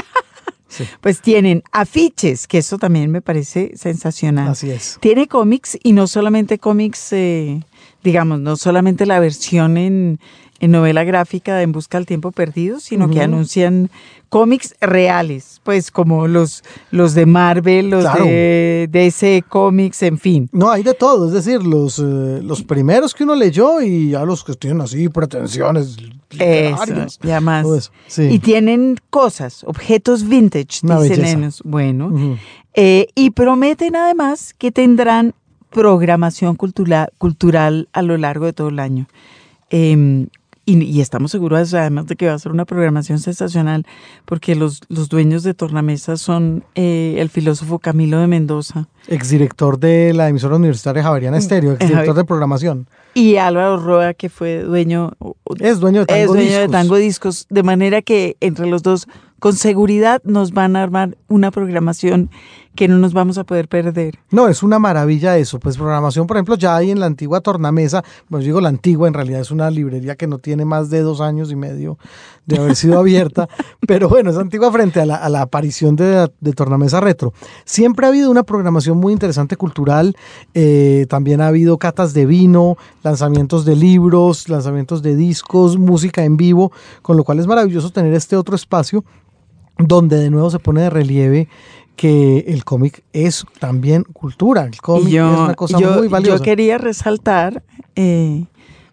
Pues 1.00 1.20
tienen 1.20 1.62
afiches, 1.72 2.46
que 2.46 2.58
eso 2.58 2.78
también 2.78 3.10
me 3.10 3.20
parece 3.20 3.72
sensacional. 3.76 4.48
Así 4.48 4.70
es. 4.70 4.98
Tiene 5.00 5.26
cómics 5.26 5.76
y 5.82 5.92
no 5.92 6.06
solamente 6.06 6.58
cómics, 6.58 7.12
eh, 7.12 7.60
digamos, 8.04 8.40
no 8.40 8.56
solamente 8.56 9.04
la 9.04 9.18
versión 9.20 9.76
en, 9.76 10.20
en 10.61 10.70
novela 10.70 11.04
gráfica 11.04 11.56
de 11.56 11.62
En 11.62 11.72
Busca 11.72 11.98
del 11.98 12.06
Tiempo 12.06 12.30
Perdido, 12.32 12.80
sino 12.80 13.08
que 13.11 13.20
anuncian 13.22 13.90
cómics 14.28 14.76
reales, 14.80 15.61
pues 15.64 15.90
como 15.90 16.28
los, 16.28 16.62
los 16.92 17.14
de 17.14 17.26
Marvel, 17.26 17.90
los 17.90 18.02
Claro. 18.02 18.24
de 18.26 18.88
DC 18.92 19.42
Comics, 19.48 20.02
en 20.04 20.18
fin. 20.18 20.48
No, 20.52 20.70
hay 20.70 20.82
de 20.84 20.94
todo, 20.94 21.26
es 21.26 21.32
decir, 21.32 21.62
los, 21.64 21.98
eh, 21.98 22.40
los 22.42 22.62
primeros 22.62 23.12
que 23.14 23.24
uno 23.24 23.34
leyó 23.34 23.80
y 23.82 24.11
ya 24.11 24.24
los 24.24 24.44
que 24.44 24.54
tienen 24.54 24.82
así 24.82 25.08
pretensiones 25.08 25.96
literarias. 26.30 26.88
Eso, 26.88 27.18
ya 27.22 27.40
más. 27.40 27.62
todo 27.64 27.76
eso, 27.76 27.90
sí. 28.06 28.22
Y 28.30 28.38
tienen 28.38 28.96
cosas, 29.11 29.64
objetos 29.64 30.28
vintage, 30.28 30.80
Una 30.84 31.00
dicen 31.00 31.24
ellos. 31.24 31.62
Bueno. 31.64 32.36
Eh, 32.74 33.08
y 33.16 33.30
prometen 33.30 33.96
además 33.96 34.54
que 34.56 34.70
tendrán 34.70 35.34
programación 35.70 36.54
cultura- 36.54 37.08
cultural 37.18 37.88
a 37.92 38.02
lo 38.02 38.16
largo 38.16 38.44
de 38.44 38.52
todo 38.52 38.68
el 38.68 38.78
año. 38.78 39.06
Eh, 39.70 40.26
y, 40.72 40.82
y 40.84 41.00
estamos 41.00 41.30
seguros 41.30 41.72
además 41.74 42.06
de 42.06 42.16
que 42.16 42.26
va 42.26 42.34
a 42.34 42.38
ser 42.38 42.52
una 42.52 42.64
programación 42.64 43.18
sensacional 43.18 43.86
porque 44.24 44.54
los, 44.54 44.80
los 44.88 45.08
dueños 45.08 45.42
de 45.42 45.54
Tornamesa 45.54 46.16
son 46.16 46.64
eh, 46.74 47.16
el 47.18 47.28
filósofo 47.30 47.78
Camilo 47.78 48.18
de 48.20 48.26
Mendoza 48.26 48.88
Exdirector 49.08 49.78
de 49.78 50.12
la 50.14 50.28
emisora 50.28 50.56
universitaria 50.56 51.02
Javeriana 51.02 51.38
Estéreo, 51.38 51.72
exdirector 51.72 52.14
Javi- 52.14 52.18
de 52.18 52.24
programación. 52.24 52.86
y 53.14 53.36
Álvaro 53.36 53.78
Roa 53.78 54.14
que 54.14 54.28
fue 54.28 54.62
dueño, 54.62 55.12
Es 55.58 55.80
dueño 55.80 56.00
de 56.00 56.06
Tango 56.06 56.20
es 56.22 56.26
dueño 56.28 56.42
Discos. 56.44 56.60
de 56.62 56.68
Tango 56.68 56.96
Discos, 56.96 57.46
de 57.50 57.62
manera 57.62 58.02
que 58.02 58.36
entre 58.40 58.66
los 58.66 58.82
dos 58.82 59.06
con 59.41 59.55
seguridad 59.55 60.22
nos 60.24 60.53
van 60.53 60.76
a 60.76 60.82
armar 60.82 61.16
una 61.28 61.51
programación 61.51 62.30
que 62.74 62.88
no 62.88 62.99
nos 62.99 63.12
vamos 63.12 63.36
a 63.36 63.45
poder 63.45 63.68
perder. 63.68 64.18
No, 64.30 64.49
es 64.49 64.62
una 64.62 64.78
maravilla 64.78 65.36
eso. 65.36 65.59
Pues 65.59 65.76
programación, 65.76 66.26
por 66.26 66.36
ejemplo, 66.36 66.55
ya 66.55 66.76
hay 66.76 66.91
en 66.91 67.01
la 67.01 67.07
antigua 67.07 67.41
Tornamesa, 67.41 68.05
pues 68.28 68.45
digo 68.45 68.61
la 68.61 68.68
antigua, 68.68 69.09
en 69.09 69.14
realidad 69.14 69.41
es 69.41 69.51
una 69.51 69.70
librería 69.70 70.14
que 70.14 70.26
no 70.26 70.38
tiene 70.38 70.64
más 70.64 70.88
de 70.88 71.01
dos 71.01 71.20
años 71.20 71.51
y 71.51 71.57
medio 71.57 71.99
de 72.47 72.59
haber 72.59 72.76
sido 72.76 72.99
abierta, 72.99 73.49
pero 73.86 74.09
bueno, 74.09 74.30
es 74.30 74.36
antigua 74.36 74.72
frente 74.72 75.01
a 75.01 75.07
la, 75.07 75.41
aparición 75.41 75.97
de, 75.97 76.30
Tornamesa 76.55 77.01
Retro. 77.01 77.32
Siempre 77.64 78.07
ha 78.07 78.09
habido 78.09 78.30
una 78.30 78.43
programación 78.43 78.99
muy 78.99 79.12
interesante 79.12 79.57
cultural, 79.57 80.16
eh, 80.55 81.07
también 81.09 81.41
ha 81.41 81.49
habido 81.49 81.78
catas 81.78 82.12
de 82.14 82.26
vino, 82.26 82.76
lanzamientos 83.03 83.64
de 83.64 83.76
libros, 83.76 84.49
lanzamientos 84.49 85.03
de 85.03 85.16
discos, 85.16 85.76
música 85.76 86.24
en 86.24 86.36
vivo, 86.36 86.72
con 87.03 87.16
lo 87.16 87.24
cual 87.24 87.41
es 87.41 87.47
maravilloso 87.47 87.91
tener 87.91 88.14
este 88.14 88.36
otro 88.36 88.57
espacio 88.57 89.05
donde 89.78 90.16
de 90.16 90.30
nuevo 90.30 90.50
se 90.50 90.58
pone 90.58 90.82
de 90.82 90.90
relieve 90.90 91.48
que 92.00 92.46
el 92.48 92.64
cómic 92.64 93.04
es 93.12 93.44
también 93.58 94.04
cultura. 94.04 94.64
El 94.64 94.80
cómic 94.80 95.08
es 95.08 95.22
una 95.22 95.54
cosa 95.54 95.78
muy 95.78 96.08
valiosa. 96.08 96.38
Yo 96.38 96.42
quería 96.42 96.78
resaltar 96.78 97.62
eh, 97.94 98.46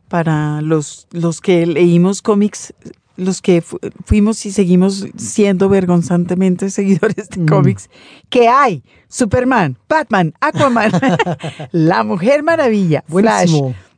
para 0.10 0.62
los, 0.62 1.08
los 1.12 1.40
que 1.40 1.66
leímos 1.66 2.22
cómics, 2.22 2.74
los 3.16 3.42
que 3.42 3.64
fuimos 4.04 4.46
y 4.46 4.52
seguimos 4.52 5.06
siendo 5.16 5.70
vergonzantemente 5.70 6.70
seguidores 6.70 7.30
de 7.30 7.44
mm. 7.44 7.46
cómics, 7.46 7.90
que 8.30 8.50
hay 8.50 8.84
Superman, 9.08 9.78
Batman, 9.88 10.34
Aquaman, 10.42 10.92
La 11.72 12.04
Mujer 12.04 12.44
Maravilla, 12.44 13.06
Flash, 13.08 13.54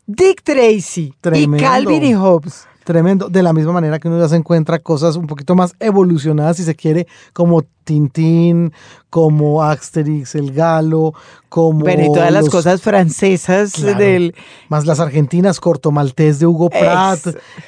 Dick 0.05 0.43
Tracy 0.43 1.15
y 1.33 1.47
Calvin 1.57 2.03
y 2.03 2.13
Hobbes 2.13 2.68
tremendo. 2.89 3.29
De 3.29 3.43
la 3.43 3.53
misma 3.53 3.73
manera 3.73 3.99
que 3.99 4.07
uno 4.07 4.17
ya 4.17 4.27
se 4.27 4.35
encuentra 4.35 4.79
cosas 4.79 5.15
un 5.15 5.27
poquito 5.27 5.53
más 5.53 5.75
evolucionadas, 5.79 6.57
si 6.57 6.63
se 6.63 6.73
quiere, 6.73 7.05
como 7.33 7.63
Tintín, 7.83 8.73
como 9.11 9.61
Asterix, 9.61 10.33
el 10.33 10.53
Galo, 10.53 11.13
como. 11.49 11.81
Bueno, 11.81 12.05
y 12.05 12.07
todas 12.07 12.31
las 12.31 12.49
cosas 12.49 12.81
francesas 12.81 13.73
del. 13.73 14.33
Más 14.69 14.87
las 14.87 14.99
argentinas, 14.99 15.59
Corto 15.59 15.91
Maltés 15.91 16.39
de 16.39 16.47
Hugo 16.47 16.71
Pratt, 16.71 17.19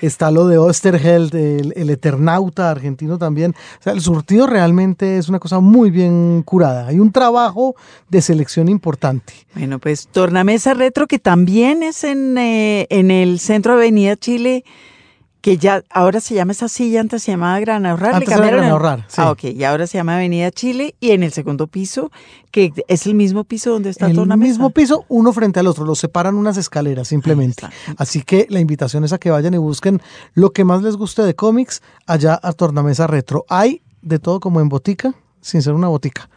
está 0.02 0.32
lo 0.32 0.48
de 0.48 0.58
Osterheld, 0.58 1.36
el, 1.36 1.74
el, 1.76 1.92
Eternauta 1.92 2.72
argentino 2.72 3.20
también. 3.20 3.52
O 3.80 3.84
sea, 3.84 3.94
el 3.94 4.02
surtido 4.02 4.48
realmente 4.48 5.20
es 5.20 5.30
una 5.30 5.38
cosa 5.38 5.60
muy 5.60 5.92
bien 5.92 6.42
curada. 6.44 6.88
Hay 6.88 7.00
un 7.00 7.12
trabajo 7.12 7.76
de 8.10 8.24
selección 8.24 8.70
importante. 8.70 9.34
Bueno, 9.54 9.78
pues 9.78 10.08
Tornamesa 10.08 10.74
Retro, 10.74 11.06
que 11.06 11.20
también 11.20 11.84
es 11.84 12.04
en, 12.04 12.40
eh, 12.40 12.88
en 12.90 13.12
el 13.12 13.40
centro 13.40 13.74
de 13.74 13.82
Avenida 13.84 14.16
Chile 14.16 14.64
que 15.42 15.58
ya 15.58 15.84
ahora 15.90 16.20
se 16.20 16.36
llama 16.36 16.52
esa 16.52 16.70
silla, 16.70 17.02
antes 17.02 17.24
se 17.24 17.32
llamaba 17.32 17.60
Gran 17.60 17.86
Ahorrar. 17.86 18.16
Antes 18.16 18.30
era 18.30 18.48
Gran 18.48 18.70
Ahorrar, 18.70 19.06
sí. 19.08 19.16
Ah, 19.18 19.32
ok, 19.32 19.46
y 19.46 19.64
ahora 19.64 19.88
se 19.88 19.98
llama 19.98 20.16
Avenida 20.16 20.52
Chile 20.52 20.96
y 21.00 21.12
en 21.12 21.24
el 21.24 21.34
segundo 21.34 21.68
piso, 21.68 22.12
que 22.52 22.72
es 22.88 23.08
el 23.08 23.16
mismo 23.16 23.44
piso 23.44 23.72
donde 23.72 23.90
está 23.90 24.08
El 24.08 24.38
mismo 24.38 24.70
piso, 24.70 25.06
uno 25.10 25.34
frente 25.34 25.60
al 25.60 25.68
otro, 25.68 25.84
los 25.84 26.00
separan 26.00 26.36
unas 26.36 26.58
escaleras 26.58 27.08
simplemente. 27.08 27.68
Así 27.98 28.22
que 28.22 28.46
la 28.50 28.60
invitación 28.60 29.04
es 29.04 29.14
a 29.14 29.18
que 29.18 29.32
vayan 29.32 29.54
y 29.56 29.58
busquen 29.58 30.02
lo 30.34 30.52
que 30.52 30.64
más 30.64 30.84
les 30.84 30.96
guste 30.96 31.24
de 31.24 31.36
cómics 31.36 31.82
allá 32.06 32.40
a 32.42 32.54
Tornamesa 32.54 33.08
Retro. 33.08 33.46
Hay 33.50 33.82
de 34.02 34.20
todo 34.20 34.40
como 34.40 34.62
en 34.62 34.70
botica, 34.70 35.14
sin 35.42 35.62
ser 35.62 35.74
una 35.74 35.88
botica. 35.88 36.30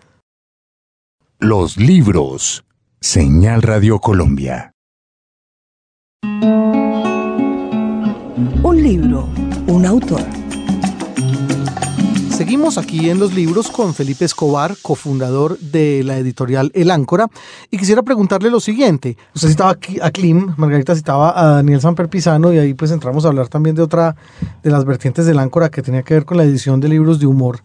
Los 1.38 1.76
libros. 1.76 2.64
Señal 3.00 3.60
Radio 3.60 3.98
Colombia. 3.98 4.72
Un 8.64 8.82
libro, 8.82 9.28
un 9.66 9.84
autor. 9.84 10.22
Seguimos 12.30 12.78
aquí 12.78 13.10
en 13.10 13.18
los 13.18 13.34
libros 13.34 13.70
con 13.70 13.92
Felipe 13.92 14.24
Escobar, 14.24 14.74
cofundador 14.80 15.58
de 15.58 16.02
la 16.02 16.16
editorial 16.16 16.72
El 16.74 16.90
Áncora, 16.90 17.28
y 17.70 17.76
quisiera 17.76 18.02
preguntarle 18.02 18.48
lo 18.48 18.60
siguiente. 18.60 19.18
Usted 19.34 19.50
citaba 19.50 19.76
a 20.00 20.10
Klim, 20.10 20.54
Margarita 20.56 20.94
citaba 20.94 21.38
a 21.38 21.56
Daniel 21.56 21.82
Samper 21.82 22.08
Pisano, 22.08 22.54
y 22.54 22.58
ahí 22.58 22.72
pues 22.72 22.90
entramos 22.90 23.26
a 23.26 23.28
hablar 23.28 23.48
también 23.48 23.76
de 23.76 23.82
otra 23.82 24.16
de 24.62 24.70
las 24.70 24.86
vertientes 24.86 25.26
del 25.26 25.40
Áncora 25.40 25.68
que 25.68 25.82
tenía 25.82 26.02
que 26.02 26.14
ver 26.14 26.24
con 26.24 26.38
la 26.38 26.44
edición 26.44 26.80
de 26.80 26.88
libros 26.88 27.20
de 27.20 27.26
humor. 27.26 27.60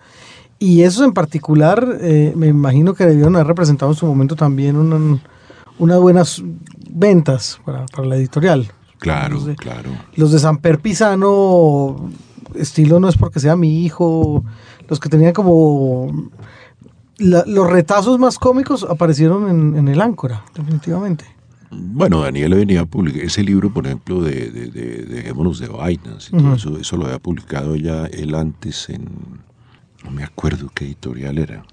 Y 0.60 0.82
eso 0.82 1.06
en 1.06 1.14
particular, 1.14 1.98
eh, 2.02 2.34
me 2.36 2.48
imagino 2.48 2.94
que 2.94 3.06
debieron 3.06 3.38
haber 3.38 3.48
representado 3.48 3.90
en 3.94 3.98
su 3.98 4.06
momento 4.06 4.36
también 4.36 4.76
unas 4.76 6.00
buenas 6.02 6.44
ventas 6.90 7.62
para 7.64 7.86
la 8.06 8.18
editorial. 8.18 8.70
Claro, 9.00 9.40
claro. 9.58 9.92
Los 10.16 10.32
de 10.32 10.40
Samper 10.40 10.80
Pisano, 10.80 12.10
estilo 12.56 13.00
no 13.00 13.08
es 13.08 13.18
porque 13.18 13.40
sea 13.40 13.56
mi 13.56 13.84
hijo, 13.84 14.44
los 14.88 15.00
que 15.00 15.10
tenían 15.10 15.34
como... 15.34 16.30
los 17.18 17.70
retazos 17.70 18.20
más 18.20 18.38
cómicos 18.38 18.84
aparecieron 18.84 19.78
en, 19.78 19.88
el 19.88 20.02
Áncora, 20.02 20.44
definitivamente. 20.54 21.26
Bueno, 21.72 22.22
Daniel 22.22 22.56
venía 22.56 22.82
a 22.82 22.86
publicar 22.86 23.24
ese 23.24 23.44
libro, 23.44 23.72
por 23.72 23.86
ejemplo, 23.86 24.22
de, 24.22 24.52
de, 24.52 24.68
de 24.68 25.04
Dejémonos 25.06 25.60
de 25.60 25.68
Vainas, 25.68 26.30
y 26.30 26.32
todo 26.32 26.56
eso, 26.56 26.78
eso 26.78 26.98
lo 26.98 27.06
había 27.06 27.20
publicado 27.20 27.76
ya 27.76 28.06
él 28.08 28.36
antes 28.36 28.90
en, 28.90 29.08
no 30.04 30.12
me 30.12 30.24
acuerdo 30.24 30.70
qué 30.74 30.86
editorial 30.86 31.38
era. 31.38 31.64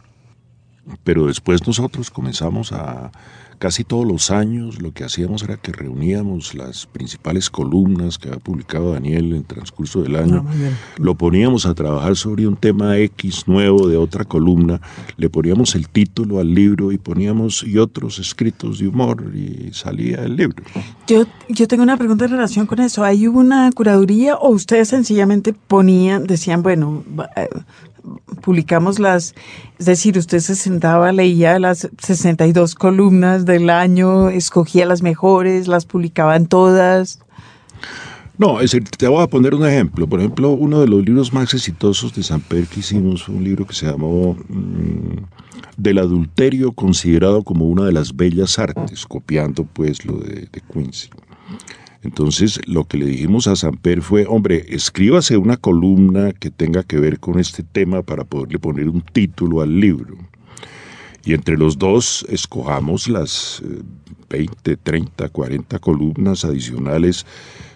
Pero 1.03 1.27
después 1.27 1.67
nosotros 1.67 2.11
comenzamos 2.11 2.73
a, 2.73 3.11
Casi 3.59 3.85
todos 3.85 4.07
los 4.07 4.31
años 4.31 4.83
lo 4.83 4.93
que 4.93 5.05
hacíamos 5.05 5.43
era 5.43 5.57
que 5.57 5.73
reuníamos 5.73 6.55
las 6.55 6.87
principales 6.87 7.49
columnas 7.49 8.19
que 8.19 8.29
había 8.29 8.41
publicado 8.41 8.93
Daniel 8.93 9.27
en 9.27 9.37
el 9.39 9.45
transcurso 9.45 10.03
del 10.03 10.17
año, 10.17 10.45
ah, 10.47 10.53
lo 10.99 11.15
poníamos 11.15 11.67
a 11.67 11.75
trabajar 11.75 12.17
sobre 12.17 12.47
un 12.47 12.57
tema 12.57 12.99
X 12.99 13.49
nuevo 13.49 13.89
de 13.89 13.97
otra 13.97 14.25
columna, 14.25 14.81
le 15.17 15.31
poníamos 15.31 15.75
el 15.75 15.89
título 15.89 16.39
al 16.39 16.55
libro 16.55 16.93
y 16.93 16.99
poníamos 16.99 17.63
y 17.63 17.79
otros 17.79 18.19
escritos 18.19 18.79
de 18.79 18.89
humor 18.89 19.33
y 19.35 19.73
salía 19.73 20.23
el 20.25 20.37
libro. 20.37 20.63
Yo, 21.07 21.25
yo 21.49 21.69
tengo 21.69 21.83
una 21.83 21.97
pregunta 21.97 22.25
en 22.25 22.33
relación 22.33 22.67
con 22.67 22.81
eso. 22.81 23.05
¿Hay 23.05 23.27
una 23.27 23.71
curaduría 23.73 24.37
o 24.37 24.51
ustedes 24.51 24.89
sencillamente 24.89 25.53
ponían, 25.53 26.25
decían, 26.25 26.63
bueno, 26.63 27.05
eh, 27.37 27.49
publicamos 28.43 28.99
las, 28.99 29.35
es 29.79 29.87
decir, 29.87 30.19
usted 30.19 30.41
se 30.41 30.55
sentaba, 30.55 31.13
leía 31.13 31.59
las 31.59 31.89
62 31.99 32.75
columnas 32.75 33.45
del 33.45 33.71
año, 33.71 34.29
escogía 34.29 34.87
las 34.87 35.03
mejores, 35.03 35.69
las 35.69 35.87
publicaban 35.87 36.47
todas. 36.47 37.21
No, 38.39 38.61
es 38.61 38.73
decir, 38.73 38.85
te 38.85 39.09
voy 39.09 39.23
a 39.23 39.27
poner 39.29 39.55
un 39.55 39.67
ejemplo. 39.67 40.07
Por 40.07 40.21
ejemplo, 40.21 40.51
uno 40.51 40.81
de 40.81 40.89
los 40.89 41.05
libros 41.05 41.33
más 41.33 41.55
exitosos 41.55 42.15
de 42.15 42.23
Samper 42.23 42.67
que 42.67 42.81
hicimos 42.81 43.25
fue 43.25 43.35
un 43.35 43.45
libro 43.45 43.67
que 43.67 43.75
se 43.75 43.87
llamó 43.87 44.37
mm, 44.49 45.25
Del 45.79 45.99
adulterio 45.99 46.73
considerado 46.73 47.43
como 47.43 47.67
una 47.67 47.85
de 47.85 47.93
las 47.93 48.15
bellas 48.15 48.59
artes, 48.59 49.07
copiando 49.07 49.65
pues 49.65 50.05
lo 50.05 50.19
de, 50.19 50.49
de 50.53 50.63
Quincy. 50.73 51.09
Entonces 52.07 52.61
lo 52.67 52.85
que 52.85 52.99
le 52.99 53.07
dijimos 53.07 53.49
a 53.49 53.57
Samper 53.57 54.01
fue, 54.01 54.27
hombre, 54.29 54.65
escríbase 54.69 55.37
una 55.37 55.57
columna 55.57 56.33
que 56.33 56.51
tenga 56.53 56.85
que 56.85 57.01
ver 57.01 57.19
con 57.19 57.41
este 57.41 57.65
tema 57.65 58.03
para 58.03 58.23
poderle 58.23 58.61
poner 58.61 58.89
un 58.89 59.01
título 59.01 59.61
al 59.61 59.81
libro. 59.81 60.17
Y 61.25 61.35
entre 61.35 61.59
los 61.59 61.77
dos 61.79 62.25
escojamos 62.29 63.09
las 63.09 63.61
20, 64.31 64.77
30, 64.77 65.29
40 65.29 65.81
columnas 65.81 66.45
adicionales 66.45 67.27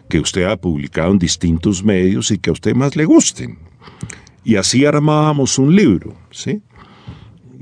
que 0.08 0.20
usted 0.20 0.44
ha 0.44 0.56
publicado 0.56 1.10
en 1.10 1.18
distintos 1.18 1.82
medios 1.82 2.30
y 2.30 2.38
que 2.38 2.50
a 2.50 2.52
usted 2.52 2.76
más 2.76 2.94
le 2.94 3.06
gusten. 3.06 3.58
Y 4.44 4.54
así 4.54 4.86
armábamos 4.86 5.58
un 5.58 5.74
libro, 5.74 6.14
¿sí? 6.30 6.62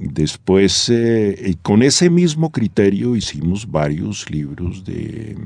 Después, 0.01 0.89
eh, 0.91 1.57
con 1.61 1.83
ese 1.83 2.09
mismo 2.09 2.53
criterio 2.53 3.17
hicimos 3.17 3.69
varios 3.69 4.31
libros 4.31 4.85
de, 4.85 5.37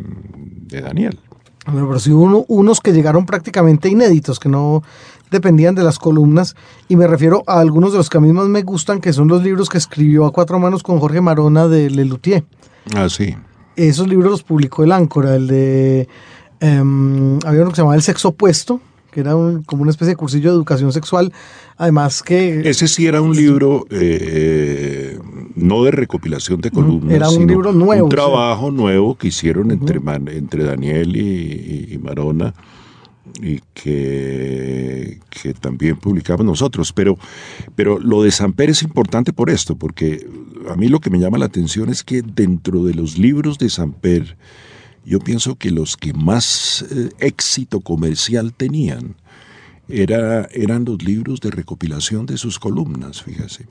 Daniel. 0.68 1.18
pero 1.64 1.98
sí 1.98 2.12
hubo 2.12 2.44
unos 2.48 2.80
que 2.80 2.92
llegaron 2.92 3.24
prácticamente 3.24 3.88
inéditos, 3.88 4.38
que 4.38 4.50
no 4.50 4.82
dependían 5.30 5.74
de 5.74 5.82
las 5.82 5.98
columnas, 5.98 6.54
y 6.86 6.96
me 6.96 7.06
refiero 7.06 7.42
a 7.46 7.60
algunos 7.60 7.92
de 7.92 7.98
los 7.98 8.10
que 8.10 8.18
a 8.18 8.20
mí 8.20 8.30
más 8.34 8.46
me 8.48 8.60
gustan, 8.60 9.00
que 9.00 9.14
son 9.14 9.26
los 9.26 9.42
libros 9.42 9.70
que 9.70 9.78
escribió 9.78 10.26
a 10.26 10.32
cuatro 10.32 10.58
manos 10.58 10.82
con 10.82 11.00
Jorge 11.00 11.22
Marona 11.22 11.66
de 11.66 11.88
Lelutier. 11.88 12.44
Ah, 12.94 13.08
sí. 13.08 13.34
Esos 13.74 14.06
libros 14.06 14.30
los 14.30 14.42
publicó 14.42 14.84
el 14.84 14.92
Áncora, 14.92 15.34
el 15.34 15.46
de... 15.46 16.08
Em, 16.60 17.38
había 17.46 17.62
uno 17.62 17.70
que 17.70 17.76
se 17.76 17.80
llamaba 17.80 17.96
El 17.96 18.02
Sexo 18.02 18.28
Opuesto, 18.28 18.82
que 19.10 19.20
era 19.20 19.32
como 19.66 19.82
una 19.82 19.90
especie 19.90 20.10
de 20.10 20.16
cursillo 20.16 20.50
de 20.50 20.56
educación 20.56 20.92
sexual, 20.92 21.32
además 21.76 22.22
que... 22.22 22.68
Ese 22.68 22.88
sí 22.88 23.06
era 23.06 23.20
un 23.20 23.34
libro 23.34 23.86
eh, 23.90 25.18
no 25.54 25.84
de 25.84 25.90
recopilación 25.90 26.60
de 26.60 26.70
columnas, 26.70 27.14
era 27.14 27.30
un 27.30 27.46
libro 27.46 27.72
nuevo. 27.72 28.04
Un 28.04 28.10
trabajo 28.10 28.70
nuevo 28.70 29.16
que 29.16 29.28
hicieron 29.28 29.70
entre, 29.70 30.00
entre 30.36 30.64
Daniel 30.64 31.16
y, 31.16 31.98
Marona 31.98 32.54
y 33.40 33.60
que, 33.74 35.20
que, 35.30 35.54
también 35.54 35.96
publicamos 35.96 36.44
nosotros. 36.44 36.92
Pero, 36.92 37.18
pero 37.74 37.98
lo 37.98 38.22
de 38.22 38.30
Samper 38.30 38.70
es 38.70 38.82
importante 38.82 39.32
por 39.32 39.50
esto, 39.50 39.76
porque 39.76 40.26
a 40.68 40.76
mí 40.76 40.88
lo 40.88 41.00
que 41.00 41.10
me 41.10 41.18
llama 41.18 41.38
la 41.38 41.46
atención 41.46 41.88
es 41.90 42.02
que 42.02 42.22
dentro 42.22 42.84
de 42.84 42.94
los 42.94 43.18
libros 43.18 43.58
de 43.58 43.70
Samper, 43.70 44.36
yo 45.04 45.18
pienso 45.18 45.56
que 45.56 45.70
los 45.70 45.96
que 45.96 46.12
más 46.12 46.84
eh, 46.90 47.10
éxito 47.18 47.80
comercial 47.80 48.52
tenían 48.54 49.16
era, 49.88 50.48
eran 50.52 50.84
los 50.84 51.02
libros 51.02 51.40
de 51.40 51.50
recopilación 51.50 52.26
de 52.26 52.38
sus 52.38 52.58
columnas, 52.58 53.22
fíjese. 53.22 53.66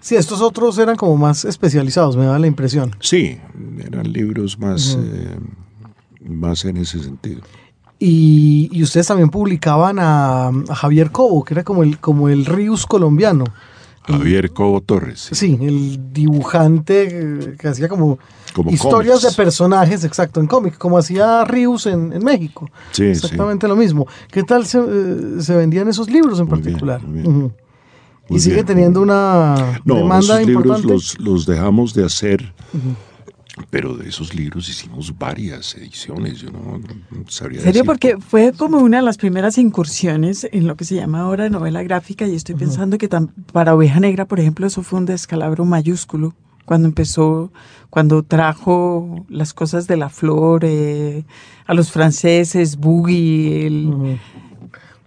Sí, 0.00 0.16
estos 0.16 0.40
otros 0.40 0.78
eran 0.78 0.96
como 0.96 1.16
más 1.16 1.44
especializados, 1.44 2.16
me 2.16 2.26
da 2.26 2.38
la 2.38 2.46
impresión. 2.46 2.96
Sí, 3.00 3.38
eran 3.84 4.12
libros 4.12 4.58
más, 4.58 4.98
eh, 5.00 5.38
más 6.26 6.64
en 6.64 6.78
ese 6.78 7.02
sentido. 7.02 7.42
Y, 7.98 8.68
y 8.72 8.82
ustedes 8.82 9.08
también 9.08 9.28
publicaban 9.28 9.98
a, 9.98 10.48
a 10.48 10.74
Javier 10.74 11.10
Cobo, 11.10 11.44
que 11.44 11.54
era 11.54 11.64
como 11.64 11.82
el, 11.82 11.98
como 11.98 12.28
el 12.28 12.46
Rius 12.46 12.86
colombiano. 12.86 13.44
Javier 14.08 14.50
Cobo 14.52 14.80
Torres. 14.80 15.28
Sí, 15.32 15.58
el 15.60 16.12
dibujante 16.12 17.08
eh, 17.10 17.56
que 17.58 17.68
hacía 17.68 17.88
como, 17.88 18.18
Como 18.54 18.70
historias 18.70 19.20
cómics. 19.20 19.36
de 19.36 19.42
personajes, 19.44 20.04
exacto, 20.04 20.40
en 20.40 20.46
cómic, 20.46 20.76
como 20.78 20.98
hacía 20.98 21.44
Rius 21.44 21.86
en, 21.86 22.12
en 22.12 22.24
México. 22.24 22.68
Sí, 22.92 23.04
Exactamente 23.04 23.68
lo 23.68 23.76
mismo. 23.76 24.06
¿Qué 24.30 24.42
tal 24.42 24.66
se, 24.66 24.78
eh, 24.78 25.40
se 25.40 25.54
vendían 25.56 25.88
esos 25.88 26.08
libros 26.10 26.40
en 26.40 26.46
Muy 26.46 26.60
bien, 26.60 26.64
particular? 26.72 27.02
muy 27.02 27.22
bien. 27.22 27.36
Ujú. 27.36 27.52
Y 28.28 28.32
Muy 28.32 28.40
sigue 28.40 28.54
bien. 28.56 28.66
teniendo 28.66 29.00
una 29.00 29.80
No, 29.84 29.94
demanda 29.94 30.34
esos 30.36 30.46
libros 30.46 30.64
importante. 30.82 30.92
los, 30.92 31.18
los 31.20 31.46
dejamos 31.46 31.94
de 31.94 32.04
hacer, 32.04 32.52
pero 33.70 33.96
de 33.96 34.08
esos 34.08 34.34
libros 34.34 34.68
hicimos 34.68 35.16
varias 35.18 35.74
ediciones. 35.76 36.40
Yo 36.40 36.50
no, 36.50 36.78
no 36.78 37.24
sabría 37.28 37.58
¿En 37.60 37.64
serio? 37.64 37.82
decir. 37.82 37.84
Porque 37.86 38.16
fue 38.18 38.52
como 38.52 38.78
una 38.78 38.98
de 38.98 39.02
las 39.02 39.16
primeras 39.18 39.58
incursiones 39.58 40.48
en 40.52 40.66
lo 40.66 40.76
que 40.76 40.84
se 40.84 40.94
llama 40.94 41.20
ahora 41.20 41.48
novela 41.48 41.82
gráfica 41.82 42.26
y 42.26 42.34
estoy 42.34 42.54
pensando 42.54 42.98
que 42.98 43.08
para 43.52 43.74
Oveja 43.74 44.00
Negra, 44.00 44.24
por 44.26 44.40
ejemplo, 44.40 44.66
eso 44.66 44.82
fue 44.82 44.98
un 44.98 45.06
descalabro 45.06 45.64
mayúsculo 45.64 46.34
cuando 46.64 46.86
empezó, 46.88 47.50
cuando 47.90 48.22
trajo 48.22 49.24
las 49.28 49.54
cosas 49.54 49.86
de 49.86 49.96
la 49.96 50.10
flor 50.10 50.64
eh, 50.64 51.24
a 51.66 51.74
los 51.74 51.90
franceses, 51.90 52.76
Boogie, 52.76 53.66
el-. 53.66 54.18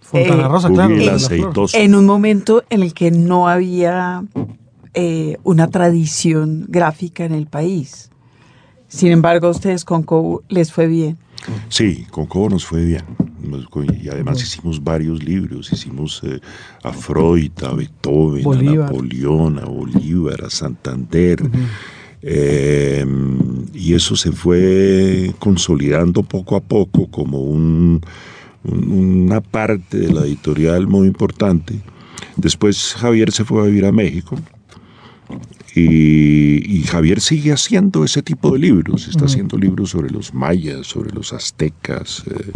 Fontana 0.02 0.44
Eh, 0.46 0.48
Rosa, 0.48 0.68
Boogie 0.70 0.98
claro. 0.98 1.16
aceitoso. 1.18 1.78
en 1.78 1.96
un 1.96 2.06
momento 2.06 2.64
en 2.70 2.82
el 2.84 2.94
que 2.94 3.12
no 3.12 3.48
había 3.48 4.24
eh, 4.94 5.38
una 5.44 5.68
tradición 5.70 6.66
gráfica 6.68 7.24
en 7.24 7.34
el 7.34 7.48
país. 7.48 8.11
Sin 8.92 9.12
embargo, 9.12 9.48
a 9.48 9.52
ustedes 9.52 9.86
con 9.86 10.04
Cobo 10.04 10.44
les 10.50 10.72
fue 10.72 10.88
bien. 10.88 11.18
Sí, 11.70 12.06
con 12.12 12.26
Cobo 12.28 12.50
nos 12.50 12.66
fue 12.66 12.84
bien. 12.86 13.04
Y 14.04 14.10
además 14.10 14.42
hicimos 14.44 14.84
varios 14.84 15.24
libros. 15.24 15.72
Hicimos 15.74 16.22
eh, 16.24 16.40
a 16.84 16.92
Freud, 16.94 17.52
a 17.64 17.74
Beethoven, 17.74 18.44
Bolívar. 18.44 18.90
a 18.90 18.92
Napoleón, 18.92 19.60
a 19.60 19.66
Bolívar, 19.66 20.44
a 20.44 20.50
Santander. 20.50 21.42
Eh, 22.22 23.06
y 23.74 23.94
eso 23.96 24.16
se 24.16 24.32
fue 24.32 25.34
consolidando 25.40 26.22
poco 26.24 26.56
a 26.56 26.60
poco 26.62 27.08
como 27.08 27.42
un- 27.42 28.02
un- 28.64 28.92
una 29.26 29.42
parte 29.42 29.98
de 29.98 30.14
la 30.14 30.22
editorial 30.22 30.86
muy 30.88 31.08
importante. 31.08 31.80
Después 32.36 32.94
Javier 32.98 33.32
se 33.32 33.44
fue 33.46 33.62
a 33.62 33.66
vivir 33.66 33.86
a 33.86 33.92
México. 33.92 34.36
Y, 35.76 36.78
y 36.80 36.84
Javier 36.84 37.22
sigue 37.22 37.54
haciendo 37.54 38.04
ese 38.04 38.22
tipo 38.22 38.52
de 38.52 38.60
libros. 38.60 39.08
Está 39.08 39.26
haciendo 39.26 39.58
libros 39.58 39.92
sobre 39.92 40.10
los 40.10 40.34
mayas, 40.34 40.88
sobre 40.88 41.12
los 41.14 41.32
aztecas, 41.34 42.24
eh, 42.30 42.52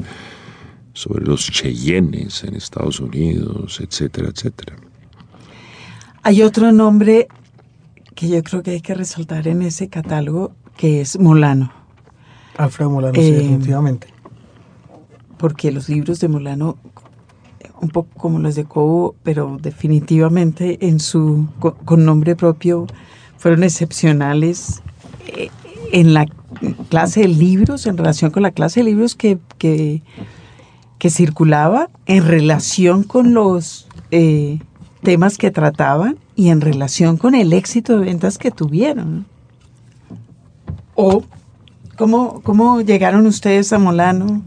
sobre 0.94 1.26
los 1.26 1.50
cheyennes 1.50 2.44
en 2.44 2.56
Estados 2.56 3.00
Unidos, 3.00 3.80
etcétera, 3.82 4.30
etcétera. 4.30 4.76
Hay 6.24 6.42
otro 6.42 6.72
nombre 6.72 7.28
que 8.16 8.28
yo 8.30 8.42
creo 8.44 8.64
que 8.64 8.72
hay 8.72 8.82
que 8.82 8.96
resaltar 8.96 9.48
en 9.48 9.62
ese 9.62 9.88
catálogo, 9.90 10.54
que 10.78 11.02
es 11.02 11.20
Molano, 11.20 11.72
Alfredo 12.58 12.90
Molano, 12.90 13.14
sí, 13.16 13.22
Eh, 13.28 13.32
definitivamente. 13.32 14.08
porque 15.38 15.72
los 15.72 15.88
libros 15.90 16.20
de 16.22 16.28
Molano, 16.30 16.78
un 17.82 17.90
poco 17.90 18.10
como 18.18 18.40
los 18.40 18.56
de 18.56 18.66
Cobo, 18.66 19.16
pero 19.24 19.58
definitivamente 19.62 20.88
en 20.88 21.00
su 21.00 21.48
co- 21.60 21.76
con 21.86 22.06
nombre 22.06 22.36
propio, 22.36 22.88
fueron 23.38 23.64
excepcionales 23.64 24.82
eh, 25.28 25.50
en 25.92 26.14
la 26.14 26.26
clase 26.90 27.22
de 27.22 27.28
libros, 27.28 27.86
en 27.86 27.98
relación 27.98 28.32
con 28.32 28.44
la 28.44 28.52
clase 28.52 28.80
de 28.80 28.86
libros 28.86 29.16
que, 29.16 29.38
que, 29.58 30.02
que 30.98 31.10
circulaba, 31.10 31.90
en 32.06 32.26
relación 32.26 33.04
con 33.04 33.34
los 33.34 33.88
eh, 34.12 34.60
temas 35.04 35.38
que 35.38 35.52
trataban 35.52 36.18
y 36.36 36.50
en 36.50 36.62
relación 36.62 37.18
con 37.18 37.36
el 37.36 37.54
éxito 37.54 38.00
de 38.00 38.06
ventas 38.06 38.38
que 38.38 38.52
tuvieron. 38.52 39.26
¿O 40.96 41.24
cómo, 41.98 42.42
cómo 42.42 42.82
llegaron 42.82 43.26
ustedes 43.26 43.72
a 43.74 43.80
Molano? 43.80 44.42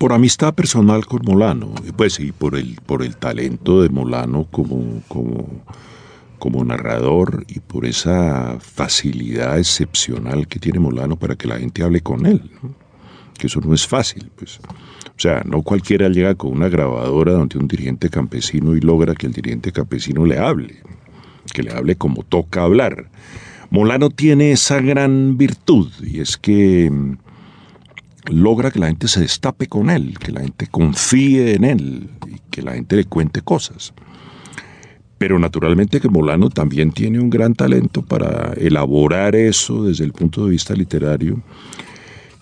Por 0.00 0.14
amistad 0.14 0.54
personal 0.54 1.04
con 1.04 1.20
Molano, 1.26 1.74
pues 1.94 2.14
sí, 2.14 2.32
por 2.32 2.56
el, 2.56 2.78
por 2.86 3.02
el 3.02 3.16
talento 3.18 3.82
de 3.82 3.90
Molano 3.90 4.46
como, 4.50 5.02
como, 5.08 5.46
como 6.38 6.64
narrador 6.64 7.44
y 7.48 7.60
por 7.60 7.84
esa 7.84 8.56
facilidad 8.60 9.58
excepcional 9.58 10.48
que 10.48 10.58
tiene 10.58 10.78
Molano 10.78 11.16
para 11.16 11.36
que 11.36 11.46
la 11.46 11.58
gente 11.58 11.82
hable 11.82 12.00
con 12.00 12.24
él. 12.24 12.50
Que 13.36 13.48
eso 13.48 13.60
no 13.60 13.74
es 13.74 13.86
fácil, 13.86 14.30
pues. 14.36 14.58
O 14.58 15.20
sea, 15.20 15.42
no 15.44 15.60
cualquiera 15.60 16.08
llega 16.08 16.34
con 16.34 16.52
una 16.52 16.70
grabadora 16.70 17.32
donde 17.32 17.58
un 17.58 17.68
dirigente 17.68 18.08
campesino 18.08 18.74
y 18.74 18.80
logra 18.80 19.14
que 19.14 19.26
el 19.26 19.34
dirigente 19.34 19.70
campesino 19.70 20.24
le 20.24 20.38
hable, 20.38 20.76
que 21.52 21.62
le 21.62 21.72
hable 21.72 21.96
como 21.96 22.22
toca 22.22 22.62
hablar. 22.62 23.10
Molano 23.68 24.08
tiene 24.08 24.52
esa 24.52 24.80
gran 24.80 25.36
virtud 25.36 25.92
y 26.02 26.20
es 26.20 26.38
que 26.38 26.90
mm, 26.90 27.16
logra 28.30 28.70
que 28.70 28.78
la 28.78 28.86
gente 28.86 29.08
se 29.08 29.20
destape 29.20 29.66
con 29.66 29.90
él, 29.90 30.18
que 30.18 30.32
la 30.32 30.40
gente 30.40 30.66
confíe 30.66 31.54
en 31.54 31.64
él 31.64 32.10
y 32.26 32.40
que 32.50 32.62
la 32.62 32.72
gente 32.72 32.96
le 32.96 33.04
cuente 33.04 33.42
cosas. 33.42 33.92
Pero 35.18 35.38
naturalmente 35.38 36.00
que 36.00 36.08
Molano 36.08 36.48
también 36.48 36.92
tiene 36.92 37.20
un 37.20 37.28
gran 37.28 37.54
talento 37.54 38.02
para 38.02 38.54
elaborar 38.54 39.36
eso 39.36 39.84
desde 39.84 40.04
el 40.04 40.12
punto 40.12 40.44
de 40.44 40.52
vista 40.52 40.74
literario. 40.74 41.42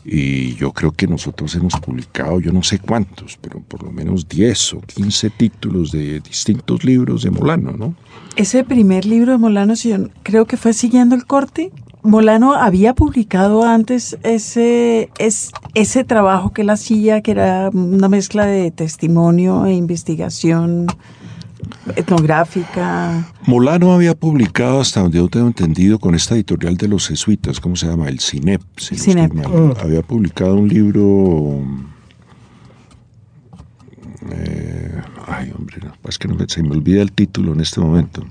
Y 0.04 0.54
yo 0.54 0.72
creo 0.72 0.92
que 0.92 1.06
nosotros 1.06 1.54
hemos 1.54 1.74
publicado, 1.74 2.40
yo 2.40 2.52
no 2.52 2.62
sé 2.62 2.78
cuántos, 2.78 3.36
pero 3.40 3.60
por 3.60 3.82
lo 3.82 3.90
menos 3.90 4.28
10 4.28 4.74
o 4.74 4.80
15 4.80 5.30
títulos 5.30 5.90
de 5.90 6.20
distintos 6.20 6.84
libros 6.84 7.24
de 7.24 7.30
Molano, 7.30 7.72
¿no? 7.72 7.94
Ese 8.36 8.64
primer 8.64 9.04
libro 9.04 9.32
de 9.32 9.38
Molano, 9.38 9.76
si 9.76 9.90
yo 9.90 10.08
creo 10.22 10.46
que 10.46 10.56
fue 10.56 10.72
siguiendo 10.72 11.14
el 11.14 11.26
corte. 11.26 11.72
Molano 12.02 12.54
había 12.54 12.94
publicado 12.94 13.64
antes 13.64 14.16
ese, 14.22 15.10
es, 15.18 15.50
ese 15.74 16.04
trabajo 16.04 16.52
que 16.52 16.62
él 16.62 16.70
hacía, 16.70 17.20
que 17.22 17.32
era 17.32 17.70
una 17.72 18.08
mezcla 18.08 18.46
de 18.46 18.70
testimonio 18.70 19.66
e 19.66 19.74
investigación 19.74 20.86
etnográfica. 21.96 23.26
Molano 23.46 23.92
había 23.92 24.14
publicado, 24.14 24.80
hasta 24.80 25.00
donde 25.00 25.18
yo 25.18 25.28
tengo 25.28 25.48
entendido, 25.48 25.98
con 25.98 26.14
esta 26.14 26.34
editorial 26.34 26.76
de 26.76 26.88
los 26.88 27.08
jesuitas, 27.08 27.60
¿cómo 27.60 27.76
se 27.76 27.86
llama? 27.86 28.08
El 28.08 28.20
CINEP. 28.20 28.62
si 28.76 28.96
CINEP. 28.96 29.32
Había 29.82 30.02
publicado 30.02 30.54
un 30.54 30.68
libro... 30.68 31.60
eh, 34.30 34.67
ay, 35.28 35.52
hombre, 35.56 35.78
no, 35.84 35.92
es 36.08 36.18
que 36.18 36.28
se 36.48 36.62
me 36.62 36.70
olvida 36.70 37.02
el 37.02 37.12
título 37.12 37.52
en 37.52 37.60
este 37.60 37.80
momento. 37.80 38.24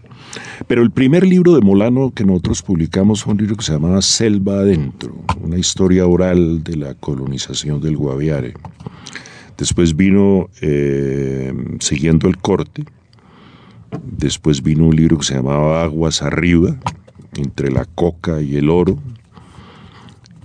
Pero 0.68 0.82
el 0.82 0.92
primer 0.92 1.26
libro 1.26 1.56
de 1.56 1.62
Molano 1.62 2.12
que 2.12 2.26
nosotros 2.26 2.62
publicamos 2.62 3.24
fue 3.24 3.34
un 3.34 3.40
libro 3.40 3.56
que 3.56 3.64
se 3.64 3.74
llamaba 3.74 4.02
Selva 4.02 4.60
Adentro, 4.60 5.16
una 5.42 5.58
historia 5.58 6.06
oral 6.06 6.64
de 6.64 6.76
la 6.76 6.94
colonización 6.96 7.82
del 7.82 7.98
Guaviare. 7.98 8.54
Después 9.58 9.96
vino 9.96 10.50
eh, 10.62 11.54
Siguiendo 11.80 12.28
el 12.28 12.38
Corte, 12.38 12.86
Después 14.04 14.62
vino 14.62 14.88
un 14.88 14.96
libro 14.96 15.18
que 15.18 15.26
se 15.26 15.36
llamaba 15.36 15.84
Aguas 15.84 16.22
Arriba, 16.22 16.76
entre 17.36 17.72
la 17.72 17.86
coca 17.86 18.42
y 18.42 18.58
el 18.58 18.70
oro. 18.70 18.98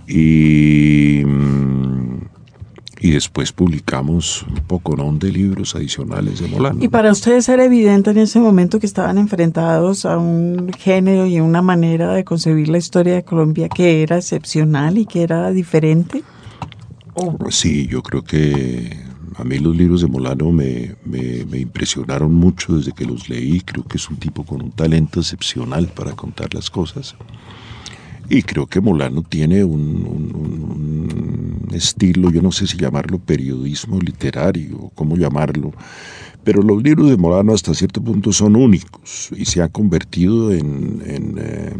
Y, 0.07 1.23
mm, 1.25 1.92
y 3.03 3.11
después 3.11 3.51
publicamos 3.51 4.43
un 4.49 4.61
poco 4.65 4.95
¿no? 4.95 5.11
de 5.11 5.29
libros 5.31 5.75
adicionales 5.75 6.39
de 6.39 6.47
Molano. 6.47 6.81
Y 6.83 6.87
para 6.87 7.11
ustedes 7.11 7.47
era 7.49 7.65
evidente 7.65 8.11
en 8.11 8.17
ese 8.17 8.39
momento 8.39 8.79
que 8.79 8.85
estaban 8.85 9.17
enfrentados 9.17 10.05
a 10.05 10.17
un 10.17 10.71
género 10.79 11.25
y 11.27 11.39
una 11.41 11.61
manera 11.61 12.13
de 12.13 12.23
concebir 12.23 12.69
la 12.69 12.77
historia 12.77 13.13
de 13.15 13.23
Colombia 13.23 13.67
que 13.67 14.03
era 14.03 14.15
excepcional 14.17 14.97
y 14.97 15.05
que 15.05 15.21
era 15.21 15.51
diferente. 15.51 16.23
Sí, 17.49 17.87
yo 17.87 18.01
creo 18.01 18.23
que 18.23 18.97
a 19.35 19.43
mí 19.43 19.59
los 19.59 19.75
libros 19.75 20.01
de 20.01 20.07
Molano 20.07 20.51
me, 20.51 20.95
me- 21.05 21.43
me 21.45 21.59
impresionaron 21.59 22.33
mucho 22.33 22.75
desde 22.77 22.93
que 22.93 23.05
los 23.05 23.27
leí. 23.29 23.59
Creo 23.61 23.83
que 23.83 23.97
es 23.97 24.09
un 24.09 24.15
tipo 24.17 24.43
con 24.45 24.61
un 24.61 24.71
talento 24.71 25.19
excepcional 25.19 25.87
para 25.87 26.13
contar 26.13 26.53
las 26.53 26.69
cosas. 26.69 27.15
Y 28.29 28.41
creo 28.43 28.65
que 28.67 28.79
Molano 28.79 29.21
tiene 29.21 29.63
un, 29.65 29.81
un- 29.81 30.35
un- 30.35 31.09
un 31.11 31.12
estilo, 31.73 32.31
yo 32.31 32.41
no 32.41 32.51
sé 32.51 32.67
si 32.67 32.77
llamarlo 32.77 33.19
periodismo 33.19 33.99
literario 33.99 34.91
cómo 34.95 35.15
llamarlo, 35.15 35.71
pero 36.43 36.61
los 36.61 36.81
libros 36.83 37.09
de 37.09 37.17
Molano 37.17 37.53
hasta 37.53 37.73
cierto 37.73 38.01
punto 38.01 38.31
son 38.31 38.55
únicos 38.55 39.29
y 39.35 39.45
se 39.45 39.61
han 39.61 39.69
convertido 39.69 40.51
en, 40.51 41.01
eh, 41.37 41.73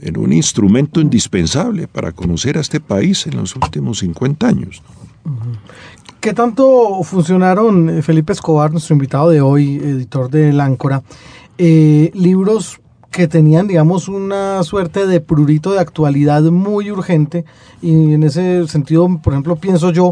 en 0.00 0.18
un 0.18 0.32
instrumento 0.32 1.00
indispensable 1.00 1.88
para 1.88 2.12
conocer 2.12 2.58
a 2.58 2.60
este 2.60 2.80
país 2.80 3.26
en 3.26 3.36
los 3.36 3.56
últimos 3.56 3.98
50 3.98 4.46
años. 4.46 4.82
¿Qué 6.20 6.32
tanto 6.32 7.02
funcionaron, 7.02 7.90
eh, 7.90 8.02
Felipe 8.02 8.32
Escobar, 8.32 8.70
nuestro 8.70 8.94
invitado 8.94 9.30
de 9.30 9.40
hoy, 9.40 9.76
editor 9.76 10.30
de 10.30 10.52
Láncora, 10.52 11.02
eh, 11.58 12.10
libros 12.14 12.80
que 13.14 13.28
tenían, 13.28 13.68
digamos, 13.68 14.08
una 14.08 14.62
suerte 14.64 15.06
de 15.06 15.20
prurito 15.20 15.72
de 15.72 15.78
actualidad 15.78 16.42
muy 16.42 16.90
urgente? 16.90 17.44
Y 17.80 18.12
en 18.12 18.24
ese 18.24 18.66
sentido, 18.66 19.08
por 19.22 19.32
ejemplo, 19.32 19.56
pienso 19.56 19.92
yo 19.92 20.10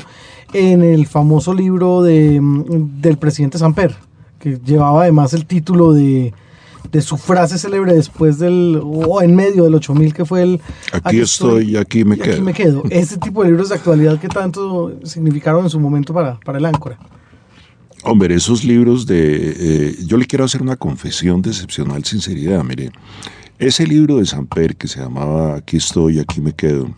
en 0.52 0.82
el 0.82 1.06
famoso 1.06 1.52
libro 1.52 2.02
de, 2.02 2.40
mm, 2.40 3.00
del 3.00 3.18
presidente 3.18 3.58
Samper, 3.58 3.96
que 4.38 4.58
llevaba 4.64 5.02
además 5.02 5.34
el 5.34 5.46
título 5.46 5.92
de 5.92 6.32
de 6.90 7.00
su 7.00 7.16
frase 7.16 7.58
célebre 7.58 7.94
después 7.94 8.38
del, 8.38 8.80
o 8.84 9.22
en 9.22 9.34
medio 9.34 9.64
del 9.64 9.74
8000, 9.76 10.12
que 10.12 10.24
fue 10.26 10.42
el... 10.42 10.60
Aquí, 10.92 11.20
estoy, 11.20 11.70
y 11.70 11.76
aquí 11.76 12.04
me 12.04 12.18
quedo. 12.18 12.32
Aquí 12.32 12.42
me 12.42 12.52
quedo. 12.52 12.82
Ese 12.90 13.16
tipo 13.16 13.42
de 13.42 13.50
libros 13.50 13.70
de 13.70 13.76
actualidad 13.76 14.20
que 14.20 14.28
tanto 14.28 14.92
significaron 15.04 15.64
en 15.64 15.70
su 15.70 15.80
momento 15.80 16.12
para, 16.12 16.38
para 16.40 16.58
el 16.58 16.66
áncora. 16.66 16.98
Hombre, 18.04 18.34
esos 18.34 18.64
libros 18.64 19.06
de... 19.06 19.54
Eh, 19.58 19.96
yo 20.06 20.16
le 20.16 20.26
quiero 20.26 20.44
hacer 20.44 20.60
una 20.60 20.76
confesión 20.76 21.40
de 21.40 21.50
excepcional 21.50 22.04
sinceridad, 22.04 22.64
mire. 22.64 22.90
Ese 23.58 23.86
libro 23.86 24.16
de 24.16 24.26
Samper 24.26 24.74
que 24.74 24.88
se 24.88 24.98
llamaba 24.98 25.54
Aquí 25.54 25.76
estoy, 25.76 26.18
aquí 26.18 26.40
me 26.40 26.52
quedo, 26.52 26.96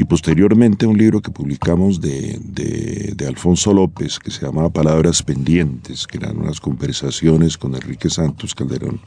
y 0.00 0.04
posteriormente 0.04 0.86
un 0.86 0.96
libro 0.96 1.20
que 1.20 1.30
publicamos 1.30 2.00
de, 2.00 2.38
de, 2.42 3.26
Alfonso 3.26 3.74
López 3.74 4.18
que 4.18 4.30
se 4.30 4.46
llamaba 4.46 4.70
Palabras 4.70 5.22
Pendientes, 5.22 6.06
que 6.06 6.16
eran 6.16 6.38
unas 6.38 6.58
conversaciones 6.58 7.58
con 7.58 7.74
Enrique 7.74 8.08
Santos 8.08 8.54
Calderón. 8.54 9.00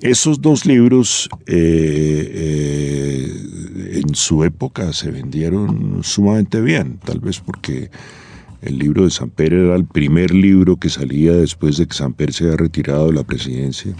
Esos 0.00 0.40
dos 0.40 0.64
libros 0.64 1.28
eh, 1.46 2.30
eh, 2.34 4.00
en 4.04 4.14
su 4.14 4.42
época 4.44 4.92
se 4.92 5.10
vendieron 5.10 6.02
sumamente 6.02 6.60
bien, 6.60 6.98
tal 7.04 7.20
vez 7.20 7.40
porque 7.40 7.90
el 8.64 8.78
libro 8.78 9.04
de 9.04 9.10
Samper 9.10 9.54
era 9.54 9.76
el 9.76 9.84
primer 9.84 10.32
libro 10.32 10.76
que 10.76 10.88
salía 10.88 11.32
después 11.32 11.76
de 11.76 11.86
que 11.86 11.94
Samper 11.94 12.32
se 12.32 12.44
había 12.44 12.56
retirado 12.56 13.06
de 13.08 13.14
la 13.14 13.24
presidencia 13.24 13.94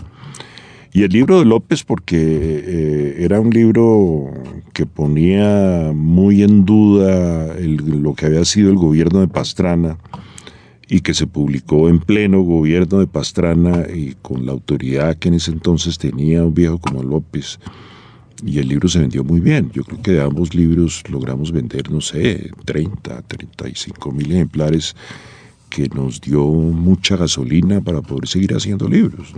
y 0.97 1.03
el 1.03 1.11
libro 1.11 1.41
de 1.41 1.45
López 1.45 1.83
porque 1.83 2.17
eh, 2.17 3.17
era 3.19 3.41
un 3.41 3.51
libro 3.51 4.31
que 4.73 4.87
ponía 4.87 5.91
muy 5.93 6.45
en 6.45 6.65
duda 6.65 7.53
lo 7.59 8.15
que 8.15 8.27
había 8.27 8.45
sido 8.45 8.71
el 8.71 8.77
gobierno 8.77 9.19
de 9.19 9.27
Pastrana 9.27 9.99
y 10.89 11.01
que 11.01 11.13
se 11.13 11.27
publicó 11.27 11.89
en 11.89 11.99
pleno 11.99 12.43
gobierno 12.43 13.01
de 13.01 13.09
Pastrana 13.09 13.87
y 13.93 14.15
con 14.23 14.47
la 14.47 14.53
autoridad 14.53 15.17
que 15.17 15.27
en 15.27 15.35
ese 15.35 15.51
entonces 15.51 15.99
tenía 15.99 16.45
un 16.45 16.55
viejo 16.55 16.79
como 16.79 17.03
López. 17.03 17.59
Y 18.45 18.59
el 18.59 18.69
libro 18.69 18.89
se 18.89 18.99
vendió 18.99 19.25
muy 19.25 19.41
bien. 19.41 19.71
Yo 19.73 19.85
creo 19.85 20.03
que 20.03 20.13
de 20.13 20.23
ambos 20.23 20.55
libros 20.55 21.03
logramos 21.09 21.51
vender, 21.51 21.91
no 21.91 22.01
sé, 22.01 22.51
30, 22.67 23.23
35 23.23 24.13
mil 24.13 24.31
ejemplares 24.33 24.95
que 25.71 25.89
nos 25.89 26.21
dio 26.21 26.45
mucha 26.45 27.17
gasolina 27.17 27.81
para 27.81 28.03
poder 28.03 28.29
seguir 28.29 28.55
haciendo 28.55 28.87
libros. 28.87 29.33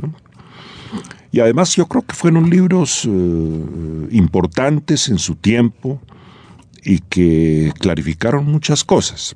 Y 1.30 1.40
además 1.40 1.74
yo 1.76 1.86
creo 1.86 2.02
que 2.02 2.14
fueron 2.14 2.50
libros 2.50 3.04
eh, 3.06 4.08
importantes 4.10 5.08
en 5.08 5.18
su 5.18 5.36
tiempo 5.36 6.00
y 6.84 6.98
que 6.98 7.72
clarificaron 7.78 8.44
muchas 8.44 8.84
cosas. 8.84 9.34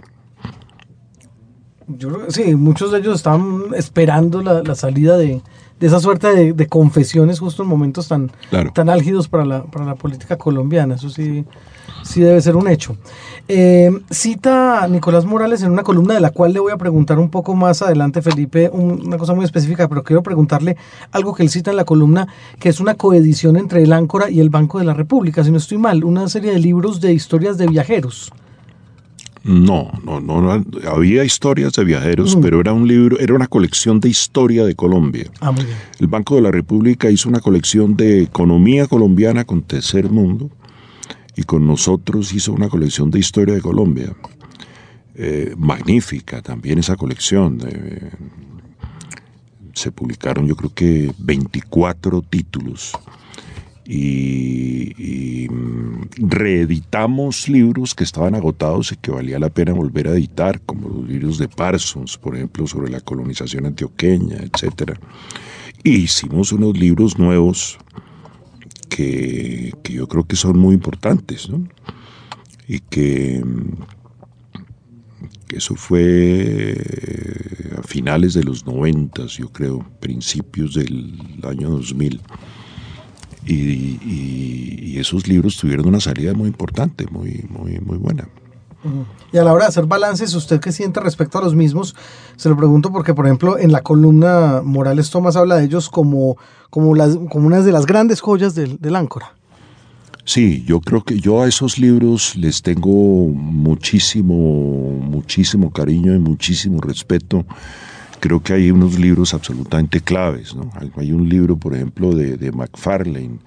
Yo 1.99 2.09
creo 2.09 2.27
que 2.27 2.33
sí, 2.33 2.55
muchos 2.55 2.93
de 2.93 2.99
ellos 2.99 3.17
estaban 3.17 3.75
esperando 3.75 4.43
la, 4.43 4.75
salida 4.75 5.17
de, 5.17 5.41
esa 5.81 5.99
suerte 5.99 6.53
de, 6.53 6.67
confesiones 6.67 7.41
justo 7.41 7.63
en 7.63 7.69
momentos 7.69 8.09
tan, 8.09 8.31
tan 8.75 8.89
álgidos 8.89 9.29
para 9.29 9.45
la, 9.45 9.65
para 9.65 9.85
la 9.85 9.95
política 9.95 10.37
colombiana. 10.37 10.95
Eso 10.95 11.09
sí, 11.09 11.45
sí 12.03 12.21
debe 12.21 12.41
ser 12.41 12.57
un 12.57 12.69
hecho. 12.69 12.97
Eh, 13.49 13.91
cita 14.11 14.85
a 14.85 14.89
Nicolás 14.89 15.25
Morales 15.25 15.63
en 15.63 15.73
una 15.73 15.83
columna 15.83 16.15
de 16.15 16.21
la 16.21 16.31
cual 16.31 16.53
le 16.53 16.61
voy 16.61 16.73
a 16.73 16.77
preguntar 16.77 17.19
un 17.19 17.31
poco 17.31 17.55
más 17.55 17.83
adelante, 17.83 18.23
Felipe, 18.23 18.71
una 18.73 19.19
cosa 19.19 19.35
muy 19.35 19.45
específica, 19.45 19.89
pero 19.89 20.05
quiero 20.05 20.23
preguntarle 20.23 20.77
algo 21.11 21.35
que 21.35 21.43
él 21.43 21.51
cita 21.51 21.71
en 21.71 21.77
la 21.77 21.85
columna, 21.85 22.29
que 22.59 22.69
es 22.69 22.81
una 22.81 22.95
coedición 22.95 23.57
entre 23.57 23.83
el 23.83 23.93
Áncora 23.93 24.31
y 24.31 24.41
el 24.41 24.51
Banco 24.51 24.79
de 24.79 24.85
la 24.85 24.95
República, 24.95 25.43
si 25.43 25.51
no 25.51 25.59
estoy 25.59 25.79
mal, 25.79 26.05
una 26.05 26.29
serie 26.29 26.53
de 26.53 26.59
libros 26.59 27.01
de 27.01 27.13
historias 27.13 27.59
de 27.59 27.67
viajeros. 27.67 28.33
No, 29.43 29.91
no, 30.05 30.21
no, 30.21 30.65
había 30.87 31.25
historias 31.25 31.73
de 31.73 31.85
viajeros, 31.85 32.37
mm. 32.37 32.41
pero 32.41 32.61
era 32.61 32.73
un 32.73 32.87
libro, 32.87 33.19
era 33.19 33.35
una 33.35 33.47
colección 33.47 33.99
de 33.99 34.09
historia 34.11 34.65
de 34.65 34.75
Colombia. 34.75 35.31
Ah, 35.41 35.51
muy 35.51 35.65
bien. 35.65 35.77
El 35.99 36.09
Banco 36.09 36.35
de 36.37 36.43
la 36.43 36.51
República 36.51 37.11
hizo 37.11 37.29
una 37.29 37.41
colección 37.41 37.97
de 37.97 38.23
economía 38.23 38.87
colombiana 38.87 39.45
con 39.45 39.63
tercer 39.63 40.11
mundo 40.11 40.51
y 41.37 41.45
con 41.45 41.67
nosotros 41.67 42.33
hizo 42.35 42.53
una 42.53 42.69
colección 42.69 43.11
de 43.11 43.19
historia 43.19 43.55
de 43.55 43.63
Colombia. 43.63 44.15
Eh, 45.15 45.55
magnífica 45.57 46.43
también 46.43 46.79
esa 46.79 46.97
colección. 46.97 47.61
Eh, 47.67 48.11
se 49.73 49.91
publicaron 49.91 50.47
yo 50.47 50.57
creo 50.57 50.75
que 50.75 51.13
24 51.19 52.23
títulos 52.23 52.93
y, 53.93 55.49
mm, 55.51 56.29
reeditamos 56.29 57.49
libros 57.49 57.95
que 57.95 58.05
estaban 58.05 58.37
agotados 58.37 58.93
y 58.93 58.97
que 58.97 59.11
valía 59.11 59.41
la 59.41 59.51
pena 59.51 59.73
volver 59.73 60.07
a 60.07 60.13
editar, 60.13 60.61
como 60.61 60.89
los 60.89 61.09
libros 61.09 61.39
de 61.39 61.49
Parsons, 61.49 62.17
por 62.17 62.37
ejemplo, 62.37 62.69
sobre 62.69 62.89
la 62.89 63.01
colonización 63.01 63.67
antioqueña, 63.67 64.37
etc. 64.37 64.93
Y 65.83 65.97
hicimos 65.97 66.53
unos 66.53 66.79
libros 66.79 67.19
nuevos 67.19 67.79
que, 68.89 69.73
yo 69.83 70.07
creo 70.07 70.25
que 70.25 70.37
son 70.37 70.57
muy 70.57 70.75
importantes, 70.75 71.51
¿no? 71.51 71.67
Y 72.69 72.79
que, 72.79 73.43
eso 75.49 75.75
fue 75.75 76.77
a 77.77 77.83
finales 77.83 78.35
de 78.35 78.45
los 78.45 78.65
noventas, 78.65 79.33
yo 79.33 79.49
creo, 79.49 79.85
principios 79.99 80.75
del 80.75 81.41
año 81.43 81.71
2000. 81.71 82.21
Y, 83.53 83.99
y, 84.93 84.99
esos 84.99 85.27
libros 85.27 85.57
tuvieron 85.57 85.89
una 85.89 86.01
salida 86.01 86.35
muy 86.35 86.49
importante, 86.49 87.07
muy, 87.11 87.45
muy, 87.49 87.81
muy 87.81 87.97
buena. 87.97 88.29
Y 89.33 89.39
a 89.39 89.45
la 89.45 89.53
hora 89.53 89.65
de 89.65 89.69
hacer 89.69 89.87
balances, 89.87 90.35
¿usted 90.35 90.61
qué 90.61 90.73
siente 90.73 91.01
respecto 91.01 91.39
a 91.39 91.43
los 91.43 91.55
mismos? 91.55 91.95
Se 92.37 92.49
lo 92.49 92.57
pregunto 92.57 92.93
porque, 92.93 93.15
por 93.15 93.27
ejemplo, 93.27 93.59
en 93.59 93.73
la 93.73 93.83
columna 93.83 94.63
Morales 94.65 95.11
Tomás 95.11 95.37
habla 95.37 95.57
de 95.57 95.65
ellos 95.65 95.89
como, 95.91 96.37
como, 96.71 96.95
las, 96.95 97.17
como 97.31 97.47
unas 97.47 97.65
de 97.65 97.73
las 97.73 97.87
grandes 97.87 98.21
joyas 98.21 98.55
del, 98.55 98.79
del 98.79 98.97
Áncora. 98.97 99.35
Sí, 100.25 100.63
yo 100.67 100.81
creo 100.81 101.03
que 101.03 101.19
yo 101.19 101.43
a 101.43 101.49
esos 101.49 101.79
libros 101.79 102.37
les 102.37 102.63
tengo 102.63 103.29
muchísimo, 103.29 104.35
muchísimo 105.01 105.71
cariño 105.71 106.15
y 106.15 106.19
muchísimo 106.19 106.81
respeto. 106.81 107.45
Creo 108.21 108.43
que 108.43 108.53
hay 108.53 108.71
unos 108.71 108.99
libros 108.99 109.35
absolutamente 109.35 110.01
claves. 110.01 110.55
¿no? 110.55 110.71
Hay 110.97 111.13
un 111.13 111.29
libro, 111.29 111.57
por 111.57 111.75
ejemplo, 111.75 112.15
de, 112.15 112.37
de 112.37 112.53
McFarlane 112.53 113.39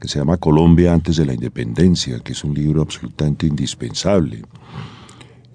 que 0.00 0.08
se 0.08 0.18
llama 0.18 0.36
Colombia 0.36 0.92
antes 0.92 1.16
de 1.16 1.24
la 1.24 1.34
independencia, 1.34 2.20
que 2.20 2.32
es 2.32 2.44
un 2.44 2.54
libro 2.54 2.82
absolutamente 2.82 3.46
indispensable. 3.46 4.42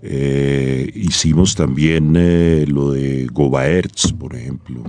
Eh, 0.01 0.89
hicimos 0.95 1.55
también 1.55 2.13
eh, 2.17 2.65
lo 2.67 2.91
de 2.91 3.28
Gobaerts, 3.28 4.13
por 4.13 4.36
ejemplo, 4.36 4.84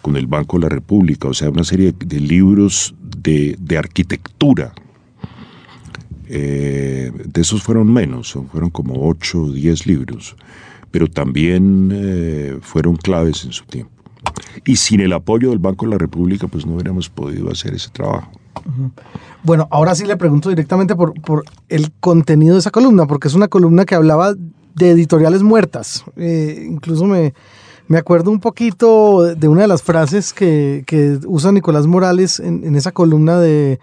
con 0.00 0.16
el 0.16 0.26
Banco 0.26 0.56
de 0.56 0.62
la 0.62 0.68
República, 0.70 1.28
o 1.28 1.34
sea, 1.34 1.50
una 1.50 1.64
serie 1.64 1.92
de 1.92 2.20
libros 2.20 2.94
de, 3.00 3.56
arquitectura. 3.78 4.72
Eh, 6.26 7.12
de 7.24 7.40
esos 7.42 7.62
fueron 7.62 7.92
menos, 7.92 8.36
fueron 8.50 8.70
como 8.70 9.06
8 9.06 9.42
o 9.42 9.52
10 9.52 9.86
libros, 9.86 10.34
pero 10.94 11.08
también 11.08 12.60
fueron 12.62 12.94
claves 12.94 13.44
en 13.44 13.50
su 13.50 13.64
tiempo. 13.64 13.90
Y 14.64 14.76
sin 14.76 15.00
el 15.00 15.12
apoyo 15.12 15.50
del 15.50 15.58
Banco 15.58 15.86
de 15.86 15.90
la 15.90 15.98
República, 15.98 16.46
pues 16.46 16.64
no 16.64 16.74
hubiéramos 16.74 17.08
podido 17.08 17.50
hacer 17.50 17.74
ese 17.74 17.90
trabajo. 17.90 18.30
Bueno, 19.42 19.66
ahora 19.72 19.96
sí 19.96 20.06
le 20.06 20.16
pregunto 20.16 20.50
directamente 20.50 20.94
por, 20.94 21.20
por, 21.20 21.42
el 21.68 21.90
contenido 21.98 22.54
de 22.54 22.60
esa 22.60 22.70
columna, 22.70 23.06
porque 23.06 23.26
es 23.26 23.34
una 23.34 23.48
columna 23.48 23.84
que 23.84 23.96
hablaba 23.96 24.34
de 24.76 24.90
editoriales 24.92 25.42
muertas. 25.42 26.04
Eh, 26.14 26.64
incluso 26.70 27.06
me, 27.06 27.34
me, 27.88 27.98
acuerdo 27.98 28.30
un 28.30 28.38
poquito 28.38 29.34
de 29.34 29.48
una 29.48 29.62
de 29.62 29.68
las 29.68 29.82
frases 29.82 30.32
que, 30.32 30.84
que 30.86 31.18
usa 31.26 31.50
Nicolás 31.50 31.88
Morales 31.88 32.38
en, 32.38 32.62
en 32.62 32.76
esa 32.76 32.92
columna 32.92 33.40
de, 33.40 33.80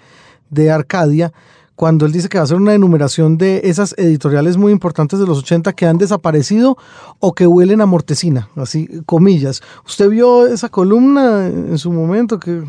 de, 0.49 0.71
Arcadia, 0.71 1.33
cuando 1.81 2.05
él 2.05 2.11
dice 2.11 2.29
que 2.29 2.37
va 2.37 2.43
a 2.43 2.45
hacer 2.45 2.57
una 2.57 2.75
enumeración 2.75 3.39
de 3.39 3.61
esas 3.63 3.95
editoriales 3.97 4.55
muy 4.55 4.71
importantes 4.71 5.17
de 5.17 5.25
los 5.25 5.39
80 5.39 5.73
que 5.73 5.87
han 5.87 5.97
desaparecido 5.97 6.77
o 7.17 7.33
que 7.33 7.47
huelen 7.47 7.81
a 7.81 7.87
mortecina, 7.87 8.49
así 8.55 8.87
comillas. 9.07 9.63
¿Usted 9.83 10.07
vio 10.07 10.45
esa 10.45 10.69
columna 10.69 11.47
en 11.47 11.79
su 11.79 11.91
momento? 11.91 12.39
que 12.39 12.65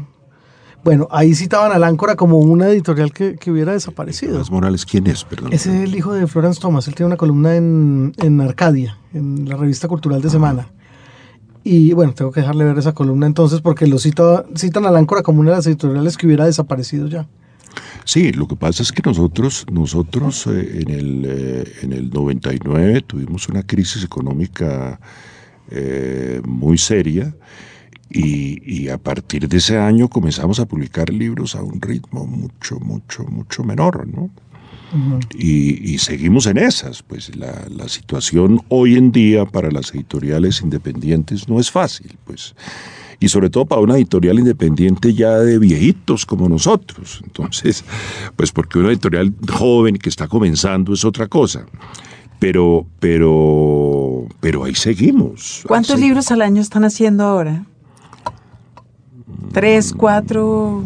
bueno, 0.82 1.08
ahí 1.10 1.34
citaban 1.34 1.72
al 1.72 1.84
Áncora 1.84 2.16
como 2.16 2.38
una 2.38 2.68
editorial 2.68 3.12
que, 3.12 3.36
hubiera 3.50 3.72
desaparecido. 3.72 4.32
Nicolás 4.32 4.50
Morales, 4.50 4.86
¿quién 4.86 5.06
es? 5.06 5.24
Perdón. 5.24 5.52
Ese 5.52 5.76
es 5.76 5.90
el 5.90 5.94
hijo 5.94 6.14
de 6.14 6.26
Florence 6.26 6.58
Thomas. 6.58 6.88
Él 6.88 6.94
tiene 6.94 7.08
una 7.08 7.18
columna 7.18 7.54
en, 7.54 8.40
Arcadia, 8.40 8.96
en 9.12 9.46
la 9.46 9.58
revista 9.58 9.88
cultural 9.88 10.22
de 10.22 10.30
Semana. 10.30 10.68
Y 11.62 11.92
bueno, 11.92 12.14
tengo 12.14 12.32
que 12.32 12.40
dejarle 12.40 12.64
ver 12.64 12.78
esa 12.78 12.94
columna 12.94 13.26
entonces 13.26 13.60
porque 13.60 13.86
lo 13.86 13.98
cita, 13.98 14.46
citan 14.56 14.86
al 14.86 14.96
Áncora 14.96 15.22
como 15.22 15.40
una 15.40 15.50
de 15.50 15.56
las 15.58 15.66
editoriales 15.66 16.16
que 16.16 16.24
hubiera 16.24 16.46
desaparecido 16.46 17.08
ya. 17.08 17.28
Sí, 18.04 18.32
lo 18.32 18.48
que 18.48 18.56
pasa 18.56 18.82
es 18.82 18.92
que 18.92 19.02
nosotros, 19.04 19.66
nosotros 19.70 20.46
eh, 20.46 20.80
en, 20.80 20.90
el, 20.90 21.24
eh, 21.26 21.72
en 21.82 21.92
el 21.92 22.10
99 22.10 23.02
tuvimos 23.02 23.48
una 23.48 23.62
crisis 23.62 24.04
económica 24.04 25.00
eh, 25.70 26.40
muy 26.44 26.78
seria 26.78 27.34
y, 28.14 28.88
a 28.88 28.98
partir 28.98 29.48
de 29.48 29.56
ese 29.56 29.78
año 29.78 30.08
comenzamos 30.08 30.60
a 30.60 30.66
publicar 30.66 31.08
libros 31.08 31.54
a 31.54 31.62
un 31.62 31.80
ritmo 31.80 32.26
mucho, 32.26 32.78
mucho, 32.78 33.24
mucho 33.24 33.64
menor, 33.64 34.06
¿no? 34.06 34.30
y, 35.34 35.96
seguimos 35.96 36.44
en 36.46 36.58
esas, 36.58 37.02
pues 37.02 37.34
la, 37.34 37.66
la, 37.70 37.88
situación 37.88 38.60
hoy 38.68 38.96
en 38.96 39.12
día 39.12 39.46
para 39.46 39.70
las 39.70 39.94
editoriales 39.94 40.60
independientes 40.60 41.48
no 41.48 41.58
es 41.58 41.70
fácil, 41.70 42.18
pues 42.26 42.54
y 43.22 43.28
sobre 43.28 43.50
todo 43.50 43.66
para 43.66 43.80
una 43.80 43.94
editorial 43.94 44.38
independiente 44.38 45.14
ya 45.14 45.38
de 45.38 45.58
viejitos 45.58 46.26
como 46.26 46.48
nosotros. 46.48 47.20
Entonces, 47.22 47.84
pues 48.34 48.50
porque 48.50 48.78
una 48.78 48.88
editorial 48.88 49.32
joven 49.48 49.96
que 49.96 50.08
está 50.08 50.26
comenzando 50.26 50.92
es 50.92 51.04
otra 51.04 51.28
cosa. 51.28 51.64
Pero, 52.40 52.86
pero, 52.98 54.26
pero 54.40 54.64
ahí 54.64 54.74
seguimos. 54.74 55.62
¿Cuántos 55.68 56.00
libros 56.00 56.32
al 56.32 56.42
año 56.42 56.60
están 56.60 56.84
haciendo 56.84 57.22
ahora? 57.22 57.64
¿Tres, 59.52 59.94
cuatro? 59.96 60.84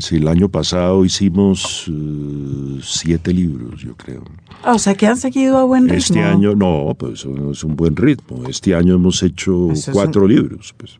Sí, 0.00 0.16
el 0.16 0.26
año 0.26 0.48
pasado 0.48 1.04
hicimos 1.04 1.84
eh, 1.88 2.80
siete 2.82 3.32
libros, 3.32 3.80
yo 3.80 3.96
creo. 3.96 4.24
Ah, 4.64 4.74
o 4.74 4.78
sea, 4.78 4.94
que 4.94 5.06
han 5.06 5.18
seguido 5.18 5.58
a 5.58 5.64
buen 5.64 5.84
ritmo. 5.84 5.98
Este 5.98 6.22
año, 6.22 6.54
no, 6.54 6.94
pues 6.98 7.26
es 7.52 7.64
un 7.64 7.76
buen 7.76 7.94
ritmo. 7.96 8.46
Este 8.48 8.74
año 8.74 8.94
hemos 8.94 9.22
hecho 9.22 9.68
cuatro 9.92 10.26
libros. 10.26 10.74
Pues, 10.76 10.98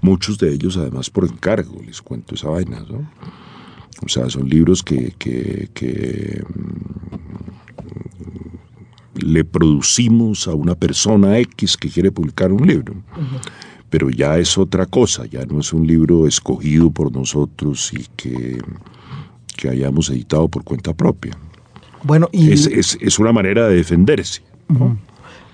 Muchos 0.00 0.36
de 0.38 0.52
ellos, 0.52 0.76
además, 0.76 1.08
por 1.08 1.24
encargo, 1.24 1.80
les 1.80 2.02
cuento 2.02 2.34
esa 2.34 2.48
vaina, 2.48 2.84
¿no? 2.88 3.08
O 4.04 4.08
sea, 4.08 4.28
son 4.28 4.48
libros 4.48 4.82
que, 4.82 5.14
que, 5.16 6.42
mm, 6.44 6.82
le 9.24 9.44
producimos 9.44 10.48
a 10.48 10.54
una 10.54 10.74
persona 10.74 11.38
X 11.38 11.76
que 11.76 11.88
quiere 11.88 12.10
publicar 12.10 12.50
un 12.52 12.66
libro 12.66 12.94
pero 13.90 14.08
ya 14.08 14.38
es 14.38 14.56
otra 14.56 14.86
cosa, 14.86 15.26
ya 15.26 15.44
no 15.44 15.60
es 15.60 15.74
un 15.74 15.86
libro 15.86 16.26
escogido 16.26 16.90
por 16.90 17.12
nosotros 17.12 17.92
y 17.92 18.06
que, 18.16 18.58
que 19.54 19.68
hayamos 19.68 20.08
editado 20.08 20.48
por 20.48 20.64
cuenta 20.64 20.94
propia. 20.94 21.36
Bueno, 22.04 22.28
y... 22.32 22.52
Es, 22.52 23.18
una 23.18 23.32
manera 23.32 23.68
de 23.68 23.76
defenderse. 23.76 24.42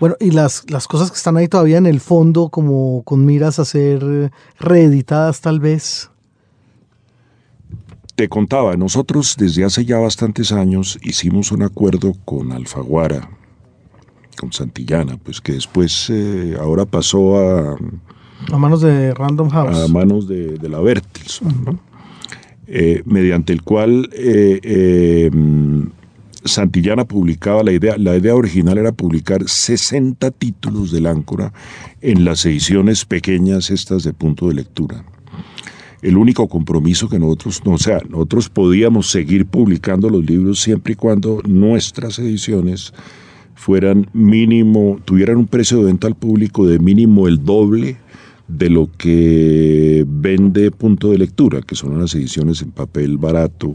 Bueno, 0.00 0.16
y 0.20 0.30
las, 0.30 0.70
las 0.70 0.86
cosas 0.86 1.10
que 1.10 1.16
están 1.16 1.36
ahí 1.36 1.48
todavía 1.48 1.78
en 1.78 1.86
el 1.86 2.00
fondo, 2.00 2.48
como 2.48 3.02
con 3.02 3.26
miras 3.26 3.58
a 3.58 3.64
ser 3.64 4.30
reeditadas 4.58 5.40
tal 5.40 5.58
vez. 5.58 6.10
Te 8.14 8.28
contaba, 8.28 8.76
nosotros 8.76 9.36
desde 9.38 9.64
hace 9.64 9.84
ya 9.84 9.98
bastantes 9.98 10.52
años 10.52 10.98
hicimos 11.02 11.52
un 11.52 11.62
acuerdo 11.62 12.14
con 12.24 12.52
Alfaguara, 12.52 13.28
con 14.36 14.52
Santillana, 14.52 15.16
pues 15.16 15.40
que 15.40 15.52
después 15.52 16.10
eh, 16.10 16.56
ahora 16.60 16.84
pasó 16.84 17.38
a, 17.38 17.76
a 18.52 18.58
manos 18.58 18.80
de 18.80 19.14
Random 19.14 19.48
House. 19.50 19.84
A 19.84 19.88
manos 19.88 20.26
de, 20.28 20.58
la 20.68 20.80
Bertelsmann, 20.80 21.80
eh, 22.66 23.02
mediante 23.04 23.52
el 23.52 23.62
cual 23.62 24.08
eh, 24.12 25.30
Santillana 26.44 27.04
publicaba 27.04 27.62
la 27.62 27.72
idea, 27.72 27.96
la 27.98 28.16
idea 28.16 28.34
original 28.34 28.78
era 28.78 28.92
publicar 28.92 29.48
60 29.48 30.30
títulos 30.30 30.92
del 30.92 31.06
Áncora 31.06 31.52
en 32.00 32.24
las 32.24 32.46
ediciones 32.46 33.04
pequeñas 33.04 33.70
estas 33.70 34.04
de 34.04 34.12
punto 34.12 34.48
de 34.48 34.54
lectura. 34.54 35.04
El 36.00 36.16
único 36.16 36.48
compromiso 36.48 37.08
que 37.08 37.18
nosotros, 37.18 37.60
o 37.64 37.78
sea, 37.78 38.00
nosotros 38.08 38.48
podíamos 38.48 39.10
seguir 39.10 39.46
publicando 39.46 40.08
los 40.08 40.24
libros 40.24 40.60
siempre 40.60 40.92
y 40.92 40.96
cuando 40.96 41.42
nuestras 41.44 42.20
ediciones 42.20 42.92
fueran 43.56 44.08
mínimo, 44.12 45.00
tuvieran 45.04 45.38
un 45.38 45.48
precio 45.48 45.78
de 45.78 45.86
venta 45.86 46.06
al 46.06 46.14
público 46.14 46.66
de 46.66 46.78
mínimo 46.78 47.26
el 47.26 47.44
doble 47.44 47.96
de 48.46 48.70
lo 48.70 48.88
que 48.96 50.04
vende 50.06 50.70
punto 50.70 51.10
de 51.10 51.18
lectura, 51.18 51.60
que 51.62 51.74
son 51.74 51.92
unas 51.92 52.14
ediciones 52.14 52.62
en 52.62 52.70
papel 52.70 53.18
barato. 53.18 53.74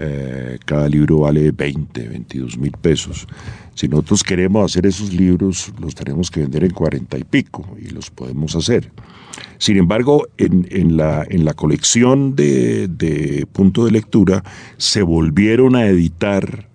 Eh, 0.00 0.58
cada 0.64 0.88
libro 0.88 1.20
vale 1.20 1.50
20, 1.50 2.08
22 2.08 2.56
mil 2.56 2.72
pesos. 2.72 3.26
Si 3.74 3.88
nosotros 3.88 4.22
queremos 4.22 4.70
hacer 4.70 4.86
esos 4.86 5.12
libros, 5.12 5.72
los 5.80 5.94
tenemos 5.94 6.30
que 6.30 6.40
vender 6.40 6.64
en 6.64 6.70
40 6.70 7.18
y 7.18 7.24
pico 7.24 7.76
y 7.80 7.88
los 7.90 8.10
podemos 8.10 8.54
hacer. 8.54 8.90
Sin 9.58 9.76
embargo, 9.76 10.28
en, 10.36 10.96
la, 10.96 11.24
en 11.28 11.44
la, 11.44 11.54
colección 11.54 12.36
de, 12.36 12.88
de 12.88 13.46
punto 13.52 13.84
de 13.84 13.92
lectura 13.92 14.44
se 14.76 15.02
volvieron 15.02 15.74
a 15.74 15.86
editar 15.86 16.68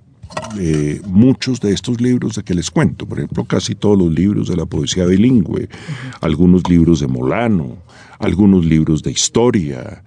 eh, 0.59 1.01
muchos 1.05 1.59
de 1.61 1.73
estos 1.73 1.99
libros 1.99 2.35
de 2.35 2.43
que 2.43 2.53
les 2.53 2.69
cuento, 2.69 3.05
por 3.07 3.19
ejemplo, 3.19 3.45
casi 3.45 3.75
todos 3.75 3.97
los 3.97 4.11
libros 4.11 4.47
de 4.47 4.55
la 4.55 4.65
poesía 4.65 5.05
bilingüe, 5.05 5.67
algunos 6.21 6.69
libros 6.69 6.99
de 6.99 7.07
Molano, 7.07 7.77
algunos 8.19 8.65
libros 8.65 9.01
de 9.03 9.11
historia, 9.11 10.03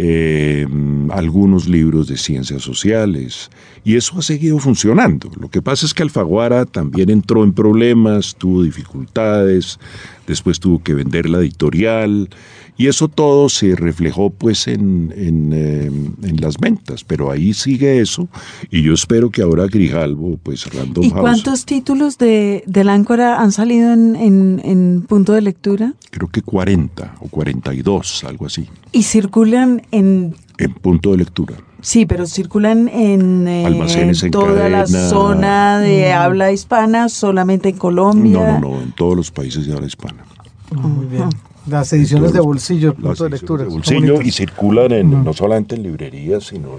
eh, 0.00 0.66
algunos 1.10 1.68
libros 1.68 2.08
de 2.08 2.16
ciencias 2.16 2.62
sociales, 2.62 3.50
y 3.84 3.96
eso 3.96 4.18
ha 4.18 4.22
seguido 4.22 4.58
funcionando. 4.58 5.30
Lo 5.38 5.48
que 5.50 5.62
pasa 5.62 5.86
es 5.86 5.94
que 5.94 6.02
Alfaguara 6.02 6.64
también 6.64 7.10
entró 7.10 7.44
en 7.44 7.52
problemas, 7.52 8.34
tuvo 8.36 8.62
dificultades, 8.62 9.78
después 10.26 10.58
tuvo 10.58 10.82
que 10.82 10.94
vender 10.94 11.28
la 11.28 11.38
editorial, 11.38 12.30
y 12.76 12.88
eso 12.88 13.08
todo 13.08 13.48
se 13.48 13.76
reflejó 13.76 14.30
pues 14.30 14.66
en, 14.66 15.12
en, 15.16 15.52
em, 15.52 16.36
las 16.38 16.58
ventas, 16.58 17.04
pero 17.04 17.30
ahí 17.30 17.54
sigue 17.54 18.00
eso 18.00 18.28
y 18.70 18.82
yo 18.82 18.94
espero 18.94 19.30
que 19.30 19.42
ahora 19.42 19.66
Grijalvo, 19.66 20.38
pues 20.42 20.72
Random 20.72 21.04
¿Y 21.04 21.10
cuántos 21.10 21.64
títulos 21.66 22.18
de, 22.18 22.64
del 22.66 22.88
Áncora 22.88 23.40
han 23.40 23.52
salido 23.52 23.92
en, 23.92 24.60
en, 24.64 25.02
punto 25.02 25.32
de 25.32 25.42
lectura? 25.42 25.94
Creo 26.10 26.28
que 26.28 26.42
40 26.42 27.16
o 27.20 27.28
42, 27.28 28.24
algo 28.24 28.46
así. 28.46 28.68
¿Y 28.92 29.02
circulan 29.04 29.82
en...? 29.90 30.34
En 30.58 30.72
punto 30.74 31.10
de 31.12 31.18
lectura. 31.18 31.56
Sí, 31.80 32.06
pero 32.06 32.26
circulan 32.26 32.88
en, 32.88 33.46
en 33.46 34.30
toda 34.30 34.68
la 34.68 34.86
zona 34.86 35.80
de 35.80 36.12
mm. 36.12 36.16
habla 36.16 36.52
hispana, 36.52 37.08
solamente 37.08 37.68
en 37.68 37.76
Colombia. 37.76 38.58
No, 38.58 38.60
no, 38.60 38.76
no, 38.76 38.82
en 38.82 38.92
todos 38.92 39.16
los 39.16 39.30
países 39.30 39.66
de 39.66 39.74
habla 39.74 39.86
hispana. 39.86 40.24
muy 40.70 41.06
bien. 41.06 41.28
Las 41.66 41.92
ediciones 41.92 42.32
de 42.32 42.40
bolsillo, 42.40 42.94
punto 42.94 43.24
de 43.24 43.30
lectura. 43.30 43.64
De 43.64 43.70
bolsillo 43.70 44.20
y 44.20 44.30
circulan 44.30 44.92
en, 44.92 45.24
no 45.24 45.32
solamente 45.32 45.74
en 45.74 45.82
librerías, 45.82 46.44
sino 46.44 46.78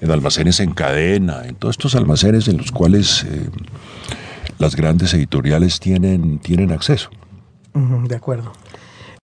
en, 0.00 0.10
almacenes 0.10 0.60
en 0.60 0.72
cadena, 0.72 1.46
en 1.46 1.54
todos 1.54 1.74
estos 1.74 1.94
almacenes 1.94 2.48
en 2.48 2.58
los 2.58 2.72
cuales 2.72 3.24
eh, 3.24 3.48
las 4.58 4.76
grandes 4.76 5.14
editoriales 5.14 5.80
tienen, 5.80 6.38
tienen 6.38 6.72
acceso. 6.72 7.10
de 7.74 8.16
acuerdo. 8.16 8.52